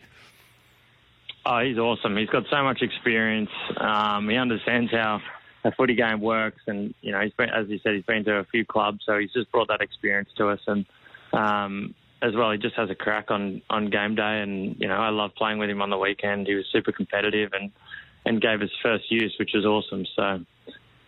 Oh, 1.46 1.60
he's 1.60 1.78
awesome. 1.78 2.18
He's 2.18 2.30
got 2.30 2.44
so 2.50 2.64
much 2.64 2.82
experience. 2.82 3.52
Um, 3.78 4.30
he 4.30 4.36
understands 4.36 4.92
how 4.92 5.22
a 5.64 5.72
footy 5.72 5.96
game 5.96 6.22
works, 6.22 6.62
and 6.68 6.94
you 7.02 7.12
know, 7.12 7.22
he's 7.22 7.34
been, 7.34 7.50
as 7.50 7.68
you 7.68 7.80
said, 7.80 7.96
he's 7.96 8.06
been 8.06 8.24
to 8.26 8.38
a 8.38 8.46
few 8.46 8.66
clubs, 8.66 9.02
so 9.06 9.18
he's 9.20 9.32
just 9.32 9.52
brought 9.52 9.68
that 9.68 9.82
experience 9.82 10.30
to 10.38 10.50
us. 10.50 10.60
And 10.67 10.86
um, 11.34 11.96
as 12.22 12.34
well. 12.36 12.52
He 12.52 12.58
just 12.58 12.76
has 12.76 12.90
a 12.90 12.96
crack 12.96 13.32
on 13.32 13.62
on 13.70 13.90
game 13.90 14.16
day, 14.16 14.42
and 14.42 14.76
you 14.80 14.88
know 14.88 14.96
I 14.96 15.10
love 15.10 15.32
playing 15.36 15.60
with 15.60 15.70
him 15.70 15.82
on 15.82 15.90
the 15.90 15.98
weekend. 15.98 16.48
He 16.48 16.56
was 16.56 16.66
super 16.72 16.92
competitive 16.92 17.52
and 17.54 17.72
and 18.26 18.42
gave 18.42 18.62
us 18.62 18.70
first 18.82 19.12
use, 19.12 19.36
which 19.40 19.52
was 19.54 19.66
awesome. 19.66 20.06
So 20.16 20.46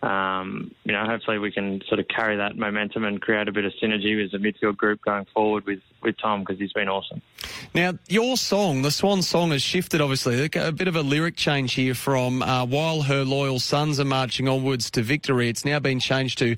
um, 0.02 0.72
you 0.84 0.92
know, 0.92 1.04
hopefully 1.04 1.38
we 1.38 1.50
can 1.50 1.82
sort 1.88 1.98
of 1.98 2.06
carry 2.06 2.36
that 2.36 2.56
momentum 2.56 3.04
and 3.04 3.20
create 3.20 3.48
a 3.48 3.52
bit 3.52 3.64
of 3.64 3.72
synergy 3.82 4.16
with 4.16 4.30
the 4.30 4.38
midfield 4.38 4.76
group 4.76 5.02
going 5.02 5.26
forward 5.34 5.66
with, 5.66 5.80
with 6.02 6.16
Tom 6.18 6.40
because 6.40 6.58
he's 6.58 6.72
been 6.72 6.88
awesome. 6.88 7.20
Now, 7.74 7.94
your 8.08 8.36
song, 8.36 8.82
the 8.82 8.92
Swan 8.92 9.22
song, 9.22 9.50
has 9.50 9.60
shifted, 9.60 10.00
obviously. 10.00 10.48
A 10.54 10.72
bit 10.72 10.86
of 10.86 10.94
a 10.94 11.02
lyric 11.02 11.34
change 11.34 11.74
here 11.74 11.94
from 11.94 12.42
uh, 12.42 12.64
While 12.64 13.02
Her 13.02 13.24
Loyal 13.24 13.58
Sons 13.58 13.98
Are 13.98 14.04
Marching 14.04 14.48
Onwards 14.48 14.90
to 14.92 15.02
Victory. 15.02 15.48
It's 15.48 15.64
now 15.64 15.80
been 15.80 15.98
changed 15.98 16.38
to, 16.38 16.54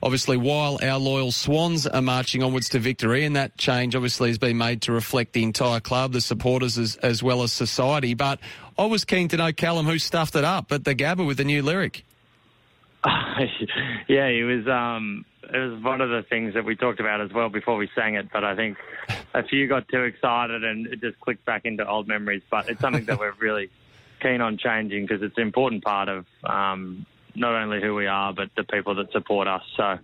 obviously, 0.00 0.36
While 0.36 0.78
Our 0.80 0.98
Loyal 0.98 1.32
Swans 1.32 1.88
Are 1.88 2.02
Marching 2.02 2.44
Onwards 2.44 2.68
to 2.70 2.78
Victory. 2.78 3.24
And 3.24 3.34
that 3.34 3.58
change, 3.58 3.96
obviously, 3.96 4.28
has 4.28 4.38
been 4.38 4.56
made 4.56 4.82
to 4.82 4.92
reflect 4.92 5.32
the 5.32 5.42
entire 5.42 5.80
club, 5.80 6.12
the 6.12 6.20
supporters, 6.20 6.78
as, 6.78 6.94
as 6.96 7.24
well 7.24 7.42
as 7.42 7.52
society. 7.52 8.14
But 8.14 8.38
I 8.78 8.86
was 8.86 9.04
keen 9.04 9.26
to 9.28 9.36
know, 9.36 9.52
Callum, 9.52 9.86
who 9.86 9.98
stuffed 9.98 10.36
it 10.36 10.44
up 10.44 10.70
at 10.70 10.84
the 10.84 10.94
Gabba 10.94 11.26
with 11.26 11.38
the 11.38 11.44
new 11.44 11.62
lyric. 11.62 12.04
yeah, 14.08 14.26
it 14.26 14.44
was. 14.44 14.66
Um, 14.66 15.24
it 15.52 15.58
was 15.58 15.82
one 15.82 16.00
of 16.00 16.08
the 16.08 16.22
things 16.22 16.54
that 16.54 16.64
we 16.64 16.74
talked 16.74 17.00
about 17.00 17.20
as 17.20 17.32
well 17.32 17.48
before 17.48 17.76
we 17.76 17.88
sang 17.94 18.14
it. 18.14 18.28
But 18.32 18.44
I 18.44 18.56
think 18.56 18.78
a 19.34 19.42
few 19.42 19.68
got 19.68 19.88
too 19.88 20.02
excited 20.02 20.64
and 20.64 20.86
it 20.86 21.00
just 21.00 21.20
clicked 21.20 21.44
back 21.44 21.64
into 21.64 21.86
old 21.86 22.08
memories. 22.08 22.42
But 22.50 22.68
it's 22.68 22.80
something 22.80 23.04
that 23.04 23.18
we're 23.18 23.34
really 23.38 23.70
keen 24.22 24.40
on 24.40 24.56
changing 24.56 25.06
because 25.06 25.22
it's 25.22 25.36
an 25.36 25.42
important 25.42 25.84
part 25.84 26.08
of 26.08 26.24
um, 26.44 27.04
not 27.34 27.54
only 27.54 27.80
who 27.80 27.94
we 27.94 28.06
are 28.06 28.32
but 28.32 28.48
the 28.56 28.64
people 28.64 28.94
that 28.94 29.12
support 29.12 29.48
us. 29.48 29.62
So 29.76 29.98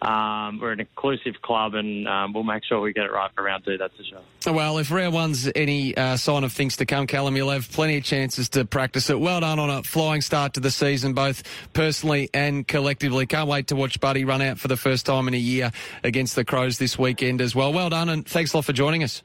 um, 0.00 0.60
we're 0.60 0.72
an 0.72 0.80
inclusive 0.80 1.42
club, 1.42 1.74
and 1.74 2.06
um, 2.06 2.32
we'll 2.32 2.44
make 2.44 2.64
sure 2.64 2.80
we 2.80 2.92
get 2.92 3.04
it 3.04 3.12
right 3.12 3.30
for 3.34 3.42
round 3.42 3.64
two. 3.64 3.76
That's 3.76 3.94
for 3.96 4.04
sure. 4.04 4.54
Well, 4.54 4.78
if 4.78 4.90
round 4.90 5.12
one's 5.12 5.50
any 5.54 5.96
uh, 5.96 6.16
sign 6.16 6.44
of 6.44 6.52
things 6.52 6.76
to 6.76 6.86
come, 6.86 7.06
Callum, 7.06 7.36
you'll 7.36 7.50
have 7.50 7.70
plenty 7.70 7.98
of 7.98 8.04
chances 8.04 8.48
to 8.50 8.64
practice 8.64 9.10
it. 9.10 9.18
Well 9.18 9.40
done 9.40 9.58
on 9.58 9.70
a 9.70 9.82
flying 9.82 10.20
start 10.20 10.54
to 10.54 10.60
the 10.60 10.70
season, 10.70 11.14
both 11.14 11.42
personally 11.72 12.30
and 12.32 12.66
collectively. 12.66 13.26
Can't 13.26 13.48
wait 13.48 13.68
to 13.68 13.76
watch 13.76 13.98
Buddy 13.98 14.24
run 14.24 14.40
out 14.40 14.58
for 14.58 14.68
the 14.68 14.76
first 14.76 15.06
time 15.06 15.26
in 15.26 15.34
a 15.34 15.38
year 15.38 15.72
against 16.04 16.36
the 16.36 16.44
Crows 16.44 16.78
this 16.78 16.98
weekend 16.98 17.40
as 17.40 17.54
well. 17.54 17.72
Well 17.72 17.90
done, 17.90 18.08
and 18.08 18.26
thanks 18.26 18.52
a 18.54 18.58
lot 18.58 18.64
for 18.64 18.72
joining 18.72 19.02
us. 19.02 19.22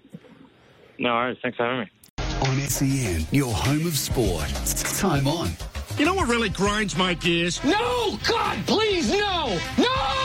No 0.98 1.14
worries. 1.14 1.38
Thanks 1.42 1.58
for 1.58 1.66
having 1.66 1.82
me. 1.82 1.90
On 2.18 2.60
SEN, 2.68 3.26
your 3.32 3.54
home 3.54 3.86
of 3.86 3.98
sport. 3.98 4.48
Time 4.98 5.28
on. 5.28 5.52
You 5.98 6.06
know 6.06 6.16
what 6.16 6.28
really 6.28 6.50
grinds 6.50 6.98
my 6.98 7.14
gears? 7.14 7.64
No! 7.64 8.18
God, 8.28 8.66
please, 8.66 9.12
no! 9.12 9.60
No! 9.78 10.23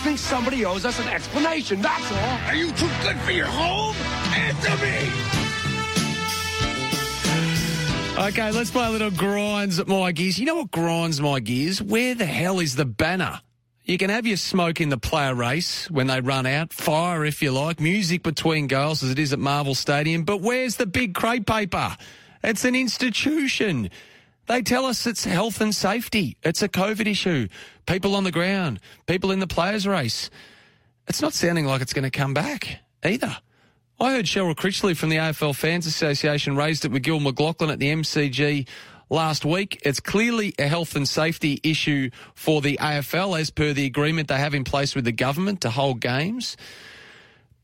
I 0.00 0.02
just 0.02 0.22
think 0.22 0.30
somebody 0.30 0.64
owes 0.64 0.86
us 0.86 0.98
an 0.98 1.08
explanation, 1.08 1.82
that's 1.82 2.10
all. 2.10 2.38
Are 2.46 2.54
you 2.54 2.72
too 2.72 2.88
good 3.02 3.18
for 3.18 3.32
your 3.32 3.44
home? 3.44 3.94
Answer 4.32 4.76
me! 8.16 8.28
Okay, 8.28 8.50
let's 8.50 8.70
play 8.70 8.86
a 8.86 8.90
little 8.90 9.10
grinds 9.10 9.86
my 9.86 10.12
gears. 10.12 10.38
You 10.38 10.46
know 10.46 10.54
what 10.54 10.70
grinds 10.70 11.20
my 11.20 11.38
gears? 11.40 11.82
Where 11.82 12.14
the 12.14 12.24
hell 12.24 12.60
is 12.60 12.76
the 12.76 12.86
banner? 12.86 13.42
You 13.84 13.98
can 13.98 14.08
have 14.08 14.26
your 14.26 14.38
smoke 14.38 14.80
in 14.80 14.88
the 14.88 14.96
player 14.96 15.34
race 15.34 15.90
when 15.90 16.06
they 16.06 16.22
run 16.22 16.46
out, 16.46 16.72
fire 16.72 17.26
if 17.26 17.42
you 17.42 17.50
like, 17.50 17.78
music 17.78 18.22
between 18.22 18.68
goals 18.68 19.02
as 19.02 19.10
it 19.10 19.18
is 19.18 19.34
at 19.34 19.38
Marvel 19.38 19.74
Stadium, 19.74 20.24
but 20.24 20.40
where's 20.40 20.76
the 20.76 20.86
big 20.86 21.14
crepe 21.14 21.44
paper? 21.44 21.94
It's 22.42 22.64
an 22.64 22.74
institution. 22.74 23.90
They 24.50 24.62
tell 24.62 24.84
us 24.84 25.06
it's 25.06 25.24
health 25.24 25.60
and 25.60 25.72
safety. 25.72 26.36
It's 26.42 26.60
a 26.60 26.68
COVID 26.68 27.06
issue. 27.06 27.46
People 27.86 28.16
on 28.16 28.24
the 28.24 28.32
ground, 28.32 28.80
people 29.06 29.30
in 29.30 29.38
the 29.38 29.46
players' 29.46 29.86
race. 29.86 30.28
It's 31.06 31.22
not 31.22 31.34
sounding 31.34 31.66
like 31.66 31.80
it's 31.80 31.92
going 31.92 32.02
to 32.02 32.10
come 32.10 32.34
back 32.34 32.80
either. 33.04 33.36
I 34.00 34.10
heard 34.10 34.24
Cheryl 34.24 34.56
Critchley 34.56 34.96
from 34.96 35.10
the 35.10 35.18
AFL 35.18 35.54
Fans 35.54 35.86
Association 35.86 36.56
raised 36.56 36.84
it 36.84 36.90
with 36.90 37.04
Gil 37.04 37.20
McLachlan 37.20 37.70
at 37.70 37.78
the 37.78 37.92
MCG 37.92 38.66
last 39.08 39.44
week. 39.44 39.80
It's 39.84 40.00
clearly 40.00 40.52
a 40.58 40.66
health 40.66 40.96
and 40.96 41.08
safety 41.08 41.60
issue 41.62 42.10
for 42.34 42.60
the 42.60 42.76
AFL 42.80 43.38
as 43.38 43.50
per 43.50 43.72
the 43.72 43.86
agreement 43.86 44.26
they 44.26 44.38
have 44.38 44.54
in 44.54 44.64
place 44.64 44.96
with 44.96 45.04
the 45.04 45.12
government 45.12 45.60
to 45.60 45.70
hold 45.70 46.00
games. 46.00 46.56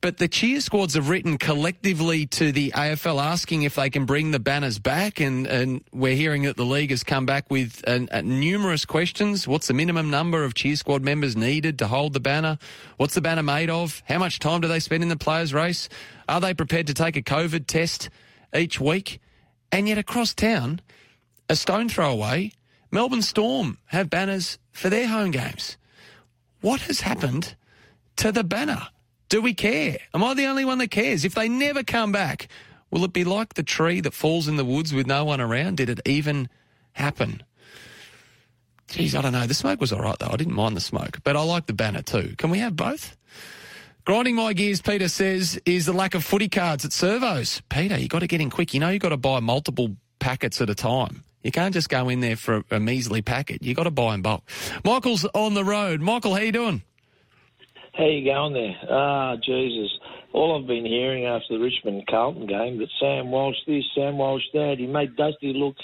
But 0.06 0.18
the 0.18 0.28
cheer 0.28 0.60
squads 0.60 0.94
have 0.94 1.08
written 1.08 1.36
collectively 1.36 2.26
to 2.26 2.52
the 2.52 2.70
AFL 2.70 3.20
asking 3.20 3.64
if 3.64 3.74
they 3.74 3.90
can 3.90 4.04
bring 4.04 4.30
the 4.30 4.38
banners 4.38 4.78
back, 4.78 5.18
and, 5.18 5.48
and 5.48 5.82
we're 5.92 6.14
hearing 6.14 6.44
that 6.44 6.56
the 6.56 6.64
league 6.64 6.90
has 6.90 7.02
come 7.02 7.26
back 7.26 7.50
with 7.50 7.84
numerous 8.22 8.84
questions. 8.84 9.48
What's 9.48 9.66
the 9.66 9.74
minimum 9.74 10.08
number 10.08 10.44
of 10.44 10.54
cheer 10.54 10.76
squad 10.76 11.02
members 11.02 11.36
needed 11.36 11.80
to 11.80 11.88
hold 11.88 12.12
the 12.12 12.20
banner? 12.20 12.56
What's 12.98 13.14
the 13.14 13.20
banner 13.20 13.42
made 13.42 13.68
of? 13.68 14.00
How 14.06 14.20
much 14.20 14.38
time 14.38 14.60
do 14.60 14.68
they 14.68 14.78
spend 14.78 15.02
in 15.02 15.08
the 15.08 15.16
players' 15.16 15.52
race? 15.52 15.88
Are 16.28 16.40
they 16.40 16.54
prepared 16.54 16.86
to 16.86 16.94
take 16.94 17.16
a 17.16 17.22
COVID 17.22 17.66
test 17.66 18.08
each 18.54 18.80
week? 18.80 19.18
And 19.72 19.88
yet 19.88 19.98
across 19.98 20.34
town, 20.34 20.82
a 21.48 21.56
stone 21.56 21.88
throw 21.88 22.12
away, 22.12 22.52
Melbourne 22.92 23.22
Storm 23.22 23.78
have 23.86 24.08
banners 24.08 24.58
for 24.70 24.88
their 24.88 25.08
home 25.08 25.32
games. 25.32 25.76
What 26.60 26.82
has 26.82 27.00
happened 27.00 27.56
to 28.18 28.30
the 28.30 28.44
banner? 28.44 28.86
Do 29.28 29.42
we 29.42 29.54
care? 29.54 29.98
Am 30.14 30.22
I 30.22 30.34
the 30.34 30.46
only 30.46 30.64
one 30.64 30.78
that 30.78 30.90
cares? 30.90 31.24
If 31.24 31.34
they 31.34 31.48
never 31.48 31.82
come 31.82 32.12
back, 32.12 32.48
will 32.90 33.04
it 33.04 33.12
be 33.12 33.24
like 33.24 33.54
the 33.54 33.62
tree 33.62 34.00
that 34.00 34.14
falls 34.14 34.46
in 34.48 34.56
the 34.56 34.64
woods 34.64 34.94
with 34.94 35.06
no 35.06 35.24
one 35.24 35.40
around? 35.40 35.78
Did 35.78 35.90
it 35.90 36.00
even 36.06 36.48
happen? 36.92 37.42
Geez, 38.88 39.14
I 39.14 39.22
don't 39.22 39.32
know. 39.32 39.46
The 39.46 39.54
smoke 39.54 39.80
was 39.80 39.92
all 39.92 40.00
right, 40.00 40.18
though. 40.18 40.30
I 40.30 40.36
didn't 40.36 40.54
mind 40.54 40.76
the 40.76 40.80
smoke, 40.80 41.18
but 41.24 41.36
I 41.36 41.42
like 41.42 41.66
the 41.66 41.72
banner 41.72 42.02
too. 42.02 42.34
Can 42.38 42.50
we 42.50 42.58
have 42.60 42.76
both? 42.76 43.16
Grinding 44.04 44.36
my 44.36 44.52
gears, 44.52 44.80
Peter 44.80 45.08
says, 45.08 45.60
is 45.66 45.86
the 45.86 45.92
lack 45.92 46.14
of 46.14 46.24
footy 46.24 46.48
cards 46.48 46.84
at 46.84 46.92
servos. 46.92 47.60
Peter, 47.68 47.98
you 47.98 48.06
got 48.06 48.20
to 48.20 48.28
get 48.28 48.40
in 48.40 48.50
quick. 48.50 48.72
You 48.72 48.78
know 48.78 48.90
you 48.90 49.00
got 49.00 49.08
to 49.08 49.16
buy 49.16 49.40
multiple 49.40 49.96
packets 50.20 50.60
at 50.60 50.70
a 50.70 50.76
time. 50.76 51.24
You 51.42 51.50
can't 51.50 51.74
just 51.74 51.88
go 51.88 52.08
in 52.08 52.20
there 52.20 52.36
for 52.36 52.58
a, 52.70 52.76
a 52.76 52.80
measly 52.80 53.22
packet. 53.22 53.64
You 53.64 53.74
got 53.74 53.84
to 53.84 53.90
buy 53.90 54.14
in 54.14 54.22
bulk. 54.22 54.48
Michael's 54.84 55.24
on 55.34 55.54
the 55.54 55.64
road. 55.64 56.00
Michael, 56.00 56.34
how 56.34 56.40
you 56.40 56.52
doing? 56.52 56.82
How 57.96 58.04
you 58.04 58.24
going 58.24 58.52
there? 58.52 58.76
Ah, 58.90 59.36
Jesus. 59.36 59.90
All 60.32 60.60
I've 60.60 60.66
been 60.66 60.84
hearing 60.84 61.24
after 61.24 61.56
the 61.56 61.64
Richmond 61.64 62.06
Carlton 62.06 62.46
game 62.46 62.78
that 62.78 62.88
Sam 63.00 63.30
Walsh 63.30 63.56
this, 63.66 63.84
Sam 63.94 64.18
Walsh 64.18 64.42
that. 64.52 64.76
He 64.78 64.86
made 64.86 65.16
Dusty 65.16 65.54
look 65.54 65.76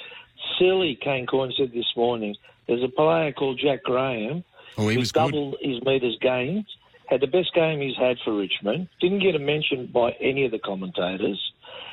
silly, 0.58 0.98
Kane 1.00 1.26
Cornes 1.26 1.56
said 1.56 1.72
this 1.72 1.90
morning. 1.96 2.34
There's 2.66 2.82
a 2.82 2.88
player 2.88 3.32
called 3.32 3.60
Jack 3.62 3.82
Graham 3.82 4.44
oh, 4.76 4.88
he 4.88 4.94
who 4.94 5.00
was 5.00 5.12
doubled 5.12 5.56
good. 5.60 5.70
his 5.70 5.82
metres 5.84 6.18
gains, 6.20 6.66
had 7.06 7.20
the 7.20 7.26
best 7.26 7.54
game 7.54 7.80
he's 7.80 7.96
had 7.96 8.18
for 8.24 8.36
Richmond, 8.36 8.88
didn't 9.00 9.20
get 9.20 9.34
a 9.34 9.38
mention 9.38 9.86
by 9.86 10.12
any 10.20 10.44
of 10.44 10.50
the 10.50 10.58
commentators. 10.58 11.40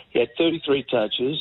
He 0.10 0.20
had 0.20 0.30
33 0.38 0.86
touches. 0.90 1.38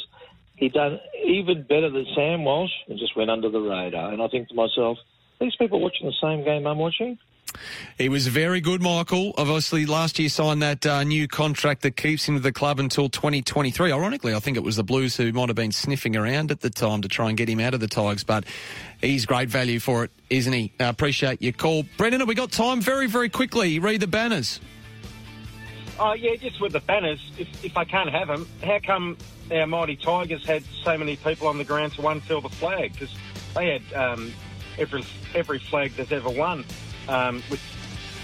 He 0.57 0.69
done 0.69 1.01
even 1.25 1.63
better 1.63 1.91
than 1.91 2.07
Sam 2.15 2.45
Walsh 2.45 2.71
and 2.89 2.99
just 2.99 3.17
went 3.17 3.31
under 3.31 3.49
the 3.49 3.61
radar. 3.61 4.13
And 4.13 4.23
I 4.23 4.29
think 4.29 4.49
to 4.49 4.55
myself, 4.55 4.99
these 5.41 5.55
people 5.57 5.81
watching 5.81 6.07
the 6.07 6.15
same 6.21 6.45
game 6.45 6.67
I'm 6.67 6.79
watching, 6.79 7.19
he 7.97 8.09
was 8.09 8.27
very 8.27 8.61
good, 8.61 8.81
Michael. 8.81 9.35
Obviously, 9.37 9.87
last 9.87 10.19
year 10.19 10.29
signed 10.29 10.63
that 10.63 10.87
uh, 10.87 11.03
new 11.05 11.27
contract 11.27 11.83
that 11.83 11.97
keeps 11.97 12.29
him 12.29 12.35
with 12.35 12.43
the 12.43 12.53
club 12.53 12.79
until 12.79 13.09
2023. 13.09 13.93
Ironically, 13.93 14.35
I 14.35 14.41
think 14.41 14.57
it 14.57 14.63
was 14.63 14.77
the 14.77 14.85
Blues 14.85 15.17
who 15.17 15.33
might 15.33 15.49
have 15.49 15.57
been 15.57 15.73
sniffing 15.73 16.17
around 16.17 16.51
at 16.51 16.61
the 16.61 16.71
time 16.71 17.03
to 17.03 17.09
try 17.09 17.29
and 17.29 17.37
get 17.37 17.49
him 17.49 17.61
out 17.61 17.75
of 17.75 17.81
the 17.81 17.89
Tigers, 17.89 18.25
but 18.25 18.45
he's 19.01 19.27
great 19.27 19.49
value 19.49 19.81
for 19.81 20.05
it, 20.05 20.11
isn't 20.31 20.53
he? 20.53 20.73
I 20.79 20.85
appreciate 20.85 21.43
your 21.43 21.53
call. 21.53 21.85
Brendan, 21.97 22.21
have 22.21 22.29
we 22.29 22.35
got 22.35 22.53
time? 22.53 22.81
Very, 22.81 23.07
very 23.07 23.29
quickly, 23.29 23.79
read 23.79 24.01
the 24.01 24.07
banners. 24.07 24.61
Oh, 26.01 26.13
yeah, 26.13 26.37
just 26.37 26.61
with 26.61 26.73
the 26.73 26.81
banners, 26.81 27.33
if, 27.39 27.65
if 27.65 27.77
I 27.77 27.85
can't 27.85 28.11
have 28.11 28.29
them, 28.29 28.47
how 28.63 28.79
come 28.79 29.17
our 29.51 29.67
mighty 29.67 29.97
Tigers 29.97 30.47
had 30.47 30.63
so 30.85 30.97
many 30.97 31.17
people 31.17 31.49
on 31.49 31.59
the 31.59 31.65
ground 31.65 31.95
to 31.95 32.07
unfurl 32.07 32.41
the 32.41 32.49
flag? 32.49 32.93
Because 32.93 33.13
they 33.57 33.73
had 33.73 33.93
um, 33.93 34.33
every, 34.79 35.05
every 35.35 35.59
flag 35.59 35.95
that's 35.97 36.13
ever 36.13 36.31
won 36.31 36.65
um, 37.09 37.43
with 37.51 37.61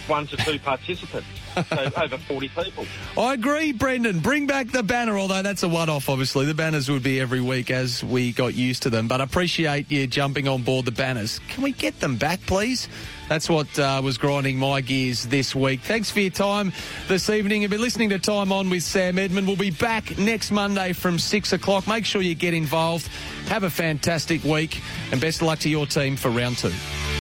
one 0.06 0.26
to 0.26 0.36
two 0.36 0.58
participants. 0.58 1.26
so 1.54 1.90
over 1.96 2.18
40 2.18 2.48
people. 2.48 2.86
I 3.16 3.34
agree, 3.34 3.72
Brendan. 3.72 4.20
Bring 4.20 4.46
back 4.46 4.70
the 4.70 4.82
banner, 4.82 5.18
although 5.18 5.42
that's 5.42 5.62
a 5.62 5.68
one 5.68 5.88
off, 5.88 6.08
obviously. 6.08 6.46
The 6.46 6.54
banners 6.54 6.90
would 6.90 7.02
be 7.02 7.20
every 7.20 7.40
week 7.40 7.70
as 7.70 8.04
we 8.04 8.32
got 8.32 8.54
used 8.54 8.82
to 8.84 8.90
them. 8.90 9.08
But 9.08 9.20
I 9.20 9.24
appreciate 9.24 9.90
you 9.90 10.06
jumping 10.06 10.48
on 10.48 10.62
board 10.62 10.84
the 10.84 10.92
banners. 10.92 11.40
Can 11.48 11.62
we 11.62 11.72
get 11.72 12.00
them 12.00 12.16
back, 12.16 12.40
please? 12.46 12.88
That's 13.28 13.48
what 13.48 13.78
uh, 13.78 14.02
was 14.04 14.18
grinding 14.18 14.58
my 14.58 14.82
gears 14.82 15.26
this 15.26 15.54
week. 15.54 15.80
Thanks 15.80 16.10
for 16.10 16.20
your 16.20 16.30
time 16.30 16.72
this 17.08 17.30
evening. 17.30 17.62
You've 17.62 17.70
been 17.70 17.80
listening 17.80 18.10
to 18.10 18.18
Time 18.18 18.52
On 18.52 18.68
with 18.68 18.82
Sam 18.82 19.18
Edmund. 19.18 19.46
We'll 19.46 19.56
be 19.56 19.70
back 19.70 20.18
next 20.18 20.50
Monday 20.50 20.92
from 20.92 21.18
6 21.18 21.52
o'clock. 21.54 21.86
Make 21.86 22.04
sure 22.04 22.20
you 22.20 22.34
get 22.34 22.52
involved. 22.52 23.08
Have 23.48 23.62
a 23.62 23.70
fantastic 23.70 24.44
week, 24.44 24.82
and 25.10 25.20
best 25.20 25.40
of 25.40 25.46
luck 25.46 25.60
to 25.60 25.70
your 25.70 25.86
team 25.86 26.16
for 26.16 26.30
round 26.30 26.58
two. 26.58 26.72